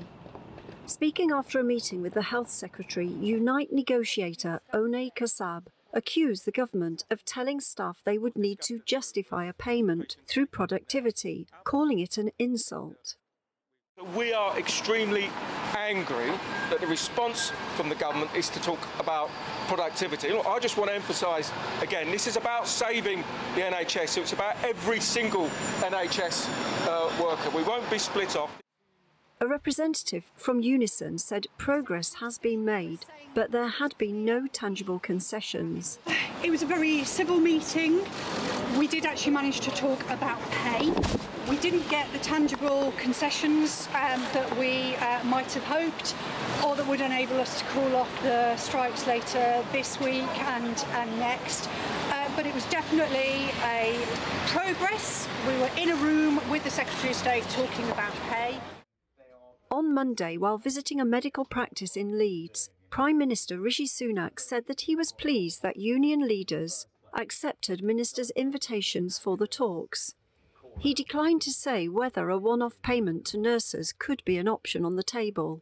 Speaking 0.85 1.31
after 1.31 1.59
a 1.59 1.63
meeting 1.63 2.01
with 2.01 2.13
the 2.13 2.21
Health 2.21 2.49
Secretary, 2.49 3.07
Unite 3.07 3.73
negotiator 3.73 4.61
Onay 4.73 5.09
Kasab 5.13 5.67
accused 5.97 6.45
the 6.45 6.51
government 6.51 7.03
of 7.09 7.25
telling 7.25 7.59
staff 7.59 8.01
they 8.05 8.19
would 8.19 8.37
need 8.37 8.61
to 8.61 8.79
justify 8.85 9.45
a 9.45 9.53
payment 9.53 10.15
through 10.27 10.45
productivity, 10.45 11.47
calling 11.63 11.97
it 11.97 12.19
an 12.19 12.29
insult. 12.37 13.15
We 14.15 14.31
are 14.31 14.55
extremely 14.59 15.27
angry 15.75 16.27
that 16.69 16.79
the 16.79 16.85
response 16.85 17.51
from 17.75 17.89
the 17.89 17.95
government 17.95 18.29
is 18.35 18.47
to 18.49 18.61
talk 18.61 18.77
about 18.99 19.31
productivity. 19.67 20.29
Look, 20.29 20.45
I 20.45 20.59
just 20.59 20.77
want 20.77 20.91
to 20.91 20.95
emphasise 20.95 21.51
again 21.81 22.11
this 22.11 22.27
is 22.27 22.37
about 22.37 22.67
saving 22.67 23.23
the 23.55 23.61
NHS, 23.61 24.09
so 24.09 24.21
it's 24.21 24.33
about 24.33 24.55
every 24.63 24.99
single 24.99 25.47
NHS 25.79 26.47
uh, 26.87 27.23
worker. 27.23 27.49
We 27.49 27.63
won't 27.63 27.89
be 27.89 27.97
split 27.97 28.35
off. 28.35 28.51
A 29.39 29.45
representative 29.45 30.31
from 30.35 30.61
Unison 30.61 31.19
said 31.19 31.45
progress 31.59 32.15
has 32.15 32.39
been 32.39 32.65
made, 32.65 33.05
but 33.35 33.51
there 33.51 33.67
had 33.67 33.95
been 33.99 34.25
no 34.25 34.47
tangible 34.47 34.97
concessions. 34.97 35.99
It 36.43 36.49
was 36.49 36.63
a 36.63 36.65
very 36.65 37.03
civil 37.03 37.39
meeting. 37.39 38.01
We 38.79 38.87
did 38.87 39.05
actually 39.05 39.33
manage 39.33 39.59
to 39.59 39.69
talk 39.69 40.01
about 40.09 40.41
pay. 40.49 40.91
We 41.47 41.57
didn't 41.57 41.87
get 41.87 42.11
the 42.13 42.17
tangible 42.17 42.91
concessions 42.97 43.87
um, 43.89 44.21
that 44.33 44.57
we 44.57 44.95
uh, 44.95 45.23
might 45.25 45.53
have 45.53 45.65
hoped 45.65 46.15
or 46.65 46.75
that 46.75 46.87
would 46.87 47.01
enable 47.01 47.39
us 47.39 47.59
to 47.59 47.65
call 47.65 47.95
off 47.95 48.23
the 48.23 48.57
strikes 48.57 49.05
later 49.05 49.63
this 49.71 49.99
week 49.99 50.35
and, 50.47 50.83
and 50.93 51.19
next. 51.19 51.69
Uh, 52.09 52.27
but 52.35 52.47
it 52.47 52.55
was 52.55 52.65
definitely 52.65 53.51
a 53.65 54.03
progress. 54.47 55.27
We 55.47 55.55
were 55.59 55.69
in 55.77 55.91
a 55.91 55.95
room 55.97 56.41
with 56.49 56.63
the 56.63 56.71
Secretary 56.71 57.11
of 57.11 57.15
State 57.15 57.43
talking 57.49 57.87
about 57.91 58.13
pay. 58.31 58.59
On 59.69 59.93
Monday, 59.93 60.37
while 60.37 60.57
visiting 60.57 61.01
a 61.01 61.05
medical 61.05 61.43
practice 61.43 61.97
in 61.97 62.17
Leeds, 62.17 62.69
Prime 62.89 63.17
Minister 63.17 63.59
Rishi 63.59 63.85
Sunak 63.85 64.39
said 64.39 64.65
that 64.67 64.81
he 64.81 64.95
was 64.95 65.11
pleased 65.11 65.61
that 65.61 65.75
union 65.75 66.25
leaders 66.25 66.87
accepted 67.13 67.83
ministers' 67.83 68.31
invitations 68.31 69.19
for 69.19 69.35
the 69.35 69.47
talks. 69.47 70.15
He 70.79 70.93
declined 70.93 71.41
to 71.41 71.51
say 71.51 71.89
whether 71.89 72.29
a 72.29 72.37
one 72.37 72.61
off 72.61 72.81
payment 72.81 73.25
to 73.25 73.37
nurses 73.37 73.93
could 73.97 74.23
be 74.23 74.37
an 74.37 74.47
option 74.47 74.85
on 74.85 74.95
the 74.95 75.03
table. 75.03 75.61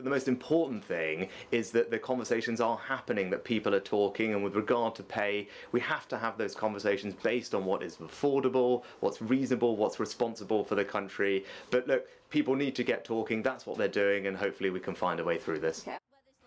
The 0.00 0.10
most 0.10 0.28
important 0.28 0.84
thing 0.84 1.28
is 1.50 1.72
that 1.72 1.90
the 1.90 1.98
conversations 1.98 2.60
are 2.60 2.76
happening, 2.76 3.30
that 3.30 3.42
people 3.42 3.74
are 3.74 3.80
talking, 3.80 4.32
and 4.32 4.44
with 4.44 4.54
regard 4.54 4.94
to 4.94 5.02
pay, 5.02 5.48
we 5.72 5.80
have 5.80 6.06
to 6.08 6.18
have 6.18 6.38
those 6.38 6.54
conversations 6.54 7.14
based 7.20 7.52
on 7.52 7.64
what 7.64 7.82
is 7.82 7.96
affordable, 7.96 8.84
what's 9.00 9.20
reasonable, 9.20 9.76
what's 9.76 9.98
responsible 9.98 10.62
for 10.62 10.76
the 10.76 10.84
country. 10.84 11.44
But 11.70 11.88
look, 11.88 12.06
people 12.30 12.54
need 12.54 12.74
to 12.76 12.84
get 12.84 13.04
talking, 13.04 13.42
that's 13.42 13.66
what 13.66 13.78
they're 13.78 13.88
doing, 13.88 14.26
and 14.26 14.36
hopefully 14.36 14.70
we 14.70 14.80
can 14.80 14.94
find 14.94 15.20
a 15.20 15.24
way 15.24 15.38
through 15.38 15.60
this. 15.60 15.86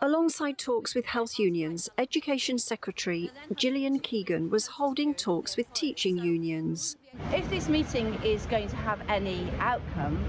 Alongside 0.04 0.58
talks 0.58 0.96
with 0.96 1.06
health 1.06 1.38
unions, 1.38 1.88
Education 1.98 2.58
Secretary 2.58 3.30
Gillian 3.56 4.00
Keegan 4.00 4.50
was 4.50 4.66
holding 4.66 5.14
talks 5.14 5.56
with 5.56 5.72
teaching 5.74 6.18
unions. 6.18 6.98
If 7.32 7.48
this 7.52 7.70
meeting 7.70 8.20
is 8.24 8.48
going 8.48 8.68
to 8.70 8.76
have 8.78 9.00
any 9.08 9.48
outcome, 9.60 10.26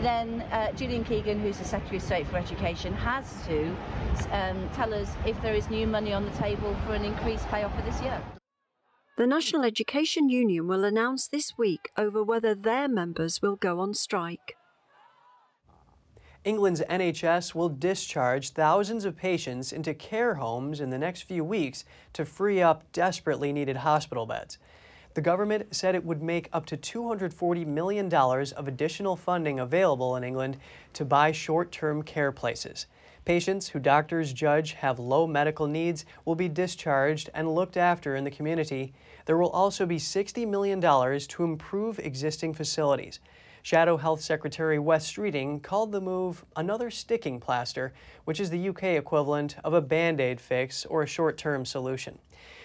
then 0.00 0.42
uh, 0.52 0.70
Gillian 0.72 1.02
Keegan, 1.02 1.40
who's 1.40 1.58
the 1.58 1.64
Secretary 1.64 1.96
of 1.96 2.02
State 2.04 2.26
for 2.28 2.36
Education, 2.36 2.92
has 2.94 3.44
to 3.46 3.74
um, 4.30 4.68
tell 4.74 4.94
us 4.94 5.10
if 5.26 5.40
there 5.42 5.54
is 5.54 5.68
new 5.70 5.88
money 5.88 6.12
on 6.12 6.24
the 6.24 6.36
table 6.38 6.76
for 6.86 6.94
an 6.94 7.04
increased 7.04 7.48
pay 7.48 7.64
offer 7.64 7.82
this 7.82 8.00
year. 8.02 8.22
The 9.16 9.26
National 9.26 9.64
Education 9.64 10.28
Union 10.28 10.68
will 10.68 10.84
announce 10.84 11.26
this 11.26 11.54
week 11.58 11.90
over 11.96 12.22
whether 12.22 12.54
their 12.54 12.86
members 12.86 13.40
will 13.42 13.56
go 13.56 13.80
on 13.80 13.94
strike. 13.94 14.56
England's 16.46 16.80
NHS 16.82 17.56
will 17.56 17.68
discharge 17.68 18.50
thousands 18.50 19.04
of 19.04 19.16
patients 19.16 19.72
into 19.72 19.92
care 19.92 20.36
homes 20.36 20.80
in 20.80 20.90
the 20.90 20.96
next 20.96 21.22
few 21.22 21.42
weeks 21.42 21.84
to 22.12 22.24
free 22.24 22.62
up 22.62 22.84
desperately 22.92 23.52
needed 23.52 23.78
hospital 23.78 24.26
beds. 24.26 24.58
The 25.14 25.22
government 25.22 25.74
said 25.74 25.96
it 25.96 26.04
would 26.04 26.22
make 26.22 26.48
up 26.52 26.64
to 26.66 26.76
$240 26.76 27.66
million 27.66 28.14
of 28.14 28.68
additional 28.68 29.16
funding 29.16 29.58
available 29.58 30.14
in 30.14 30.22
England 30.22 30.58
to 30.92 31.04
buy 31.04 31.32
short 31.32 31.72
term 31.72 32.04
care 32.04 32.30
places. 32.30 32.86
Patients 33.24 33.66
who 33.70 33.80
doctors 33.80 34.32
judge 34.32 34.74
have 34.74 35.00
low 35.00 35.26
medical 35.26 35.66
needs 35.66 36.04
will 36.24 36.36
be 36.36 36.48
discharged 36.48 37.28
and 37.34 37.56
looked 37.56 37.76
after 37.76 38.14
in 38.14 38.22
the 38.22 38.30
community. 38.30 38.94
There 39.24 39.36
will 39.36 39.50
also 39.50 39.84
be 39.84 39.96
$60 39.96 40.46
million 40.46 40.80
to 40.80 41.42
improve 41.42 41.98
existing 41.98 42.54
facilities. 42.54 43.18
Shadow 43.66 43.96
Health 43.96 44.20
Secretary 44.20 44.78
Wes 44.78 45.10
Streeting 45.10 45.60
called 45.60 45.90
the 45.90 46.00
move 46.00 46.44
another 46.54 46.88
sticking 46.88 47.40
plaster, 47.40 47.92
which 48.24 48.38
is 48.38 48.48
the 48.48 48.68
UK 48.68 48.84
equivalent 48.84 49.56
of 49.64 49.74
a 49.74 49.80
band 49.80 50.20
aid 50.20 50.40
fix 50.40 50.84
or 50.86 51.02
a 51.02 51.06
short 51.08 51.36
term 51.36 51.64
solution. 51.64 52.20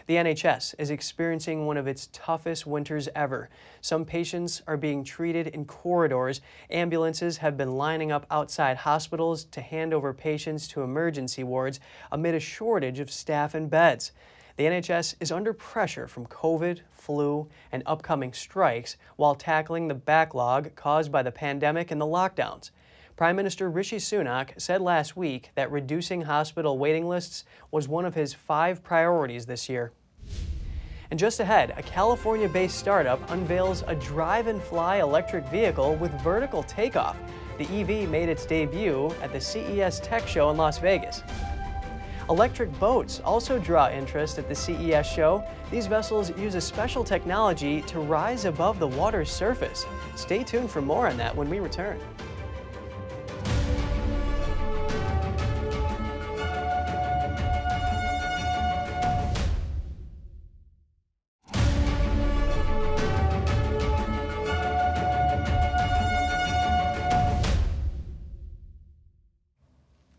The 0.06 0.18
NHS 0.18 0.76
is 0.78 0.91
experiencing 0.91 1.66
one 1.66 1.78
of 1.78 1.88
its 1.88 2.08
toughest 2.14 2.68
winters 2.68 3.10
ever. 3.16 3.49
Some 3.82 4.06
patients 4.06 4.62
are 4.68 4.78
being 4.78 5.04
treated 5.04 5.47
in 5.47 5.66
corridors. 5.66 6.39
Ambulances 6.70 7.38
have 7.38 7.58
been 7.58 7.78
lining 7.78 8.12
up 8.12 8.28
outside 8.30 8.78
hospitals 8.78 9.45
to 9.45 9.62
hand 9.62 9.95
over 9.95 10.14
patients 10.14 10.68
to 10.68 10.84
emergency 10.84 11.43
wards 11.43 11.80
amid 12.12 12.36
a 12.36 12.39
shortage 12.39 12.99
of 12.99 13.10
staff 13.10 13.56
and 13.56 13.72
beds. 13.72 14.12
The 14.62 14.68
NHS 14.68 15.16
is 15.20 15.32
under 15.32 15.53
pressure 15.53 16.07
from 16.07 16.28
COVID, 16.28 16.82
flu, 16.91 17.49
and 17.72 17.82
upcoming 17.88 18.32
strikes 18.32 18.95
while 19.16 19.34
tackling 19.34 19.88
the 19.88 19.95
backlog 19.95 20.76
caused 20.76 21.12
by 21.12 21.24
the 21.24 21.32
pandemic 21.32 21.89
and 21.89 21.99
the 21.99 22.05
lockdowns. 22.05 22.70
Prime 23.16 23.36
Minister 23.36 23.72
Rishi 23.72 23.97
Sunak 23.97 24.62
said 24.62 24.80
last 24.80 25.18
week 25.18 25.49
that 25.55 25.72
reducing 25.72 26.22
hospital 26.22 26.78
waiting 26.78 27.09
lists 27.09 27.43
was 27.72 27.88
one 27.88 28.05
of 28.05 28.14
his 28.14 28.36
five 28.36 28.84
priorities 28.84 29.47
this 29.47 29.68
year. 29.68 29.93
And 31.09 31.20
just 31.20 31.39
ahead, 31.39 31.74
a 31.76 31.82
California 31.82 32.47
based 32.47 32.78
startup 32.78 33.32
unveils 33.32 33.84
a 33.88 33.95
drive 33.95 34.45
and 34.45 34.62
fly 34.62 34.97
electric 34.97 35.43
vehicle 35.47 35.95
with 35.95 36.12
vertical 36.22 36.62
takeoff. 36.62 37.18
The 37.57 37.66
EV 37.66 38.07
made 38.07 38.30
its 38.30 38.45
debut 38.45 39.12
at 39.24 39.34
the 39.34 39.41
CES 39.41 40.01
Tech 40.01 40.28
Show 40.28 40.51
in 40.51 40.57
Las 40.57 40.78
Vegas. 40.78 41.24
Electric 42.30 42.78
boats 42.80 43.19
also 43.26 43.59
draw 43.59 43.89
interest 43.89 44.38
at 44.38 44.47
the 44.47 44.55
CES 44.55 45.05
show. 45.07 45.43
These 45.69 45.88
vessels 45.88 46.30
use 46.38 46.55
a 46.55 46.61
special 46.61 47.03
technology 47.03 47.82
to 47.84 47.99
rise 47.99 48.45
above 48.45 48.80
the 48.80 48.88
water's 48.88 49.32
surface. 49.32 49.86
Stay 50.15 50.43
tuned 50.43 50.69
for 50.69 50.82
more 50.82 51.07
on 51.07 51.17
that 51.17 51.36
when 51.36 51.49
we 51.49 51.59
return. 51.59 51.99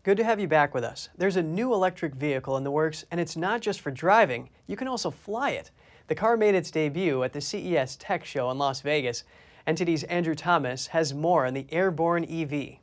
Good 0.03 0.17
to 0.17 0.25
have 0.25 0.41
you 0.41 0.49
back 0.49 0.73
with 0.73 0.83
us. 0.83 1.07
There's 1.17 1.37
a 1.37 1.41
new 1.41 1.73
electric 1.73 2.15
vehicle 2.15 2.57
in 2.57 2.65
the 2.65 2.71
works, 2.71 3.05
and 3.09 3.21
it's 3.21 3.37
not 3.37 3.61
just 3.61 3.79
for 3.79 3.89
driving, 3.89 4.49
you 4.67 4.75
can 4.75 4.89
also 4.89 5.09
fly 5.09 5.51
it. 5.51 5.71
The 6.07 6.15
car 6.15 6.35
made 6.35 6.55
its 6.55 6.71
debut 6.71 7.23
at 7.23 7.31
the 7.31 7.39
CES 7.39 7.95
Tech 7.95 8.25
Show 8.25 8.51
in 8.51 8.57
Las 8.57 8.81
Vegas. 8.81 9.23
NTD's 9.65 10.03
Andrew 10.03 10.35
Thomas 10.35 10.87
has 10.87 11.13
more 11.13 11.45
on 11.45 11.53
the 11.53 11.65
airborne 11.71 12.25
EV. 12.25 12.79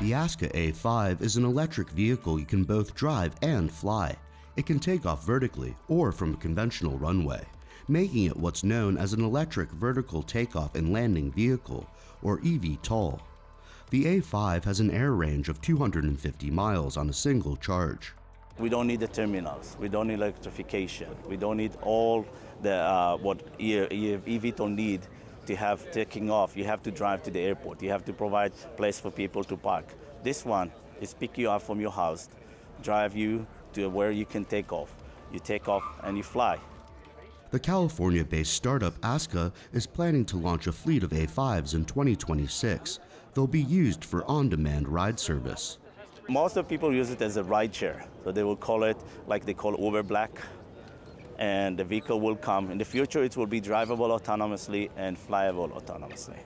The 0.00 0.14
Aska 0.14 0.48
A5 0.48 1.20
is 1.20 1.36
an 1.36 1.44
electric 1.44 1.90
vehicle 1.90 2.40
you 2.40 2.46
can 2.46 2.64
both 2.64 2.94
drive 2.94 3.34
and 3.42 3.70
fly. 3.70 4.16
It 4.56 4.64
can 4.64 4.80
take 4.80 5.04
off 5.04 5.26
vertically 5.26 5.76
or 5.88 6.12
from 6.12 6.32
a 6.32 6.38
conventional 6.38 6.96
runway, 6.96 7.44
making 7.88 8.24
it 8.24 8.36
what's 8.38 8.64
known 8.64 8.96
as 8.96 9.12
an 9.12 9.22
electric 9.22 9.70
vertical 9.72 10.22
takeoff 10.22 10.76
and 10.76 10.94
landing 10.94 11.30
vehicle, 11.30 11.86
or 12.22 12.40
eVTOL. 12.40 13.20
The 13.92 14.06
A5 14.06 14.64
has 14.64 14.80
an 14.80 14.90
air 14.90 15.12
range 15.12 15.50
of 15.50 15.60
250 15.60 16.50
miles 16.50 16.96
on 16.96 17.10
a 17.10 17.12
single 17.12 17.56
charge. 17.56 18.14
We 18.58 18.70
don't 18.70 18.86
need 18.86 19.00
the 19.00 19.06
terminals. 19.06 19.76
We 19.78 19.90
don't 19.90 20.08
need 20.08 20.14
electrification. 20.14 21.14
We 21.28 21.36
don't 21.36 21.58
need 21.58 21.72
all 21.82 22.24
the 22.62 22.72
uh, 22.72 23.18
what 23.18 23.58
eVTOL 23.58 24.74
need 24.74 25.02
to 25.44 25.54
have 25.56 25.90
taking 25.90 26.30
off. 26.30 26.56
You 26.56 26.64
have 26.64 26.82
to 26.84 26.90
drive 26.90 27.22
to 27.24 27.30
the 27.30 27.40
airport. 27.40 27.82
You 27.82 27.90
have 27.90 28.02
to 28.06 28.14
provide 28.14 28.52
place 28.78 28.98
for 28.98 29.10
people 29.10 29.44
to 29.44 29.58
park. 29.58 29.84
This 30.22 30.42
one 30.42 30.72
is 31.02 31.12
pick 31.12 31.36
you 31.36 31.50
up 31.50 31.60
from 31.60 31.78
your 31.78 31.92
house, 31.92 32.30
drive 32.82 33.14
you 33.14 33.46
to 33.74 33.90
where 33.90 34.10
you 34.10 34.24
can 34.24 34.46
take 34.46 34.72
off. 34.72 34.94
You 35.30 35.38
take 35.38 35.68
off 35.68 35.84
and 36.02 36.16
you 36.16 36.22
fly. 36.22 36.58
The 37.50 37.60
California 37.60 38.24
based 38.24 38.54
startup 38.54 38.94
Aska 39.02 39.52
is 39.74 39.86
planning 39.86 40.24
to 40.24 40.38
launch 40.38 40.66
a 40.66 40.72
fleet 40.72 41.02
of 41.02 41.10
A5s 41.10 41.74
in 41.74 41.84
2026 41.84 42.98
they'll 43.34 43.46
be 43.46 43.62
used 43.62 44.04
for 44.04 44.24
on 44.24 44.48
demand 44.48 44.88
ride 44.88 45.18
service. 45.18 45.78
Most 46.28 46.56
of 46.56 46.68
people 46.68 46.92
use 46.92 47.10
it 47.10 47.20
as 47.20 47.36
a 47.36 47.44
ride 47.44 47.74
share. 47.74 48.04
So 48.24 48.32
they 48.32 48.44
will 48.44 48.56
call 48.56 48.84
it 48.84 48.96
like 49.26 49.44
they 49.44 49.54
call 49.54 49.78
Uber 49.78 50.04
Black. 50.04 50.30
And 51.38 51.76
the 51.76 51.84
vehicle 51.84 52.20
will 52.20 52.36
come. 52.36 52.70
In 52.70 52.78
the 52.78 52.84
future, 52.84 53.24
it 53.24 53.36
will 53.36 53.46
be 53.46 53.60
drivable 53.60 54.16
autonomously 54.16 54.90
and 54.96 55.16
flyable 55.18 55.70
autonomously. 55.72 56.38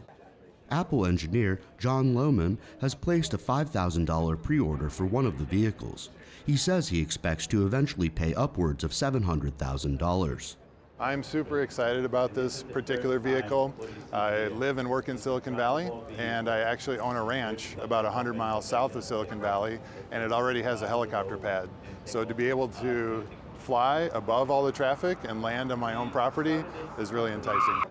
Apple 0.70 1.07
engineer 1.07 1.61
John 1.78 2.14
Lohman 2.14 2.59
has 2.80 2.95
placed 2.95 3.34
a 3.34 3.39
$5,000 3.39 4.43
pre 4.43 4.59
order 4.59 4.89
for 4.89 5.07
one 5.07 5.26
of 5.26 5.39
the 5.39 5.45
vehicles. 5.45 6.11
He 6.47 6.57
says 6.57 6.89
he 6.89 7.01
expects 7.01 7.47
to 7.49 7.66
eventually 7.66 8.09
pay 8.09 8.34
upwards 8.34 8.82
of 8.84 8.93
$700,000. 8.93 10.57
I'm 10.99 11.22
super 11.22 11.61
excited 11.61 12.07
about 12.07 12.32
this 12.32 12.62
particular 12.62 13.18
vehicle. 13.18 13.74
I 14.14 14.47
live 14.49 14.78
and 14.78 14.88
work 14.88 15.11
in 15.11 15.18
Silicon 15.18 15.55
Valley, 15.55 15.90
and 16.16 16.49
I 16.49 16.61
actually 16.61 16.99
own 16.99 17.16
a 17.16 17.22
ranch 17.22 17.76
about 17.82 18.05
100 18.05 18.32
miles 18.32 18.64
south 18.64 18.97
of 18.97 19.05
Silicon 19.05 19.38
Valley, 19.38 19.78
and 20.11 20.22
it 20.22 20.32
already 20.32 20.62
has 20.62 20.80
a 20.80 20.88
helicopter 20.88 21.36
pad. 21.36 21.68
So 22.07 22.24
to 22.24 22.34
be 22.34 22.49
able 22.49 22.68
to 22.68 23.26
fly 23.59 24.09
above 24.14 24.51
all 24.51 24.64
the 24.64 24.72
traffic 24.72 25.18
and 25.24 25.42
land 25.42 25.70
on 25.70 25.78
my 25.78 25.94
own 25.94 26.11
property 26.11 26.64
is 26.99 27.12
really 27.12 27.32
enticing. 27.32 27.82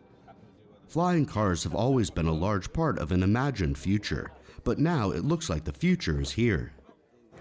Flying 0.87 1.27
cars 1.27 1.63
have 1.63 1.75
always 1.75 2.09
been 2.09 2.27
a 2.27 2.33
large 2.33 2.73
part 2.73 2.97
of 2.97 3.11
an 3.11 3.21
imagined 3.21 3.77
future, 3.77 4.31
but 4.63 4.79
now 4.79 5.11
it 5.11 5.23
looks 5.23 5.47
like 5.47 5.65
the 5.65 5.73
future 5.73 6.19
is 6.19 6.31
here. 6.31 6.71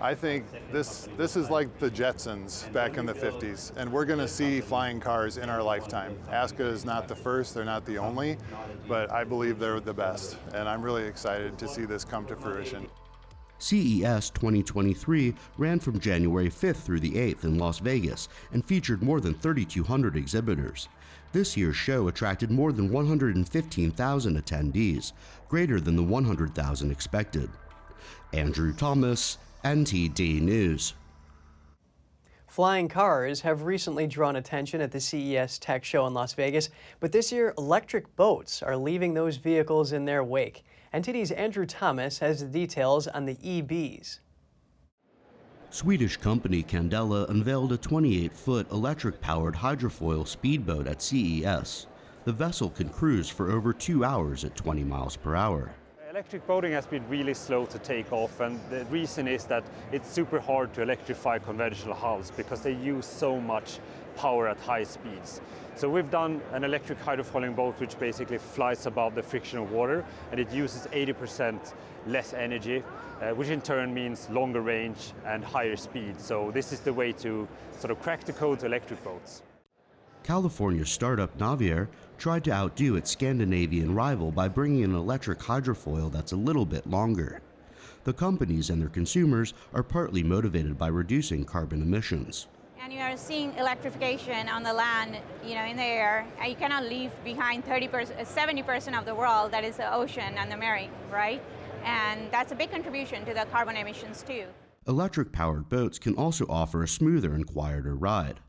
I 0.04 0.14
think 0.14 0.44
this 0.70 1.08
this 1.16 1.34
is 1.34 1.48
like 1.48 1.78
the 1.78 1.90
Jetsons 1.90 2.70
back 2.74 2.98
in 2.98 3.06
the 3.06 3.14
50s, 3.14 3.72
and 3.74 3.90
we're 3.90 4.04
going 4.04 4.18
to 4.18 4.28
see 4.28 4.60
flying 4.60 5.00
cars 5.00 5.38
in 5.38 5.48
our 5.48 5.62
lifetime. 5.62 6.18
Aska 6.30 6.62
is 6.62 6.84
not 6.84 7.08
the 7.08 7.16
first, 7.16 7.54
they're 7.54 7.64
not 7.64 7.86
the 7.86 7.96
only, 7.96 8.36
but 8.86 9.10
I 9.10 9.24
believe 9.24 9.58
they're 9.58 9.80
the 9.80 9.94
best, 9.94 10.36
and 10.52 10.68
I'm 10.68 10.82
really 10.82 11.04
excited 11.04 11.56
to 11.56 11.66
see 11.66 11.86
this 11.86 12.04
come 12.04 12.26
to 12.26 12.36
fruition. 12.36 12.86
CES 13.58 14.28
2023 14.28 15.34
ran 15.56 15.80
from 15.80 15.98
January 15.98 16.50
5th 16.50 16.84
through 16.84 17.00
the 17.00 17.12
8th 17.12 17.44
in 17.44 17.56
Las 17.56 17.78
Vegas 17.78 18.28
and 18.52 18.62
featured 18.62 19.02
more 19.02 19.22
than 19.22 19.32
3,200 19.32 20.18
exhibitors. 20.18 20.86
This 21.32 21.56
year's 21.56 21.76
show 21.76 22.08
attracted 22.08 22.50
more 22.50 22.72
than 22.72 22.92
115,000 22.92 24.36
attendees, 24.36 25.12
greater 25.48 25.80
than 25.80 25.96
the 25.96 26.02
100,000 26.02 26.90
expected. 26.90 27.48
Andrew 28.34 28.74
Thomas, 28.74 29.38
NTD 29.64 30.42
News. 30.42 30.92
Flying 32.46 32.86
cars 32.86 33.40
have 33.40 33.62
recently 33.62 34.06
drawn 34.06 34.36
attention 34.36 34.82
at 34.82 34.92
the 34.92 35.00
CES 35.00 35.58
Tech 35.58 35.82
Show 35.84 36.06
in 36.06 36.12
Las 36.12 36.34
Vegas, 36.34 36.68
but 37.00 37.12
this 37.12 37.32
year 37.32 37.54
electric 37.56 38.14
boats 38.14 38.62
are 38.62 38.76
leaving 38.76 39.14
those 39.14 39.38
vehicles 39.38 39.92
in 39.92 40.04
their 40.04 40.22
wake. 40.22 40.64
NTD's 40.92 41.30
Andrew 41.30 41.64
Thomas 41.64 42.18
has 42.18 42.40
the 42.40 42.46
details 42.46 43.08
on 43.08 43.24
the 43.24 43.36
EBs. 43.36 44.18
Swedish 45.70 46.18
company 46.18 46.62
Candela 46.62 47.26
unveiled 47.30 47.72
a 47.72 47.78
28 47.78 48.34
foot 48.34 48.70
electric 48.70 49.18
powered 49.22 49.54
hydrofoil 49.54 50.28
speedboat 50.28 50.86
at 50.86 51.00
CES. 51.00 51.86
The 52.24 52.32
vessel 52.32 52.68
can 52.68 52.90
cruise 52.90 53.30
for 53.30 53.50
over 53.50 53.72
two 53.72 54.04
hours 54.04 54.44
at 54.44 54.56
20 54.56 54.84
miles 54.84 55.16
per 55.16 55.34
hour. 55.34 55.74
Electric 56.14 56.46
boating 56.46 56.70
has 56.70 56.86
been 56.86 57.02
really 57.08 57.34
slow 57.34 57.66
to 57.66 57.76
take 57.80 58.12
off 58.12 58.38
and 58.38 58.60
the 58.70 58.84
reason 58.84 59.26
is 59.26 59.46
that 59.46 59.64
it's 59.90 60.08
super 60.08 60.38
hard 60.38 60.72
to 60.72 60.80
electrify 60.80 61.40
conventional 61.40 61.92
hulls 61.92 62.30
because 62.36 62.60
they 62.60 62.70
use 62.70 63.04
so 63.04 63.40
much 63.40 63.80
power 64.14 64.46
at 64.46 64.56
high 64.58 64.84
speeds. 64.84 65.40
So 65.74 65.90
we've 65.90 66.12
done 66.12 66.40
an 66.52 66.62
electric 66.62 67.00
hydrofoiling 67.00 67.56
boat 67.56 67.80
which 67.80 67.98
basically 67.98 68.38
flies 68.38 68.86
above 68.86 69.16
the 69.16 69.24
friction 69.24 69.58
of 69.58 69.72
water 69.72 70.04
and 70.30 70.38
it 70.38 70.52
uses 70.52 70.86
80% 70.92 71.74
less 72.06 72.32
energy, 72.32 72.84
uh, 73.20 73.30
which 73.30 73.48
in 73.48 73.60
turn 73.60 73.92
means 73.92 74.30
longer 74.30 74.60
range 74.60 75.14
and 75.26 75.42
higher 75.42 75.74
speed. 75.74 76.20
So 76.20 76.52
this 76.52 76.72
is 76.72 76.78
the 76.78 76.92
way 76.92 77.10
to 77.10 77.48
sort 77.76 77.90
of 77.90 78.00
crack 78.00 78.22
the 78.22 78.34
code 78.34 78.60
to 78.60 78.66
electric 78.66 79.02
boats. 79.02 79.42
California 80.24 80.86
startup 80.86 81.36
Navier 81.36 81.86
tried 82.16 82.44
to 82.44 82.50
outdo 82.50 82.96
its 82.96 83.10
Scandinavian 83.10 83.94
rival 83.94 84.32
by 84.32 84.48
bringing 84.48 84.82
an 84.82 84.94
electric 84.94 85.38
hydrofoil 85.38 86.10
that's 86.10 86.32
a 86.32 86.36
little 86.36 86.64
bit 86.64 86.86
longer. 86.86 87.42
The 88.04 88.14
companies 88.14 88.70
and 88.70 88.80
their 88.80 88.88
consumers 88.88 89.52
are 89.74 89.82
partly 89.82 90.22
motivated 90.22 90.78
by 90.78 90.88
reducing 90.88 91.44
carbon 91.44 91.82
emissions. 91.82 92.46
And 92.82 92.90
you 92.90 93.00
are 93.00 93.18
seeing 93.18 93.54
electrification 93.58 94.48
on 94.48 94.62
the 94.62 94.72
land, 94.72 95.18
you 95.44 95.54
know, 95.56 95.64
in 95.64 95.76
the 95.76 95.82
air. 95.82 96.26
And 96.40 96.48
you 96.48 96.56
cannot 96.56 96.84
leave 96.84 97.10
behind 97.22 97.66
30 97.66 97.88
70% 97.88 98.94
uh, 98.94 98.98
of 98.98 99.04
the 99.04 99.14
world 99.14 99.52
that 99.52 99.62
is 99.62 99.76
the 99.76 99.92
ocean 99.92 100.38
and 100.38 100.50
the 100.50 100.56
marine, 100.56 100.90
right? 101.12 101.42
And 101.84 102.30
that's 102.30 102.50
a 102.50 102.54
big 102.54 102.70
contribution 102.70 103.26
to 103.26 103.34
the 103.34 103.44
carbon 103.52 103.76
emissions 103.76 104.24
too. 104.26 104.46
Electric 104.88 105.32
powered 105.32 105.68
boats 105.68 105.98
can 105.98 106.14
also 106.14 106.46
offer 106.48 106.82
a 106.82 106.88
smoother 106.88 107.34
and 107.34 107.46
quieter 107.46 107.94
ride. 107.94 108.40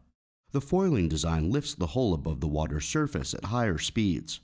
The 0.56 0.62
foiling 0.62 1.10
design 1.10 1.52
lifts 1.52 1.74
the 1.76 1.88
hull 1.88 2.14
above 2.14 2.40
the 2.40 2.48
water's 2.48 2.86
surface 2.86 3.34
at 3.34 3.44
higher 3.44 3.78
speeds. 3.78 4.40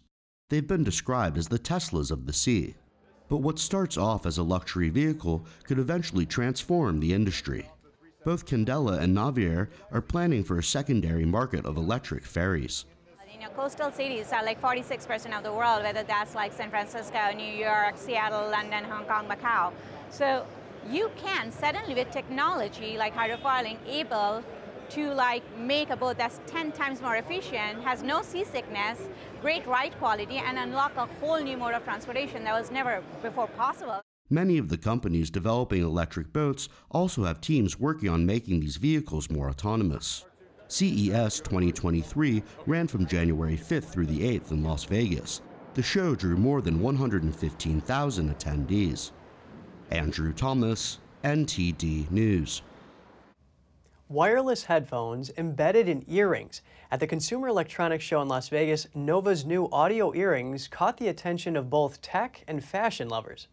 They've 0.50 0.68
been 0.68 0.84
described 0.84 1.38
as 1.38 1.48
the 1.48 1.58
Teslas 1.58 2.12
of 2.12 2.26
the 2.26 2.34
sea. 2.34 2.76
But 3.30 3.38
what 3.38 3.60
starts 3.60 3.96
off 3.96 4.26
as 4.26 4.38
a 4.38 4.44
luxury 4.44 4.90
vehicle 4.90 5.46
could 5.64 5.80
eventually 5.80 6.26
transform 6.26 7.00
the 7.00 7.14
industry. 7.14 7.70
Both 8.26 8.46
Candela 8.46 9.00
and 9.00 9.16
Navier 9.16 9.70
are 9.94 10.02
planning 10.02 10.44
for 10.44 10.60
a 10.60 10.64
secondary 10.64 11.24
market 11.24 11.66
of 11.66 11.78
electric 11.78 12.26
ferries. 12.26 12.84
You 13.34 13.40
know, 13.40 13.50
coastal 13.52 13.90
cities 13.94 14.34
are 14.34 14.44
like 14.44 14.62
46% 14.62 15.38
of 15.38 15.44
the 15.44 15.54
world, 15.54 15.82
whether 15.82 16.04
that's 16.04 16.36
like 16.36 16.52
San 16.52 16.70
Francisco, 16.70 17.32
New 17.34 17.54
York, 17.54 17.94
Seattle, 17.96 18.50
London, 18.52 18.84
Hong 18.84 19.06
Kong, 19.06 19.30
Macau. 19.30 19.72
So 20.10 20.46
you 20.90 21.10
can 21.16 21.54
suddenly 21.54 21.94
with 21.94 22.12
technology 22.12 22.98
like 22.98 23.16
hydrofoiling 23.16 23.78
able 23.88 24.44
to 24.92 25.14
like 25.14 25.44
make 25.58 25.90
a 25.90 25.96
boat 25.96 26.18
that's 26.18 26.40
10 26.48 26.72
times 26.74 27.02
more 27.02 27.16
efficient, 27.16 27.84
has 27.84 28.04
no 28.04 28.22
seasickness, 28.22 29.00
great 29.42 29.66
ride 29.66 29.98
quality, 30.00 30.38
and 30.38 30.58
unlock 30.58 30.96
a 30.98 31.06
whole 31.20 31.40
new 31.40 31.58
mode 31.58 31.74
of 31.74 31.84
transportation 31.84 32.44
that 32.44 32.60
was 32.60 32.72
never 32.72 33.02
before 33.22 33.48
possible. 33.48 34.02
Many 34.30 34.58
of 34.58 34.70
the 34.70 34.78
companies 34.78 35.30
developing 35.30 35.82
electric 35.82 36.32
boats 36.32 36.70
also 36.90 37.26
have 37.26 37.42
teams 37.42 37.80
working 37.80 38.10
on 38.10 38.26
making 38.26 38.60
these 38.60 38.78
vehicles 38.78 39.30
more 39.30 39.50
autonomous. 39.50 40.26
CES 40.68 41.42
2023 41.42 42.42
ran 42.66 42.88
from 42.88 43.06
January 43.06 43.58
5th 43.58 43.92
through 43.92 44.06
the 44.06 44.22
8th 44.40 44.52
in 44.52 44.64
Las 44.64 44.86
Vegas. 44.86 45.42
The 45.74 45.84
show 45.84 46.16
drew 46.16 46.38
more 46.38 46.62
than 46.62 46.82
115,000 46.82 48.36
attendees. 48.36 49.12
Andrew 49.90 50.32
Thomas, 50.32 51.00
NTD 51.24 52.10
News. 52.10 52.62
Wireless 54.12 54.66
headphones 54.66 55.32
embedded 55.38 55.88
in 55.88 56.04
earrings. 56.06 56.62
At 56.92 57.00
the 57.00 57.08
Consumer 57.08 57.48
Electronics 57.48 58.04
Show 58.04 58.22
in 58.22 58.28
Las 58.28 58.50
Vegas, 58.50 58.86
Nova's 58.94 59.46
new 59.46 59.70
audio 59.72 60.14
earrings 60.14 60.68
caught 60.68 60.98
the 60.98 61.08
attention 61.08 61.56
of 61.56 61.70
both 61.70 62.02
tech 62.02 62.44
and 62.46 62.62
fashion 62.62 63.08
lovers. 63.08 63.48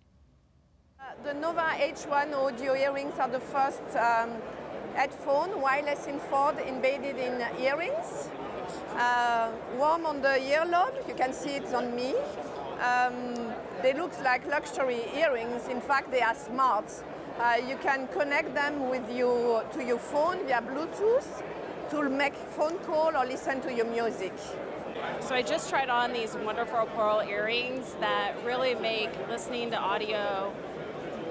The 1.23 1.33
Nova 1.33 1.61
H1 1.61 2.35
audio 2.35 2.75
earrings 2.75 3.17
are 3.21 3.29
the 3.29 3.39
first 3.39 3.85
um, 3.95 4.33
headphone, 4.95 5.61
wireless 5.61 6.09
in 6.09 6.19
Ford, 6.19 6.57
embedded 6.59 7.19
in 7.19 7.41
earrings. 7.61 8.29
Uh, 8.97 9.53
warm 9.77 10.07
on 10.07 10.21
the 10.21 10.41
earlobe, 10.41 11.07
you 11.07 11.15
can 11.15 11.33
see 11.33 11.51
it 11.51 11.73
on 11.73 11.95
me. 11.95 12.17
Um, 12.81 13.53
they 13.81 13.95
look 13.95 14.13
like 14.25 14.45
luxury 14.49 15.03
earrings. 15.15 15.69
In 15.69 15.81
fact, 15.81 16.11
they 16.11 16.21
are 16.21 16.35
smart. 16.35 16.93
Uh, 17.39 17.55
you 17.69 17.77
can 17.77 18.09
connect 18.09 18.53
them 18.53 18.91
with 18.91 19.09
you 19.13 19.63
to 19.73 19.85
your 19.85 19.99
phone 19.99 20.45
via 20.47 20.61
Bluetooth 20.61 21.43
to 21.89 22.09
make 22.11 22.35
phone 22.35 22.77
call 22.81 23.17
or 23.17 23.25
listen 23.25 23.61
to 23.61 23.73
your 23.73 23.87
music. 23.87 24.33
So 25.21 25.37
I 25.37 25.43
just 25.43 25.71
tried 25.71 25.89
on 25.89 26.13
these 26.13 26.35
wonderful 26.35 26.87
pearl 26.97 27.23
earrings 27.23 27.95
that 28.01 28.35
really 28.45 28.75
make 28.75 29.11
listening 29.29 29.71
to 29.71 29.79
audio 29.79 30.53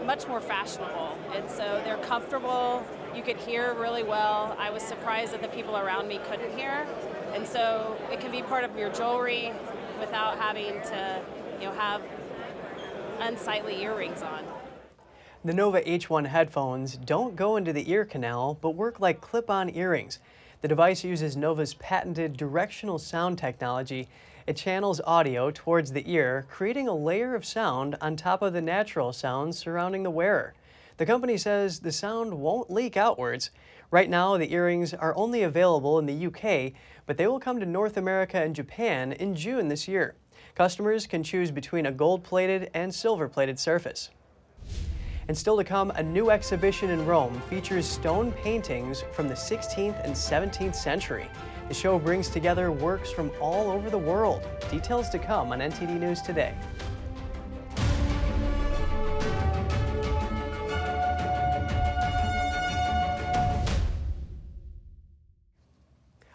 much 0.06 0.26
more 0.30 0.40
fashionable. 0.40 1.18
And 1.36 1.50
so 1.50 1.82
they're 1.84 1.98
comfortable. 1.98 2.86
You 3.14 3.22
could 3.22 3.38
hear 3.38 3.74
really 3.74 4.04
well. 4.04 4.56
I 4.58 4.70
was 4.70 4.84
surprised 4.84 5.34
that 5.34 5.42
the 5.42 5.50
people 5.50 5.76
around 5.76 6.08
me 6.08 6.22
couldn't 6.30 6.58
hear. 6.58 6.88
And 7.34 7.46
so 7.46 7.98
it 8.10 8.22
can 8.22 8.32
be 8.32 8.42
part 8.42 8.64
of 8.64 8.78
your 8.78 8.90
jewelry 8.92 9.52
without 10.00 10.38
having 10.38 10.82
to, 10.84 11.22
you 11.60 11.66
know, 11.66 11.74
have 11.74 12.02
unsightly 13.20 13.84
earrings 13.84 14.22
on. 14.22 14.46
The 15.46 15.54
Nova 15.54 15.82
H1 15.82 16.26
headphones 16.26 16.98
don't 16.98 17.36
go 17.36 17.58
into 17.58 17.72
the 17.72 17.92
ear 17.92 18.06
canal, 18.06 18.58
but 18.60 18.72
work 18.72 19.00
like 19.00 19.22
clip-on 19.22 19.70
earrings. 19.70 20.18
The 20.62 20.68
device 20.68 21.04
uses 21.04 21.38
Nova's 21.38 21.76
patented 21.76 22.36
directional 22.36 22.98
sound 22.98 23.38
technology. 23.38 24.08
It 24.48 24.58
channels 24.58 25.00
audio 25.06 25.52
towards 25.52 25.92
the 25.92 26.12
ear, 26.12 26.48
creating 26.50 26.88
a 26.88 26.96
layer 26.96 27.36
of 27.36 27.46
sound 27.46 27.96
on 28.02 28.16
top 28.16 28.42
of 28.42 28.54
the 28.54 28.62
natural 28.62 29.14
sounds 29.14 29.60
surrounding 29.60 30.02
the 30.02 30.10
wearer. 30.10 30.56
The 30.98 31.06
company 31.06 31.38
says 31.38 31.80
the 31.80 31.92
sound 31.92 32.34
won't 32.34 32.72
leak 32.72 32.98
outwards. 32.98 33.52
Right 33.92 34.10
now, 34.10 34.38
the 34.38 34.52
earrings 34.52 34.92
are 34.96 35.16
only 35.16 35.44
available 35.44 36.00
in 36.00 36.08
the 36.08 36.26
UK, 36.26 36.74
but 37.06 37.18
they 37.18 37.28
will 37.28 37.40
come 37.40 37.60
to 37.60 37.66
North 37.66 37.96
America 37.96 38.38
and 38.42 38.56
Japan 38.56 39.12
in 39.12 39.36
June 39.36 39.68
this 39.68 39.88
year. 39.88 40.16
Customers 40.56 41.06
can 41.06 41.24
choose 41.24 41.52
between 41.52 41.86
a 41.86 41.92
gold-plated 41.92 42.72
and 42.74 42.94
silver-plated 42.94 43.60
surface. 43.60 44.10
And 45.28 45.38
still 45.38 45.58
to 45.58 45.64
come, 45.64 45.92
a 45.92 46.04
new 46.04 46.30
exhibition 46.30 46.90
in 46.90 47.06
Rome 47.06 47.42
features 47.50 47.86
stone 47.86 48.32
paintings 48.32 49.04
from 49.12 49.28
the 49.28 49.34
16th 49.34 50.02
and 50.06 50.14
17th 50.14 50.76
century. 50.76 51.28
The 51.68 51.74
show 51.74 52.00
brings 52.00 52.30
together 52.30 52.72
works 52.72 53.12
from 53.12 53.32
all 53.42 53.70
over 53.70 53.90
the 53.90 53.98
world. 53.98 54.48
Details 54.72 55.10
to 55.10 55.20
come 55.20 55.52
on 55.52 55.60
NTD 55.60 56.00
News 56.00 56.22
Today. 56.22 56.56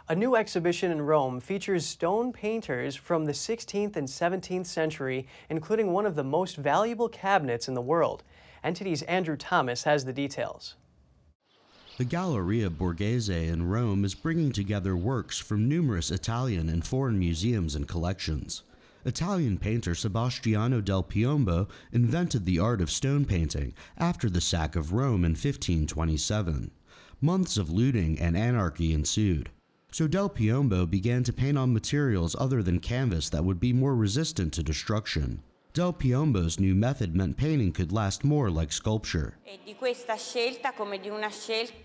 A 0.09 0.15
new 0.15 0.37
exhibition 0.37 0.91
in 0.91 1.01
Rome 1.01 1.41
features 1.41 1.87
stone 1.87 2.35
painters 2.35 2.95
from 2.95 3.25
the 3.25 3.33
16th 3.33 3.97
and 3.97 4.07
17th 4.07 4.67
century, 4.67 5.27
including 5.49 5.91
one 5.91 6.05
of 6.05 6.17
the 6.17 6.23
most 6.23 6.57
valuable 6.57 7.09
cabinets 7.09 7.67
in 7.67 7.73
the 7.73 7.81
world. 7.81 8.23
NTD's 8.65 9.03
Andrew 9.03 9.37
Thomas 9.37 9.85
has 9.85 10.05
the 10.05 10.13
details. 10.13 10.77
The 11.99 12.05
Galleria 12.05 12.71
Borghese 12.71 13.49
in 13.49 13.69
Rome 13.69 14.05
is 14.05 14.15
bringing 14.15 14.53
together 14.53 14.97
works 14.97 15.39
from 15.39 15.69
numerous 15.69 16.11
Italian 16.11 16.69
and 16.69 16.87
foreign 16.87 17.19
museums 17.19 17.75
and 17.75 17.87
collections. 17.87 18.63
Italian 19.05 19.59
painter 19.59 19.95
Sebastiano 19.95 20.81
del 20.81 21.03
Piombo 21.03 21.69
invented 21.91 22.45
the 22.47 22.59
art 22.61 22.81
of 22.81 22.91
stone 22.91 23.25
painting 23.25 23.75
after 23.99 24.31
the 24.31 24.41
sack 24.41 24.77
of 24.77 24.93
Rome 24.93 25.25
in 25.25 25.33
1527. 25.33 26.71
Months 27.21 27.57
of 27.57 27.69
looting 27.71 28.19
and 28.19 28.37
anarchy 28.37 28.93
ensued. 28.93 29.51
So 29.91 30.09
Del 30.09 30.31
Piombo 30.31 30.87
began 30.87 31.23
to 31.25 31.33
paint 31.33 31.59
on 31.59 31.75
materials 31.75 32.35
other 32.39 32.63
than 32.63 32.81
canvas 32.81 33.29
that 33.29 33.45
would 33.45 33.61
be 33.61 33.73
more 33.73 33.95
resistant 33.95 34.55
to 34.55 34.63
destruction. 34.63 35.43
Del 35.75 35.95
Piombo's 35.95 36.61
new 36.61 36.75
method 36.75 37.17
meant 37.17 37.39
painting 37.39 37.73
could 37.73 37.93
last 37.93 38.25
more 38.25 38.51
like 38.51 38.73
sculpture. 38.73 39.39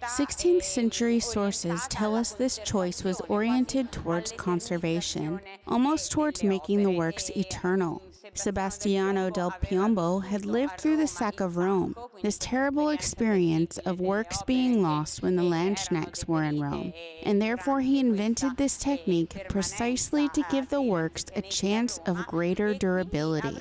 16th 0.04 0.64
century 0.64 1.22
sources 1.22 1.88
tell 1.88 2.14
us 2.14 2.34
this 2.34 2.60
choice 2.66 3.06
was 3.06 3.22
oriented 3.30 3.94
towards 3.94 4.34
conservation, 4.34 5.40
almost 5.66 6.12
towards 6.12 6.44
making 6.44 6.84
the 6.84 6.92
works 6.92 7.30
eternal. 7.30 8.02
Sebastiano 8.34 9.30
del 9.30 9.52
Piombo 9.62 10.20
had 10.20 10.46
lived 10.46 10.80
through 10.80 10.98
the 10.98 11.08
sack 11.08 11.40
of 11.40 11.58
Rome, 11.58 11.96
this 12.22 12.38
terrible 12.38 12.90
experience 12.90 13.78
of 13.80 14.00
works 14.00 14.42
being 14.44 14.82
lost 14.82 15.22
when 15.22 15.36
the 15.36 15.44
Landsknechts 15.44 16.28
were 16.28 16.44
in 16.44 16.62
Rome, 16.62 16.94
and 17.24 17.42
therefore 17.42 17.82
he 17.82 18.00
invented 18.00 18.58
this 18.58 18.78
technique 18.78 19.48
precisely 19.50 20.30
to 20.30 20.44
give 20.50 20.70
the 20.70 20.82
works 20.82 21.26
a 21.36 21.42
chance 21.42 22.00
of 22.06 22.26
greater 22.28 22.74
durability. 22.74 23.58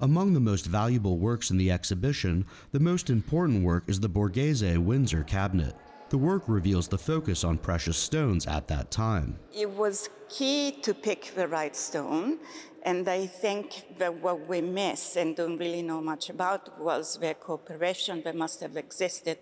Among 0.00 0.34
the 0.34 0.40
most 0.40 0.66
valuable 0.66 1.18
works 1.18 1.50
in 1.50 1.58
the 1.58 1.70
exhibition, 1.70 2.44
the 2.72 2.80
most 2.80 3.08
important 3.08 3.62
work 3.62 3.84
is 3.86 4.00
the 4.00 4.08
Borghese 4.08 4.76
Windsor 4.78 5.22
cabinet. 5.22 5.76
The 6.08 6.18
work 6.18 6.42
reveals 6.46 6.88
the 6.88 6.98
focus 6.98 7.42
on 7.42 7.56
precious 7.56 7.96
stones 7.96 8.46
at 8.46 8.68
that 8.68 8.90
time. 8.90 9.38
It 9.54 9.70
was 9.70 10.10
key 10.28 10.72
to 10.82 10.92
pick 10.92 11.32
the 11.34 11.48
right 11.48 11.74
stone 11.74 12.38
and 12.84 13.08
I 13.08 13.26
think 13.26 13.98
that 13.98 14.22
what 14.22 14.48
we 14.48 14.60
miss 14.60 15.16
and 15.16 15.36
don't 15.36 15.56
really 15.56 15.82
know 15.82 16.00
much 16.00 16.28
about 16.28 16.80
was 16.80 17.18
the 17.18 17.34
cooperation 17.34 18.22
that 18.24 18.36
must 18.36 18.60
have 18.60 18.76
existed 18.76 19.38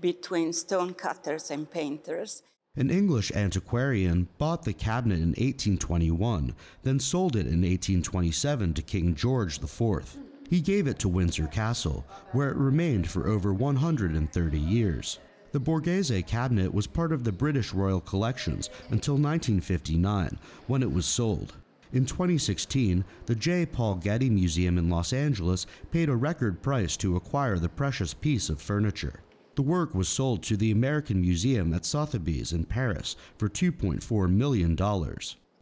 between 0.00 0.52
stonecutters 0.52 1.50
and 1.50 1.70
painters. 1.70 2.42
An 2.76 2.90
English 2.90 3.30
antiquarian 3.32 4.28
bought 4.36 4.64
the 4.64 4.72
cabinet 4.72 5.20
in 5.20 5.28
1821, 5.28 6.54
then 6.82 6.98
sold 6.98 7.36
it 7.36 7.46
in 7.46 7.62
1827 7.62 8.74
to 8.74 8.82
King 8.82 9.14
George 9.14 9.62
IV. 9.62 10.16
He 10.50 10.60
gave 10.60 10.86
it 10.86 10.98
to 10.98 11.08
Windsor 11.08 11.46
Castle, 11.46 12.04
where 12.32 12.50
it 12.50 12.56
remained 12.56 13.08
for 13.08 13.28
over 13.28 13.54
130 13.54 14.58
years. 14.58 15.20
The 15.52 15.60
Borghese 15.60 16.26
cabinet 16.26 16.74
was 16.74 16.88
part 16.88 17.12
of 17.12 17.22
the 17.22 17.32
British 17.32 17.72
Royal 17.72 18.00
Collections 18.00 18.68
until 18.90 19.14
1959, 19.14 20.36
when 20.66 20.82
it 20.82 20.92
was 20.92 21.06
sold. 21.06 21.54
In 21.94 22.06
2016, 22.06 23.04
the 23.26 23.36
J. 23.36 23.64
Paul 23.64 23.94
Getty 23.94 24.28
Museum 24.28 24.78
in 24.78 24.90
Los 24.90 25.12
Angeles 25.12 25.64
paid 25.92 26.08
a 26.08 26.16
record 26.16 26.60
price 26.60 26.96
to 26.96 27.14
acquire 27.14 27.56
the 27.56 27.68
precious 27.68 28.12
piece 28.12 28.50
of 28.50 28.60
furniture. 28.60 29.20
The 29.54 29.62
work 29.62 29.94
was 29.94 30.08
sold 30.08 30.42
to 30.42 30.56
the 30.56 30.72
American 30.72 31.20
Museum 31.20 31.72
at 31.72 31.86
Sotheby's 31.86 32.52
in 32.52 32.64
Paris 32.64 33.14
for 33.38 33.48
$2.4 33.48 34.28
million. 34.28 34.74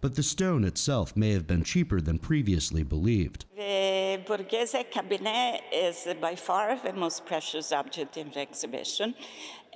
But 0.00 0.14
the 0.14 0.22
stone 0.22 0.64
itself 0.64 1.14
may 1.14 1.32
have 1.32 1.46
been 1.46 1.64
cheaper 1.64 2.00
than 2.00 2.18
previously 2.18 2.82
believed. 2.82 3.44
The 3.54 4.22
Borghese 4.26 4.90
cabinet 4.90 5.60
is 5.70 6.08
by 6.18 6.34
far 6.34 6.78
the 6.82 6.94
most 6.94 7.26
precious 7.26 7.72
object 7.72 8.16
in 8.16 8.30
the 8.30 8.40
exhibition. 8.40 9.14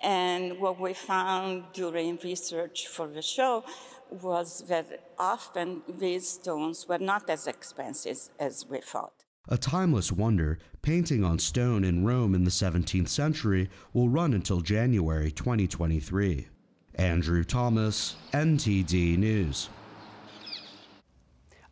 And 0.02 0.58
what 0.58 0.80
we 0.80 0.94
found 0.94 1.64
during 1.74 2.18
research 2.24 2.86
for 2.86 3.08
the 3.08 3.22
show 3.22 3.64
was 4.10 4.64
that 4.68 5.10
often 5.18 5.82
these 5.88 6.28
stones 6.28 6.86
were 6.88 6.98
not 6.98 7.28
as 7.28 7.46
expensive 7.46 8.18
as 8.38 8.66
we 8.68 8.80
thought. 8.80 9.24
A 9.48 9.56
timeless 9.56 10.10
wonder, 10.10 10.58
painting 10.82 11.22
on 11.22 11.38
stone 11.38 11.84
in 11.84 12.04
Rome 12.04 12.34
in 12.34 12.44
the 12.44 12.50
17th 12.50 13.08
century, 13.08 13.70
will 13.92 14.08
run 14.08 14.34
until 14.34 14.60
January 14.60 15.30
2023. 15.30 16.48
Andrew 16.96 17.44
Thomas, 17.44 18.16
NTD 18.32 19.16
News. 19.18 19.68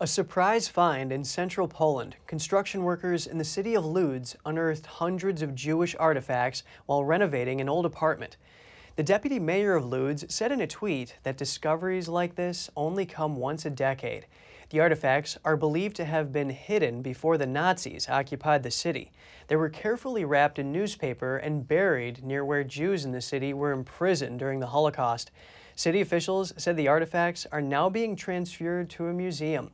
A 0.01 0.07
surprise 0.07 0.68
find 0.68 1.11
in 1.11 1.24
central 1.24 1.66
Poland. 1.66 2.16
Construction 2.26 2.85
workers 2.85 3.26
in 3.26 3.39
the 3.39 3.45
city 3.45 3.74
of 3.74 3.85
Lodz 3.85 4.37
unearthed 4.45 4.87
hundreds 4.87 5.41
of 5.41 5.55
Jewish 5.55 5.97
artifacts 5.99 6.62
while 6.87 7.05
renovating 7.05 7.61
an 7.61 7.68
old 7.68 7.87
apartment. 7.87 8.37
The 8.97 9.03
deputy 9.03 9.40
mayor 9.40 9.74
of 9.74 9.84
Lodz 9.84 10.24
said 10.32 10.53
in 10.53 10.61
a 10.61 10.68
tweet 10.68 11.16
that 11.24 11.36
discoveries 11.36 12.07
like 12.07 12.36
this 12.36 12.70
only 12.76 13.05
come 13.05 13.34
once 13.34 13.64
a 13.64 13.70
decade. 13.70 14.26
The 14.70 14.78
artifacts 14.78 15.36
are 15.45 15.57
believed 15.57 15.97
to 15.97 16.05
have 16.05 16.32
been 16.32 16.51
hidden 16.51 17.03
before 17.03 17.36
the 17.36 17.45
Nazis 17.45 18.09
occupied 18.09 18.62
the 18.62 18.70
city. 18.70 19.11
They 19.49 19.57
were 19.57 19.68
carefully 19.68 20.24
wrapped 20.24 20.61
in 20.61 20.70
newspaper 20.70 21.38
and 21.38 21.66
buried 21.66 22.22
near 22.22 22.45
where 22.45 22.62
Jews 22.62 23.05
in 23.05 23.11
the 23.11 23.20
city 23.20 23.53
were 23.53 23.72
imprisoned 23.72 24.38
during 24.38 24.61
the 24.61 24.68
Holocaust. 24.68 25.32
City 25.74 26.01
officials 26.01 26.53
said 26.57 26.76
the 26.76 26.86
artifacts 26.86 27.49
are 27.51 27.61
now 27.61 27.90
being 27.90 28.14
transferred 28.14 28.90
to 28.90 29.09
a 29.09 29.12
museum. 29.12 29.72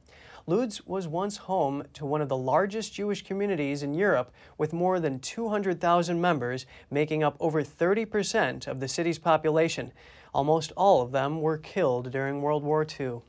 Lodz 0.51 0.85
was 0.85 1.07
once 1.07 1.37
home 1.37 1.85
to 1.93 2.05
one 2.05 2.21
of 2.21 2.29
the 2.29 2.37
largest 2.37 2.93
Jewish 2.93 3.23
communities 3.23 3.85
in 3.85 3.95
Europe, 3.95 4.33
with 4.59 4.73
more 4.73 4.99
than 4.99 5.21
200,000 5.21 6.21
members, 6.21 6.67
making 6.91 7.23
up 7.23 7.37
over 7.39 7.63
30% 7.63 8.67
of 8.67 8.81
the 8.81 8.89
city's 8.89 9.21
population. 9.21 9.93
Almost 10.35 10.73
all 10.77 11.03
of 11.03 11.13
them 11.13 11.41
were 11.41 11.57
killed 11.57 12.11
during 12.11 12.43
World 12.43 12.65
War 12.65 12.85
II. 12.85 13.21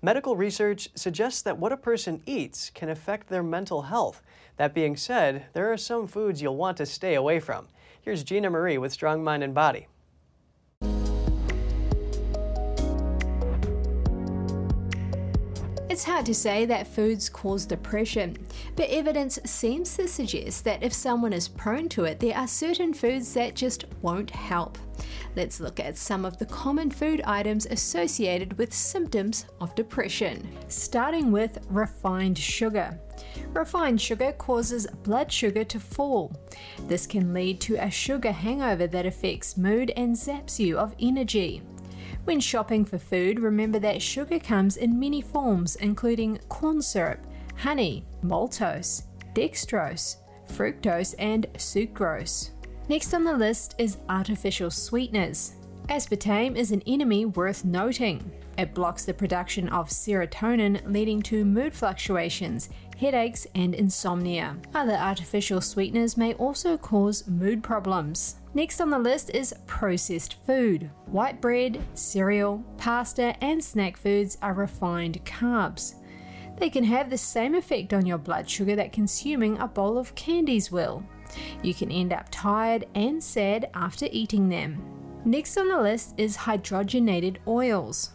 Medical 0.00 0.36
research 0.36 0.88
suggests 0.94 1.42
that 1.42 1.58
what 1.58 1.70
a 1.70 1.76
person 1.76 2.22
eats 2.24 2.70
can 2.70 2.88
affect 2.88 3.28
their 3.28 3.42
mental 3.42 3.82
health. 3.82 4.22
That 4.56 4.72
being 4.72 4.96
said, 4.96 5.48
there 5.52 5.70
are 5.70 5.76
some 5.76 6.06
foods 6.06 6.40
you'll 6.40 6.56
want 6.56 6.78
to 6.78 6.86
stay 6.86 7.14
away 7.14 7.40
from. 7.40 7.68
Here's 8.00 8.24
Gina 8.24 8.48
Marie 8.48 8.78
with 8.78 8.92
Strong 8.92 9.22
Mind 9.22 9.44
and 9.44 9.52
Body. 9.52 9.88
It's 15.94 16.02
hard 16.02 16.26
to 16.26 16.34
say 16.34 16.66
that 16.66 16.88
foods 16.88 17.28
cause 17.28 17.66
depression, 17.66 18.36
but 18.74 18.90
evidence 18.90 19.38
seems 19.44 19.96
to 19.96 20.08
suggest 20.08 20.64
that 20.64 20.82
if 20.82 20.92
someone 20.92 21.32
is 21.32 21.46
prone 21.46 21.88
to 21.90 22.02
it, 22.02 22.18
there 22.18 22.36
are 22.36 22.48
certain 22.48 22.92
foods 22.92 23.32
that 23.34 23.54
just 23.54 23.84
won't 24.02 24.30
help. 24.30 24.76
Let's 25.36 25.60
look 25.60 25.78
at 25.78 25.96
some 25.96 26.24
of 26.24 26.36
the 26.36 26.46
common 26.46 26.90
food 26.90 27.22
items 27.24 27.66
associated 27.66 28.58
with 28.58 28.74
symptoms 28.74 29.46
of 29.60 29.76
depression. 29.76 30.48
Starting 30.66 31.30
with 31.30 31.64
refined 31.70 32.38
sugar. 32.38 32.98
Refined 33.52 34.00
sugar 34.00 34.32
causes 34.32 34.88
blood 35.04 35.30
sugar 35.30 35.62
to 35.62 35.78
fall. 35.78 36.34
This 36.88 37.06
can 37.06 37.32
lead 37.32 37.60
to 37.60 37.76
a 37.76 37.88
sugar 37.88 38.32
hangover 38.32 38.88
that 38.88 39.06
affects 39.06 39.56
mood 39.56 39.92
and 39.96 40.16
zaps 40.16 40.58
you 40.58 40.76
of 40.76 40.96
energy. 40.98 41.62
When 42.24 42.40
shopping 42.40 42.86
for 42.86 42.98
food, 42.98 43.38
remember 43.38 43.78
that 43.80 44.00
sugar 44.00 44.38
comes 44.38 44.78
in 44.78 44.98
many 44.98 45.20
forms, 45.20 45.76
including 45.76 46.38
corn 46.48 46.80
syrup, 46.80 47.20
honey, 47.58 48.06
maltose, 48.24 49.02
dextrose, 49.34 50.16
fructose, 50.48 51.14
and 51.18 51.46
sucrose. 51.54 52.50
Next 52.88 53.12
on 53.12 53.24
the 53.24 53.36
list 53.36 53.74
is 53.76 53.98
artificial 54.08 54.70
sweeteners. 54.70 55.52
Aspartame 55.88 56.56
is 56.56 56.72
an 56.72 56.82
enemy 56.86 57.26
worth 57.26 57.62
noting. 57.62 58.32
It 58.56 58.72
blocks 58.72 59.04
the 59.04 59.12
production 59.12 59.68
of 59.68 59.90
serotonin, 59.90 60.80
leading 60.90 61.20
to 61.22 61.44
mood 61.44 61.74
fluctuations, 61.74 62.70
headaches, 62.98 63.46
and 63.54 63.74
insomnia. 63.74 64.56
Other 64.74 64.94
artificial 64.94 65.60
sweeteners 65.60 66.16
may 66.16 66.32
also 66.34 66.78
cause 66.78 67.28
mood 67.28 67.62
problems. 67.62 68.36
Next 68.56 68.80
on 68.80 68.90
the 68.90 69.00
list 69.00 69.30
is 69.30 69.52
processed 69.66 70.36
food. 70.46 70.88
White 71.06 71.40
bread, 71.40 71.82
cereal, 71.94 72.64
pasta, 72.78 73.34
and 73.42 73.62
snack 73.62 73.96
foods 73.96 74.38
are 74.40 74.54
refined 74.54 75.24
carbs. 75.24 75.94
They 76.58 76.70
can 76.70 76.84
have 76.84 77.10
the 77.10 77.18
same 77.18 77.56
effect 77.56 77.92
on 77.92 78.06
your 78.06 78.16
blood 78.16 78.48
sugar 78.48 78.76
that 78.76 78.92
consuming 78.92 79.58
a 79.58 79.66
bowl 79.66 79.98
of 79.98 80.14
candies 80.14 80.70
will. 80.70 81.04
You 81.64 81.74
can 81.74 81.90
end 81.90 82.12
up 82.12 82.28
tired 82.30 82.86
and 82.94 83.22
sad 83.22 83.70
after 83.74 84.06
eating 84.12 84.48
them. 84.48 84.80
Next 85.24 85.56
on 85.56 85.66
the 85.66 85.80
list 85.80 86.14
is 86.16 86.36
hydrogenated 86.36 87.38
oils. 87.48 88.10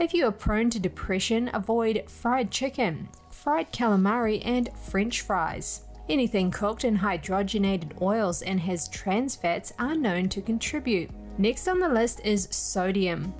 If 0.00 0.12
you 0.12 0.26
are 0.26 0.32
prone 0.32 0.68
to 0.70 0.80
depression, 0.80 1.48
avoid 1.54 2.10
fried 2.10 2.50
chicken, 2.50 3.08
fried 3.30 3.72
calamari, 3.72 4.42
and 4.44 4.68
french 4.76 5.20
fries. 5.20 5.82
Anything 6.08 6.52
cooked 6.52 6.84
in 6.84 6.98
hydrogenated 6.98 8.00
oils 8.00 8.42
and 8.42 8.60
has 8.60 8.88
trans 8.88 9.34
fats 9.34 9.72
are 9.78 9.96
known 9.96 10.28
to 10.28 10.40
contribute. 10.40 11.10
Next 11.36 11.66
on 11.66 11.80
the 11.80 11.88
list 11.88 12.20
is 12.24 12.46
sodium. 12.50 13.34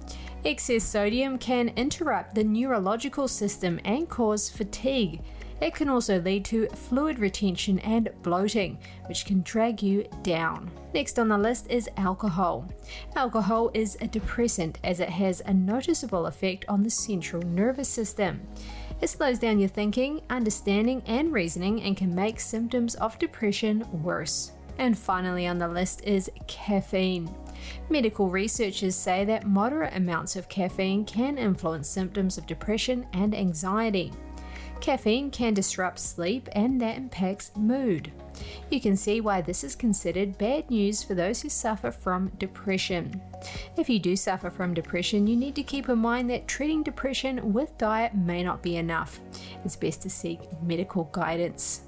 Excess 0.45 0.85
sodium 0.85 1.39
can 1.39 1.69
interrupt 1.77 2.35
the 2.35 2.45
neurological 2.45 3.29
system 3.29 3.81
and 3.85 4.09
cause 4.09 4.51
fatigue. 4.51 5.23
It 5.61 5.75
can 5.75 5.89
also 5.89 6.21
lead 6.21 6.45
to 6.47 6.69
fluid 6.69 7.19
retention 7.19 7.79
and 7.79 8.11
bloating, 8.23 8.79
which 9.07 9.25
can 9.25 9.41
drag 9.43 9.83
you 9.83 10.07
down. 10.23 10.71
Next 10.93 11.19
on 11.19 11.29
the 11.29 11.39
list 11.39 11.71
is 11.71 11.89
alcohol. 11.97 12.69
Alcohol 13.15 13.71
is 13.73 13.97
a 14.01 14.07
depressant 14.07 14.79
as 14.85 15.01
it 15.01 15.09
has 15.09 15.41
a 15.47 15.55
noticeable 15.55 16.27
effect 16.27 16.67
on 16.69 16.83
the 16.83 16.91
central 16.91 17.43
nervous 17.43 17.89
system. 17.89 18.41
It 19.01 19.09
slows 19.09 19.39
down 19.39 19.59
your 19.59 19.69
thinking, 19.69 20.23
understanding, 20.31 21.03
and 21.07 21.33
reasoning 21.33 21.83
and 21.83 21.97
can 21.97 22.15
make 22.15 22.41
symptoms 22.41 22.95
of 22.95 23.19
depression 23.19 23.87
worse. 24.03 24.53
And 24.79 24.97
finally 24.97 25.47
on 25.47 25.59
the 25.59 25.69
list 25.69 26.03
is 26.05 26.31
caffeine. 26.47 27.35
Medical 27.89 28.29
researchers 28.29 28.95
say 28.95 29.25
that 29.25 29.47
moderate 29.47 29.95
amounts 29.95 30.37
of 30.37 30.49
caffeine 30.49 31.05
can 31.05 31.39
influence 31.39 31.89
symptoms 31.89 32.39
of 32.39 32.47
depression 32.47 33.07
and 33.13 33.35
anxiety. 33.35 34.13
Caffeine 34.81 35.31
can 35.31 35.55
disrupt 35.55 35.99
sleep 35.99 36.49
and 36.53 36.81
that 36.81 36.97
impacts 36.97 37.51
mood. 37.57 38.13
You 38.71 38.81
can 38.81 38.97
see 38.97 39.21
why 39.21 39.41
this 39.41 39.63
is 39.63 39.77
considered 39.77 40.39
bad 40.39 40.71
news 40.71 41.03
for 41.03 41.15
those 41.15 41.43
who 41.43 41.49
suffer 41.49 41.91
from 41.91 42.33
depression. 42.39 43.21
If 43.77 43.89
you 43.89 43.99
do 43.99 44.17
suffer 44.17 44.51
from 44.51 44.75
depression, 44.75 45.27
you 45.27 45.37
need 45.37 45.55
to 45.55 45.63
keep 45.63 45.89
in 45.89 45.99
mind 45.99 46.29
that 46.31 46.49
treating 46.49 46.83
depression 46.83 47.53
with 47.53 47.79
diet 47.79 48.15
may 48.15 48.43
not 48.43 48.63
be 48.63 48.77
enough. 48.77 49.21
It's 49.65 49.77
best 49.77 50.03
to 50.03 50.11
seek 50.11 50.41
medical 50.63 51.05
guidance. 51.05 51.83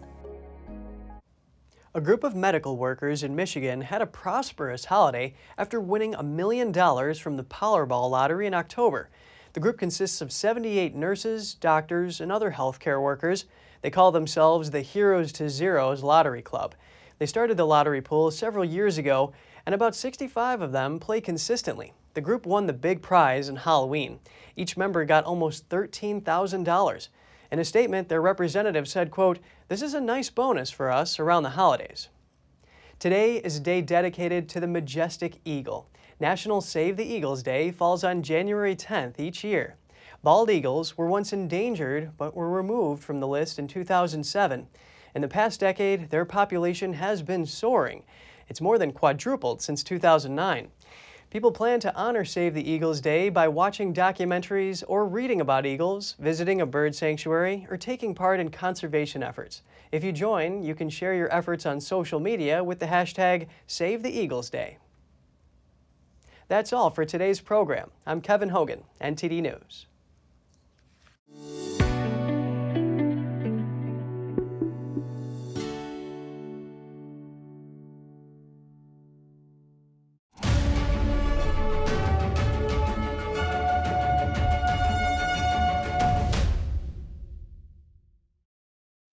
A 1.94 2.00
group 2.00 2.22
of 2.22 2.36
medical 2.36 2.76
workers 2.76 3.22
in 3.22 3.34
Michigan 3.34 3.80
had 3.80 4.02
a 4.02 4.06
prosperous 4.06 4.84
holiday 4.84 5.34
after 5.56 5.80
winning 5.80 6.14
a 6.14 6.22
million 6.22 6.70
dollars 6.70 7.18
from 7.18 7.36
the 7.36 7.44
Powerball 7.44 8.10
lottery 8.10 8.46
in 8.46 8.54
October. 8.54 9.10
The 9.54 9.60
group 9.60 9.78
consists 9.78 10.20
of 10.20 10.30
78 10.30 10.94
nurses, 10.94 11.54
doctors, 11.54 12.20
and 12.20 12.30
other 12.30 12.52
healthcare 12.52 13.02
workers. 13.02 13.46
They 13.80 13.90
call 13.90 14.12
themselves 14.12 14.70
the 14.70 14.80
Heroes 14.80 15.32
to 15.32 15.48
Zeros 15.48 16.02
Lottery 16.02 16.42
Club. 16.42 16.74
They 17.18 17.26
started 17.26 17.56
the 17.56 17.66
lottery 17.66 18.00
pool 18.00 18.30
several 18.30 18.64
years 18.64 18.98
ago, 18.98 19.32
and 19.66 19.74
about 19.74 19.94
65 19.94 20.62
of 20.62 20.72
them 20.72 20.98
play 20.98 21.20
consistently. 21.20 21.92
The 22.14 22.20
group 22.20 22.46
won 22.46 22.66
the 22.66 22.72
big 22.72 23.02
prize 23.02 23.48
in 23.48 23.56
Halloween. 23.56 24.18
Each 24.56 24.76
member 24.76 25.04
got 25.04 25.24
almost 25.24 25.68
$13,000. 25.68 27.08
In 27.50 27.58
a 27.58 27.64
statement, 27.64 28.08
their 28.08 28.20
representative 28.20 28.88
said, 28.88 29.10
quote, 29.10 29.38
This 29.68 29.82
is 29.82 29.94
a 29.94 30.00
nice 30.00 30.30
bonus 30.30 30.70
for 30.70 30.90
us 30.90 31.18
around 31.18 31.44
the 31.44 31.50
holidays. 31.50 32.08
Today 32.98 33.36
is 33.36 33.56
a 33.56 33.60
day 33.60 33.80
dedicated 33.80 34.48
to 34.48 34.60
the 34.60 34.66
majestic 34.66 35.38
eagle. 35.44 35.88
National 36.18 36.60
Save 36.60 36.96
the 36.96 37.04
Eagles 37.04 37.44
Day 37.44 37.70
falls 37.70 38.02
on 38.02 38.24
January 38.24 38.74
10th 38.74 39.20
each 39.20 39.44
year. 39.44 39.76
Bald 40.20 40.50
eagles 40.50 40.98
were 40.98 41.06
once 41.06 41.32
endangered 41.32 42.10
but 42.18 42.34
were 42.34 42.50
removed 42.50 43.04
from 43.04 43.20
the 43.20 43.28
list 43.28 43.56
in 43.56 43.68
2007. 43.68 44.66
In 45.14 45.22
the 45.22 45.28
past 45.28 45.60
decade, 45.60 46.10
their 46.10 46.24
population 46.24 46.94
has 46.94 47.22
been 47.22 47.46
soaring. 47.46 48.02
It's 48.48 48.60
more 48.60 48.78
than 48.78 48.92
quadrupled 48.92 49.62
since 49.62 49.84
2009. 49.84 50.70
People 51.30 51.52
plan 51.52 51.78
to 51.80 51.94
honor 51.94 52.24
Save 52.24 52.54
the 52.54 52.68
Eagles 52.68 53.00
Day 53.00 53.28
by 53.28 53.46
watching 53.46 53.94
documentaries 53.94 54.82
or 54.88 55.06
reading 55.06 55.40
about 55.40 55.66
eagles, 55.66 56.16
visiting 56.18 56.60
a 56.60 56.66
bird 56.66 56.96
sanctuary, 56.96 57.66
or 57.70 57.76
taking 57.76 58.14
part 58.14 58.40
in 58.40 58.50
conservation 58.50 59.22
efforts. 59.22 59.62
If 59.92 60.02
you 60.02 60.10
join, 60.10 60.62
you 60.62 60.74
can 60.74 60.88
share 60.88 61.14
your 61.14 61.32
efforts 61.32 61.64
on 61.66 61.80
social 61.80 62.18
media 62.18 62.64
with 62.64 62.80
the 62.80 62.86
hashtag 62.86 63.46
Save 63.66 64.02
the 64.02 64.10
Eagles 64.10 64.50
Day. 64.50 64.78
That's 66.48 66.72
all 66.72 66.88
for 66.88 67.04
today's 67.04 67.40
program. 67.40 67.90
I'm 68.06 68.22
Kevin 68.22 68.48
Hogan, 68.48 68.84
NTD 69.02 69.42
News. 69.42 69.87